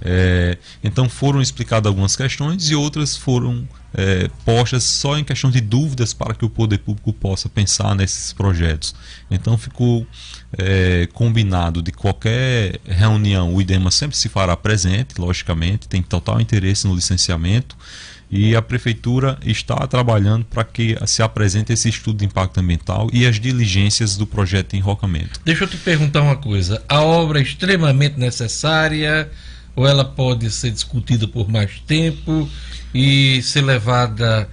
É, 0.00 0.58
então 0.82 1.08
foram 1.08 1.40
explicadas 1.40 1.88
algumas 1.88 2.14
questões 2.14 2.68
e 2.68 2.74
outras 2.74 3.16
foram 3.16 3.66
é, 3.94 4.28
postas 4.44 4.82
só 4.82 5.16
em 5.16 5.24
questão 5.24 5.50
de 5.50 5.60
dúvidas 5.60 6.12
para 6.12 6.34
que 6.34 6.44
o 6.44 6.50
poder 6.50 6.78
público 6.78 7.12
possa 7.12 7.48
pensar 7.48 7.94
nesses 7.94 8.32
projetos. 8.32 8.94
Então 9.30 9.56
ficou 9.56 10.06
é, 10.58 11.08
combinado 11.12 11.82
de 11.82 11.92
qualquer 11.92 12.80
reunião, 12.86 13.54
o 13.54 13.60
IDEMA 13.60 13.90
sempre 13.90 14.16
se 14.16 14.28
fará 14.28 14.56
presente, 14.56 15.18
logicamente, 15.18 15.88
tem 15.88 16.02
total 16.02 16.40
interesse 16.40 16.86
no 16.86 16.94
licenciamento 16.94 17.76
e 18.30 18.56
a 18.56 18.62
prefeitura 18.62 19.38
está 19.44 19.86
trabalhando 19.86 20.44
para 20.46 20.64
que 20.64 20.96
se 21.06 21.22
apresente 21.22 21.72
esse 21.72 21.88
estudo 21.88 22.18
de 22.18 22.24
impacto 22.24 22.58
ambiental 22.58 23.08
e 23.12 23.26
as 23.26 23.38
diligências 23.38 24.16
do 24.16 24.26
projeto 24.26 24.70
de 24.70 24.78
enrocamento. 24.78 25.40
Deixa 25.44 25.64
eu 25.64 25.68
te 25.68 25.76
perguntar 25.76 26.22
uma 26.22 26.36
coisa. 26.36 26.82
A 26.88 27.00
obra 27.00 27.38
é 27.38 27.42
extremamente 27.42 28.18
necessária 28.18 29.30
ou 29.76 29.86
ela 29.86 30.04
pode 30.04 30.50
ser 30.50 30.70
discutida 30.70 31.28
por 31.28 31.48
mais 31.48 31.78
tempo 31.86 32.48
e 32.92 33.42
ser 33.42 33.62
levada 33.62 34.48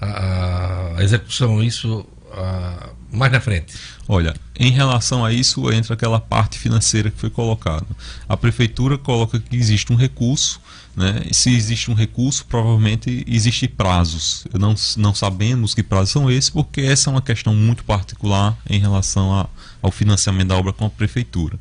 à 0.00 0.96
execução 1.00 1.62
isso 1.62 2.06
ah, 2.32 2.90
mais 3.16 3.32
na 3.32 3.40
frente? 3.40 3.74
Olha, 4.06 4.34
em 4.58 4.70
relação 4.70 5.24
a 5.24 5.32
isso 5.32 5.72
entra 5.72 5.94
aquela 5.94 6.20
parte 6.20 6.58
financeira 6.58 7.10
que 7.10 7.18
foi 7.18 7.30
colocada. 7.30 7.86
A 8.28 8.36
prefeitura 8.36 8.96
coloca 8.98 9.40
que 9.40 9.56
existe 9.56 9.92
um 9.92 9.96
recurso, 9.96 10.60
né? 10.94 11.22
E 11.30 11.34
se 11.34 11.54
existe 11.54 11.90
um 11.90 11.94
recurso, 11.94 12.46
provavelmente 12.46 13.24
existe 13.26 13.66
prazos. 13.68 14.46
Não, 14.54 14.74
não 14.96 15.14
sabemos 15.14 15.74
que 15.74 15.82
prazos 15.82 16.10
são 16.10 16.30
esses, 16.30 16.50
porque 16.50 16.80
essa 16.80 17.10
é 17.10 17.12
uma 17.12 17.22
questão 17.22 17.54
muito 17.54 17.84
particular 17.84 18.56
em 18.68 18.78
relação 18.78 19.34
a, 19.34 19.48
ao 19.82 19.90
financiamento 19.90 20.48
da 20.48 20.56
obra 20.56 20.72
com 20.72 20.86
a 20.86 20.90
prefeitura. 20.90 21.58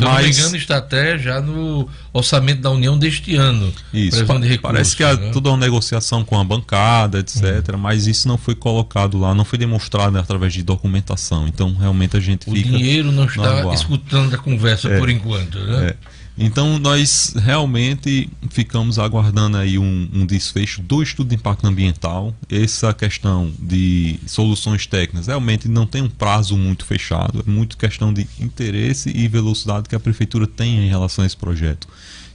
Se 0.00 0.06
Mas, 0.06 0.24
não 0.24 0.32
me 0.32 0.38
engano, 0.38 0.56
está 0.56 0.78
até 0.78 1.18
já 1.18 1.40
no 1.40 1.88
orçamento 2.12 2.62
da 2.62 2.70
União 2.70 2.98
deste 2.98 3.36
ano. 3.36 3.72
Isso, 3.92 4.24
pa 4.24 4.34
recursos, 4.34 4.58
parece 4.60 4.96
que 4.96 5.04
há 5.04 5.14
né? 5.14 5.30
tudo 5.30 5.48
é 5.48 5.52
uma 5.52 5.58
negociação 5.58 6.24
com 6.24 6.38
a 6.38 6.44
bancada, 6.44 7.18
etc. 7.18 7.42
Hum. 7.74 7.78
Mas 7.78 8.06
isso 8.06 8.26
não 8.26 8.38
foi 8.38 8.54
colocado 8.54 9.18
lá, 9.18 9.34
não 9.34 9.44
foi 9.44 9.58
demonstrado 9.58 10.18
através 10.18 10.52
de 10.52 10.62
documentação. 10.62 11.46
Então, 11.46 11.74
realmente 11.74 12.16
a 12.16 12.20
gente 12.20 12.48
o 12.48 12.52
fica. 12.52 12.68
O 12.68 12.72
dinheiro 12.72 13.12
não 13.12 13.26
está 13.26 13.72
escutando 13.74 14.34
a 14.34 14.38
conversa 14.38 14.88
é, 14.88 14.98
por 14.98 15.10
enquanto, 15.10 15.58
né? 15.58 15.88
É. 15.88 16.19
Então 16.38 16.78
nós 16.78 17.34
realmente 17.36 18.30
ficamos 18.48 18.98
aguardando 18.98 19.56
aí 19.56 19.78
um, 19.78 20.08
um, 20.12 20.24
desfecho 20.24 20.80
do 20.80 21.02
estudo 21.02 21.28
de 21.28 21.34
impacto 21.34 21.66
ambiental. 21.66 22.34
Essa 22.48 22.94
questão 22.94 23.52
de 23.58 24.18
soluções 24.26 24.86
técnicas 24.86 25.26
realmente 25.26 25.68
não 25.68 25.86
tem 25.86 26.02
um 26.02 26.08
prazo 26.08 26.56
muito 26.56 26.84
fechado, 26.86 27.44
é 27.46 27.50
muito 27.50 27.76
questão 27.76 28.12
de 28.12 28.26
interesse 28.38 29.10
e 29.14 29.28
velocidade 29.28 29.88
que 29.88 29.94
a 29.94 30.00
prefeitura 30.00 30.46
tem 30.46 30.86
em 30.86 30.88
relação 30.88 31.22
a 31.22 31.26
esse 31.26 31.36
projeto. 31.36 31.86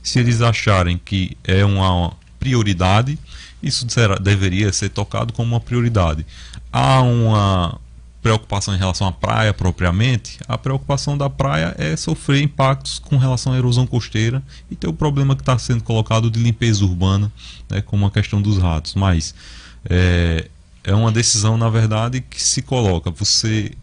Se 0.04 0.20
eles 0.20 0.42
acharem 0.42 1.00
que 1.04 1.36
é 1.44 1.66
uma 1.66 2.14
prioridade, 2.40 3.18
isso 3.64 3.90
será, 3.90 4.18
deveria 4.18 4.72
ser 4.72 4.90
tocado 4.90 5.34
como 5.34 5.50
uma 5.50 5.60
prioridade. 5.60 6.24
Há 6.72 7.02
uma 7.02 7.80
preocupação 8.26 8.74
em 8.74 8.78
relação 8.80 9.06
à 9.06 9.12
praia 9.12 9.54
propriamente, 9.54 10.40
a 10.48 10.58
preocupação 10.58 11.16
da 11.16 11.30
praia 11.30 11.76
é 11.78 11.96
sofrer 11.96 12.42
impactos 12.42 12.98
com 12.98 13.18
relação 13.18 13.54
à 13.54 13.56
erosão 13.56 13.86
costeira 13.86 14.42
e 14.68 14.76
ter 14.76 14.88
o 14.88 14.94
problema 14.94 15.36
que 15.36 15.44
está 15.44 15.56
sendo 15.60 15.84
colocado 15.84 16.32
de 16.32 16.40
limpeza 16.40 16.84
urbana, 16.84 17.32
né, 17.70 17.82
como 17.82 18.04
a 18.04 18.10
questão 18.10 18.42
dos 18.42 18.58
ratos. 18.58 18.96
Mas 18.96 19.36
é, 19.88 20.48
é 20.84 20.96
uma 20.96 21.12
decisão, 21.12 21.56
na 21.56 21.70
verdade, 21.70 22.20
que 22.20 22.42
se 22.42 22.64
coloca. 22.64 23.12
Você, 23.12 23.74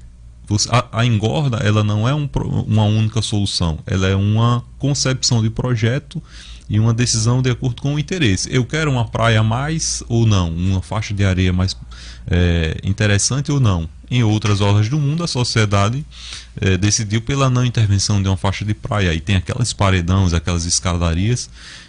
você 0.48 0.68
a, 0.72 0.88
a, 0.90 1.06
engorda, 1.06 1.58
ela 1.58 1.84
não 1.84 2.08
é 2.08 2.12
um, 2.12 2.28
uma 2.66 2.82
única 2.82 3.22
solução, 3.22 3.78
ela 3.86 4.08
é 4.08 4.16
uma 4.16 4.64
concepção 4.76 5.40
de 5.40 5.50
projeto 5.50 6.20
e 6.68 6.80
uma 6.80 6.92
decisão 6.92 7.40
de 7.40 7.50
acordo 7.50 7.80
com 7.80 7.94
o 7.94 7.98
interesse. 7.98 8.52
Eu 8.52 8.64
quero 8.64 8.90
uma 8.90 9.06
praia 9.06 9.40
mais 9.44 10.02
ou 10.08 10.26
não, 10.26 10.50
uma 10.50 10.82
faixa 10.82 11.14
de 11.14 11.24
areia 11.24 11.52
mais 11.52 11.76
é, 12.28 12.80
interessante 12.82 13.52
ou 13.52 13.60
não 13.60 13.88
em 14.12 14.22
outras 14.22 14.60
orlas 14.60 14.90
do 14.90 14.98
mundo, 14.98 15.24
a 15.24 15.26
sociedade 15.26 16.04
eh, 16.60 16.76
decidiu 16.76 17.22
pela 17.22 17.48
não 17.48 17.64
intervenção 17.64 18.22
de 18.22 18.28
uma 18.28 18.36
faixa 18.36 18.62
de 18.62 18.74
praia. 18.74 19.14
E 19.14 19.20
tem 19.20 19.36
aquelas 19.36 19.72
paredões, 19.72 20.34
aquelas 20.34 20.66
escadarias. 20.66 21.48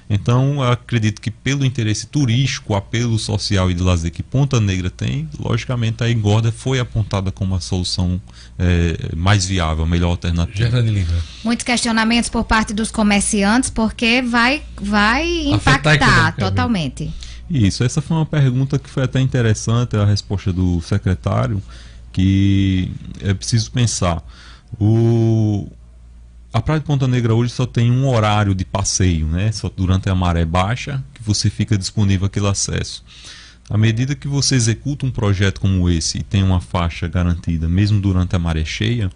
Então, 0.10 0.62
acredito 0.62 1.22
que 1.22 1.30
pelo 1.30 1.66
interesse 1.66 2.08
turístico, 2.08 2.76
apelo 2.76 3.20
social 3.20 3.70
e 3.70 3.74
de 3.74 3.82
lazer 3.82 4.12
que 4.12 4.24
Ponta 4.24 4.60
Negra 4.62 4.90
tem, 4.90 5.28
logicamente 5.38 6.02
a 6.02 6.10
engorda 6.10 6.50
foi 6.50 6.80
apontada 6.80 7.30
como 7.30 7.56
a 7.56 7.60
solução 7.60 8.22
eh, 8.58 9.10
mais 9.16 9.46
viável, 9.46 9.86
melhor 9.86 10.12
alternativa. 10.12 10.82
Muitos 11.44 11.66
questionamentos 11.66 12.30
por 12.30 12.46
parte 12.46 12.74
dos 12.74 12.90
comerciantes, 12.90 13.70
porque 13.70 14.22
vai, 14.22 14.62
vai 14.82 15.28
impactar 15.48 16.36
totalmente. 16.38 17.14
Isso, 17.50 17.84
essa 17.84 18.02
foi 18.02 18.16
uma 18.16 18.26
pergunta 18.26 18.80
que 18.80 18.90
foi 18.90 19.04
até 19.04 19.20
interessante, 19.20 19.98
a 19.98 20.06
resposta 20.06 20.54
do 20.54 20.82
secretário 20.82 21.62
que 22.14 22.92
é 23.20 23.34
preciso 23.34 23.72
pensar. 23.72 24.24
O, 24.80 25.68
a 26.54 26.62
Praia 26.62 26.80
de 26.80 26.86
Ponta 26.86 27.08
Negra 27.08 27.34
hoje 27.34 27.52
só 27.52 27.66
tem 27.66 27.92
um 27.92 28.08
horário 28.08 28.56
de 28.56 28.64
passeio, 28.64 29.26
né? 29.26 29.52
Só 29.52 29.70
durante 29.76 30.10
a 30.10 30.16
maré 30.16 30.46
baixa 30.46 31.04
que 31.14 31.22
você 31.22 31.50
fica 31.50 31.78
disponível 31.78 32.28
aquele 32.28 32.48
acesso. 32.48 33.04
À 33.70 33.78
medida 33.78 34.16
que 34.16 34.28
você 34.28 34.56
executa 34.56 35.06
um 35.06 35.12
projeto 35.12 35.60
como 35.60 35.90
esse 35.90 36.20
e 36.20 36.24
tem 36.24 36.44
uma 36.44 36.62
faixa 36.62 37.08
garantida, 37.08 37.68
mesmo 37.68 38.00
durante 38.00 38.36
a 38.36 38.40
maré 38.40 38.64
cheia, 38.64 39.10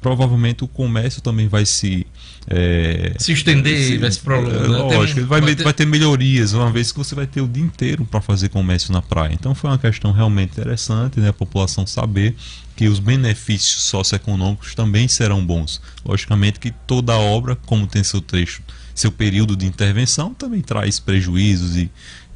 provavelmente 0.00 0.64
o 0.64 0.68
comércio 0.68 1.22
também 1.22 1.46
vai 1.46 1.64
se 1.64 2.06
é, 2.48 3.14
se 3.18 3.32
estender, 3.32 3.78
se, 3.78 3.98
vai 3.98 4.10
se 4.10 4.18
prolongar. 4.18 4.62
É, 4.64 4.96
lógico, 4.96 5.26
vai, 5.26 5.40
vai, 5.40 5.54
ter... 5.54 5.62
vai, 5.62 5.72
ter... 5.72 5.86
melhorias, 5.86 6.52
uma 6.52 6.70
vez 6.70 6.90
que 6.90 6.98
você 6.98 7.14
vai 7.14 7.26
ter 7.26 7.40
o 7.40 7.46
dia 7.46 7.62
inteiro 7.62 8.04
para 8.04 8.20
fazer 8.20 8.48
comércio 8.48 8.92
na 8.92 9.00
praia. 9.00 9.32
Então 9.32 9.54
foi 9.54 9.70
uma 9.70 9.78
questão 9.78 10.12
realmente 10.12 10.50
interessante, 10.50 11.20
né? 11.20 11.28
A 11.28 11.32
população 11.32 11.86
saber 11.86 12.34
que 12.74 12.88
os 12.88 12.98
benefícios 12.98 13.84
socioeconômicos 13.84 14.74
também 14.74 15.06
serão 15.06 15.44
bons. 15.44 15.80
Logicamente 16.04 16.58
que 16.58 16.70
toda 16.86 17.16
obra, 17.16 17.56
como 17.66 17.86
tem 17.86 18.02
seu 18.02 18.20
trecho, 18.20 18.62
seu 18.94 19.12
período 19.12 19.56
de 19.56 19.66
intervenção, 19.66 20.34
também 20.34 20.60
traz 20.60 20.98
prejuízos 20.98 21.76
e, 21.76 21.90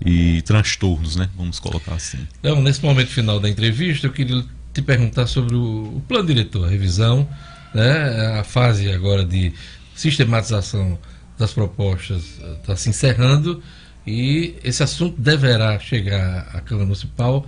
e 0.04 0.42
transtornos, 0.42 1.16
né? 1.16 1.28
Vamos 1.36 1.58
colocar 1.58 1.94
assim. 1.94 2.18
Então, 2.38 2.62
nesse 2.62 2.82
momento 2.82 3.08
final 3.08 3.40
da 3.40 3.48
entrevista, 3.48 4.06
eu 4.06 4.12
queria 4.12 4.44
te 4.72 4.82
perguntar 4.82 5.26
sobre 5.26 5.54
o, 5.56 5.96
o 5.96 6.02
plano 6.06 6.28
diretor, 6.28 6.66
a 6.66 6.70
revisão 6.70 7.28
né? 7.76 8.38
A 8.40 8.44
fase 8.44 8.90
agora 8.90 9.24
de 9.24 9.52
sistematização 9.96 10.98
das 11.38 11.52
propostas 11.52 12.38
está 12.60 12.76
se 12.76 12.90
encerrando 12.90 13.62
e 14.06 14.54
esse 14.62 14.82
assunto 14.82 15.20
deverá 15.20 15.78
chegar 15.80 16.48
à 16.54 16.60
Câmara 16.60 16.86
Municipal 16.86 17.46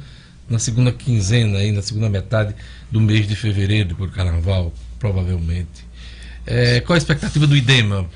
na 0.49 0.59
segunda 0.59 0.91
quinzena, 0.91 1.59
aí, 1.59 1.71
na 1.71 1.83
segunda 1.83 2.09
metade 2.09 2.55
do 2.91 3.01
mês 3.01 3.29
de 3.29 3.37
fevereiro, 3.37 3.95
por 3.95 4.11
carnaval, 4.11 4.73
provavelmente. 4.99 5.87
É, 6.47 6.81
qual 6.81 6.95
a 6.95 6.99
expectativa 6.99 7.47
do 7.47 7.55
IDEMA 7.55 8.07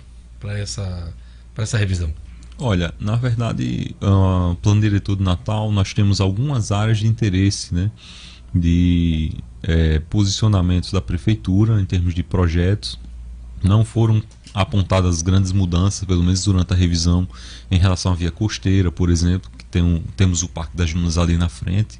para 0.40 0.58
essa, 0.58 1.12
essa 1.56 1.76
revisão? 1.76 2.12
Olha, 2.58 2.94
na 2.98 3.16
verdade, 3.16 3.94
uh, 4.00 4.54
plano 4.56 4.80
diretor 4.80 5.16
do 5.16 5.22
Natal, 5.22 5.70
nós 5.70 5.92
temos 5.92 6.20
algumas 6.20 6.72
áreas 6.72 6.98
de 6.98 7.06
interesse, 7.06 7.74
né? 7.74 7.90
De 8.54 9.32
é, 9.62 9.98
posicionamentos 9.98 10.92
da 10.92 11.00
prefeitura 11.00 11.80
em 11.80 11.84
termos 11.84 12.14
de 12.14 12.22
projetos. 12.22 12.98
Não 13.62 13.84
foram 13.84 14.22
apontadas 14.54 15.22
grandes 15.22 15.52
mudanças, 15.52 16.04
pelo 16.04 16.22
menos 16.22 16.44
durante 16.44 16.72
a 16.72 16.76
revisão, 16.76 17.26
em 17.70 17.78
relação 17.78 18.12
à 18.12 18.14
via 18.14 18.30
costeira, 18.30 18.92
por 18.92 19.08
exemplo, 19.10 19.50
que 19.56 19.64
tem 19.64 19.82
um, 19.82 20.02
temos 20.16 20.42
o 20.42 20.48
Parque 20.48 20.76
das 20.76 20.92
Dunas 20.92 21.16
ali 21.16 21.36
na 21.36 21.48
frente, 21.48 21.98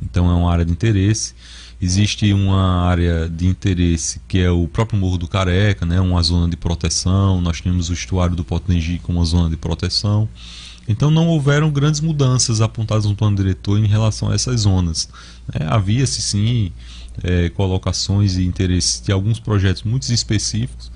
então 0.00 0.30
é 0.30 0.34
uma 0.34 0.50
área 0.50 0.64
de 0.64 0.72
interesse. 0.72 1.34
Existe 1.80 2.32
uma 2.32 2.86
área 2.86 3.28
de 3.28 3.44
interesse 3.46 4.20
que 4.28 4.38
é 4.38 4.50
o 4.50 4.68
próprio 4.68 4.98
Morro 4.98 5.18
do 5.18 5.26
Careca, 5.26 5.84
né, 5.84 6.00
uma 6.00 6.22
zona 6.22 6.48
de 6.48 6.56
proteção. 6.56 7.40
Nós 7.40 7.60
temos 7.60 7.90
o 7.90 7.92
estuário 7.92 8.36
do 8.36 8.44
Potengi 8.44 9.00
como 9.02 9.18
uma 9.18 9.24
zona 9.24 9.50
de 9.50 9.56
proteção. 9.56 10.28
Então 10.86 11.10
não 11.10 11.26
houveram 11.26 11.70
grandes 11.70 12.00
mudanças 12.00 12.60
apontadas 12.60 13.04
no 13.04 13.16
plano 13.16 13.36
diretor 13.36 13.78
em 13.78 13.86
relação 13.86 14.30
a 14.30 14.34
essas 14.34 14.60
zonas. 14.60 15.08
É, 15.52 15.64
Havia-se 15.64 16.22
sim 16.22 16.72
é, 17.22 17.48
colocações 17.48 18.36
e 18.36 18.44
interesses 18.44 19.00
de 19.00 19.10
alguns 19.10 19.40
projetos 19.40 19.82
muito 19.82 20.08
específicos, 20.12 20.91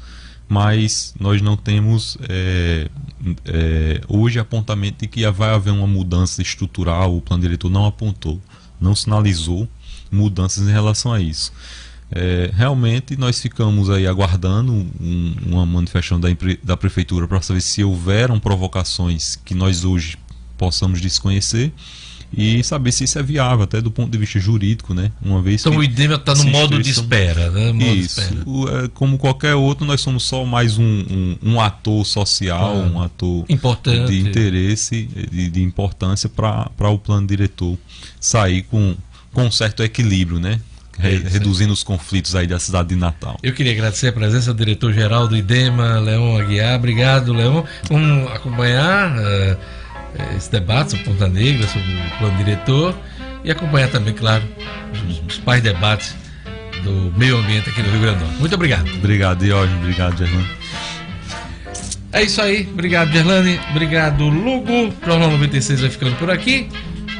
mas 0.48 1.14
nós 1.18 1.43
não 1.43 1.56
temos 1.56 2.16
é, 2.28 2.89
é, 3.44 4.01
hoje 4.09 4.39
apontamento 4.39 5.01
de 5.01 5.09
que 5.09 5.28
vai 5.31 5.51
haver 5.51 5.73
uma 5.73 5.86
mudança 5.86 6.40
estrutural, 6.40 7.16
o 7.16 7.20
plano 7.20 7.43
diretor 7.43 7.70
não 7.70 7.86
apontou, 7.86 8.40
não 8.81 8.94
sinalizou 8.94 9.68
mudanças 10.10 10.68
em 10.68 10.73
relação 10.73 11.12
a 11.12 11.20
isso. 11.20 11.52
É, 12.10 12.51
realmente 12.55 13.16
nós 13.16 13.40
ficamos 13.40 13.90
aí 13.90 14.06
aguardando 14.06 14.73
um, 14.73 15.35
uma 15.44 15.66
manifestação 15.66 16.20
da, 16.20 16.28
da 16.62 16.77
prefeitura 16.77 17.27
para 17.27 17.43
saber 17.43 17.60
se 17.60 17.82
houveram 17.82 18.39
provocações 18.39 19.35
que 19.44 19.55
nós 19.55 19.85
hoje 19.85 20.16
possamos 20.56 21.01
desconhecer 21.01 21.73
e 22.32 22.62
saber 22.62 22.93
se 22.93 23.05
isso 23.05 23.19
é 23.19 23.23
viável, 23.23 23.65
até 23.65 23.81
do 23.81 23.90
ponto 23.90 24.11
de 24.11 24.19
vista 24.19 24.39
jurídico, 24.39 24.93
né? 24.93 25.11
Uma 25.23 25.40
vez 25.40 25.61
então 25.65 25.78
o 25.78 25.82
IDEMA 25.82 26.15
está 26.15 26.35
no 26.35 26.44
modo 26.44 26.82
de 26.82 26.90
espera, 26.90 27.51
né? 27.51 27.73
Modo 27.73 27.85
isso. 27.85 28.20
Espera. 28.20 28.43
O, 28.47 28.69
é, 28.69 28.89
como 28.89 29.19
qualquer 29.19 29.55
outro, 29.55 29.86
nós 29.86 30.01
somos 30.01 30.24
só 30.24 30.44
mais 30.44 30.78
um, 30.78 30.85
um, 30.85 31.39
um 31.43 31.61
ator 31.61 32.05
social, 32.05 32.77
ah, 32.77 32.90
um 32.93 33.03
ator 33.03 33.44
importante. 33.48 34.12
de 34.12 34.20
interesse, 34.20 35.09
de, 35.31 35.51
de 35.51 35.62
importância 35.62 36.28
para 36.28 36.90
o 36.90 36.98
plano 36.98 37.27
diretor 37.27 37.78
sair 38.20 38.62
com, 38.62 38.94
com 39.32 39.44
um 39.44 39.51
certo 39.51 39.82
equilíbrio, 39.82 40.39
né? 40.39 40.61
É 40.98 41.11
reduzindo 41.28 41.73
os 41.73 41.82
conflitos 41.82 42.35
aí 42.35 42.47
da 42.47 42.59
cidade 42.59 42.89
de 42.89 42.97
Natal. 42.97 43.39
Eu 43.43 43.53
queria 43.53 43.73
agradecer 43.73 44.09
a 44.09 44.12
presença 44.12 44.53
do 44.55 44.59
diretor-geral 44.59 45.28
do 45.28 45.36
IDEMA, 45.36 46.01
Leão 46.01 46.39
Aguiar. 46.39 46.77
Obrigado, 46.77 47.35
Leão. 47.35 47.65
Vamos 47.90 48.32
acompanhar 48.32 49.15
uh, 49.15 49.59
esse 50.36 50.51
debate 50.51 50.93
sobre 50.93 51.05
Ponta 51.05 51.28
Negra, 51.28 51.66
sobre 51.68 51.93
o 51.93 52.18
plano 52.18 52.36
diretor 52.38 52.94
e 53.44 53.51
acompanhar 53.51 53.88
também, 53.88 54.12
claro, 54.12 54.43
os, 55.26 55.38
pais 55.38 55.62
debates 55.62 56.14
do 56.82 57.12
meio 57.16 57.38
ambiente 57.38 57.70
aqui 57.70 57.82
no 57.82 57.90
Rio 57.90 58.01
Grande 58.01 58.18
do 58.18 58.24
Norte. 58.24 58.40
Muito 58.40 58.55
obrigado. 58.55 58.88
Obrigado, 58.94 59.38
Diógenes. 59.38 59.78
Obrigado, 59.78 60.18
Gerlane. 60.18 60.48
É 62.12 62.22
isso 62.22 62.40
aí. 62.40 62.68
Obrigado, 62.72 63.12
Gerlane. 63.12 63.60
Obrigado, 63.70 64.28
Lugo. 64.28 64.93
Jornal 65.05 65.30
96 65.30 65.80
vai 65.80 65.90
ficando 65.90 66.16
por 66.16 66.30
aqui. 66.30 66.68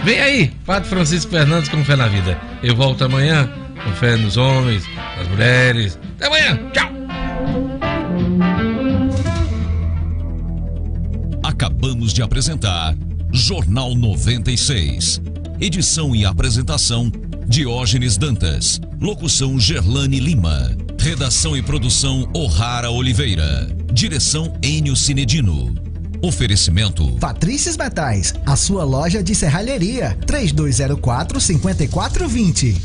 Vem 0.05 0.21
aí, 0.21 0.53
Padre 0.65 0.89
Francisco 0.89 1.31
Fernandes 1.31 1.69
com 1.69 1.85
fé 1.85 1.97
na 1.97 2.07
vida. 2.07 2.39
Eu 2.63 2.77
volto 2.77 3.05
amanhã 3.05 3.49
com 3.83 3.93
fé 3.93 4.17
nos 4.17 4.37
homens, 4.37 4.85
nas 5.17 5.29
mulheres. 5.29 5.99
Até 6.17 6.27
amanhã. 6.27 6.59
Tchau. 6.73 6.96
Acabamos 11.57 12.13
de 12.13 12.21
apresentar 12.21 12.95
Jornal 13.33 13.95
96. 13.95 15.23
Edição 15.59 16.15
e 16.15 16.23
apresentação 16.23 17.11
Diógenes 17.49 18.19
Dantas. 18.19 18.79
Locução 19.01 19.59
Gerlane 19.59 20.21
Lima. 20.21 20.77
Redação 21.01 21.57
e 21.57 21.63
produção 21.63 22.29
O'Hara 22.35 22.91
Oliveira. 22.91 23.75
Direção 23.91 24.53
Enio 24.63 24.95
Cinedino. 24.95 25.75
Oferecimento 26.23 27.13
Patrícias 27.13 27.77
Metais, 27.77 28.35
a 28.45 28.55
sua 28.55 28.85
loja 28.85 29.23
de 29.23 29.35
serralheria. 29.35 30.15
3204 30.27 31.41
5420. 31.41 32.77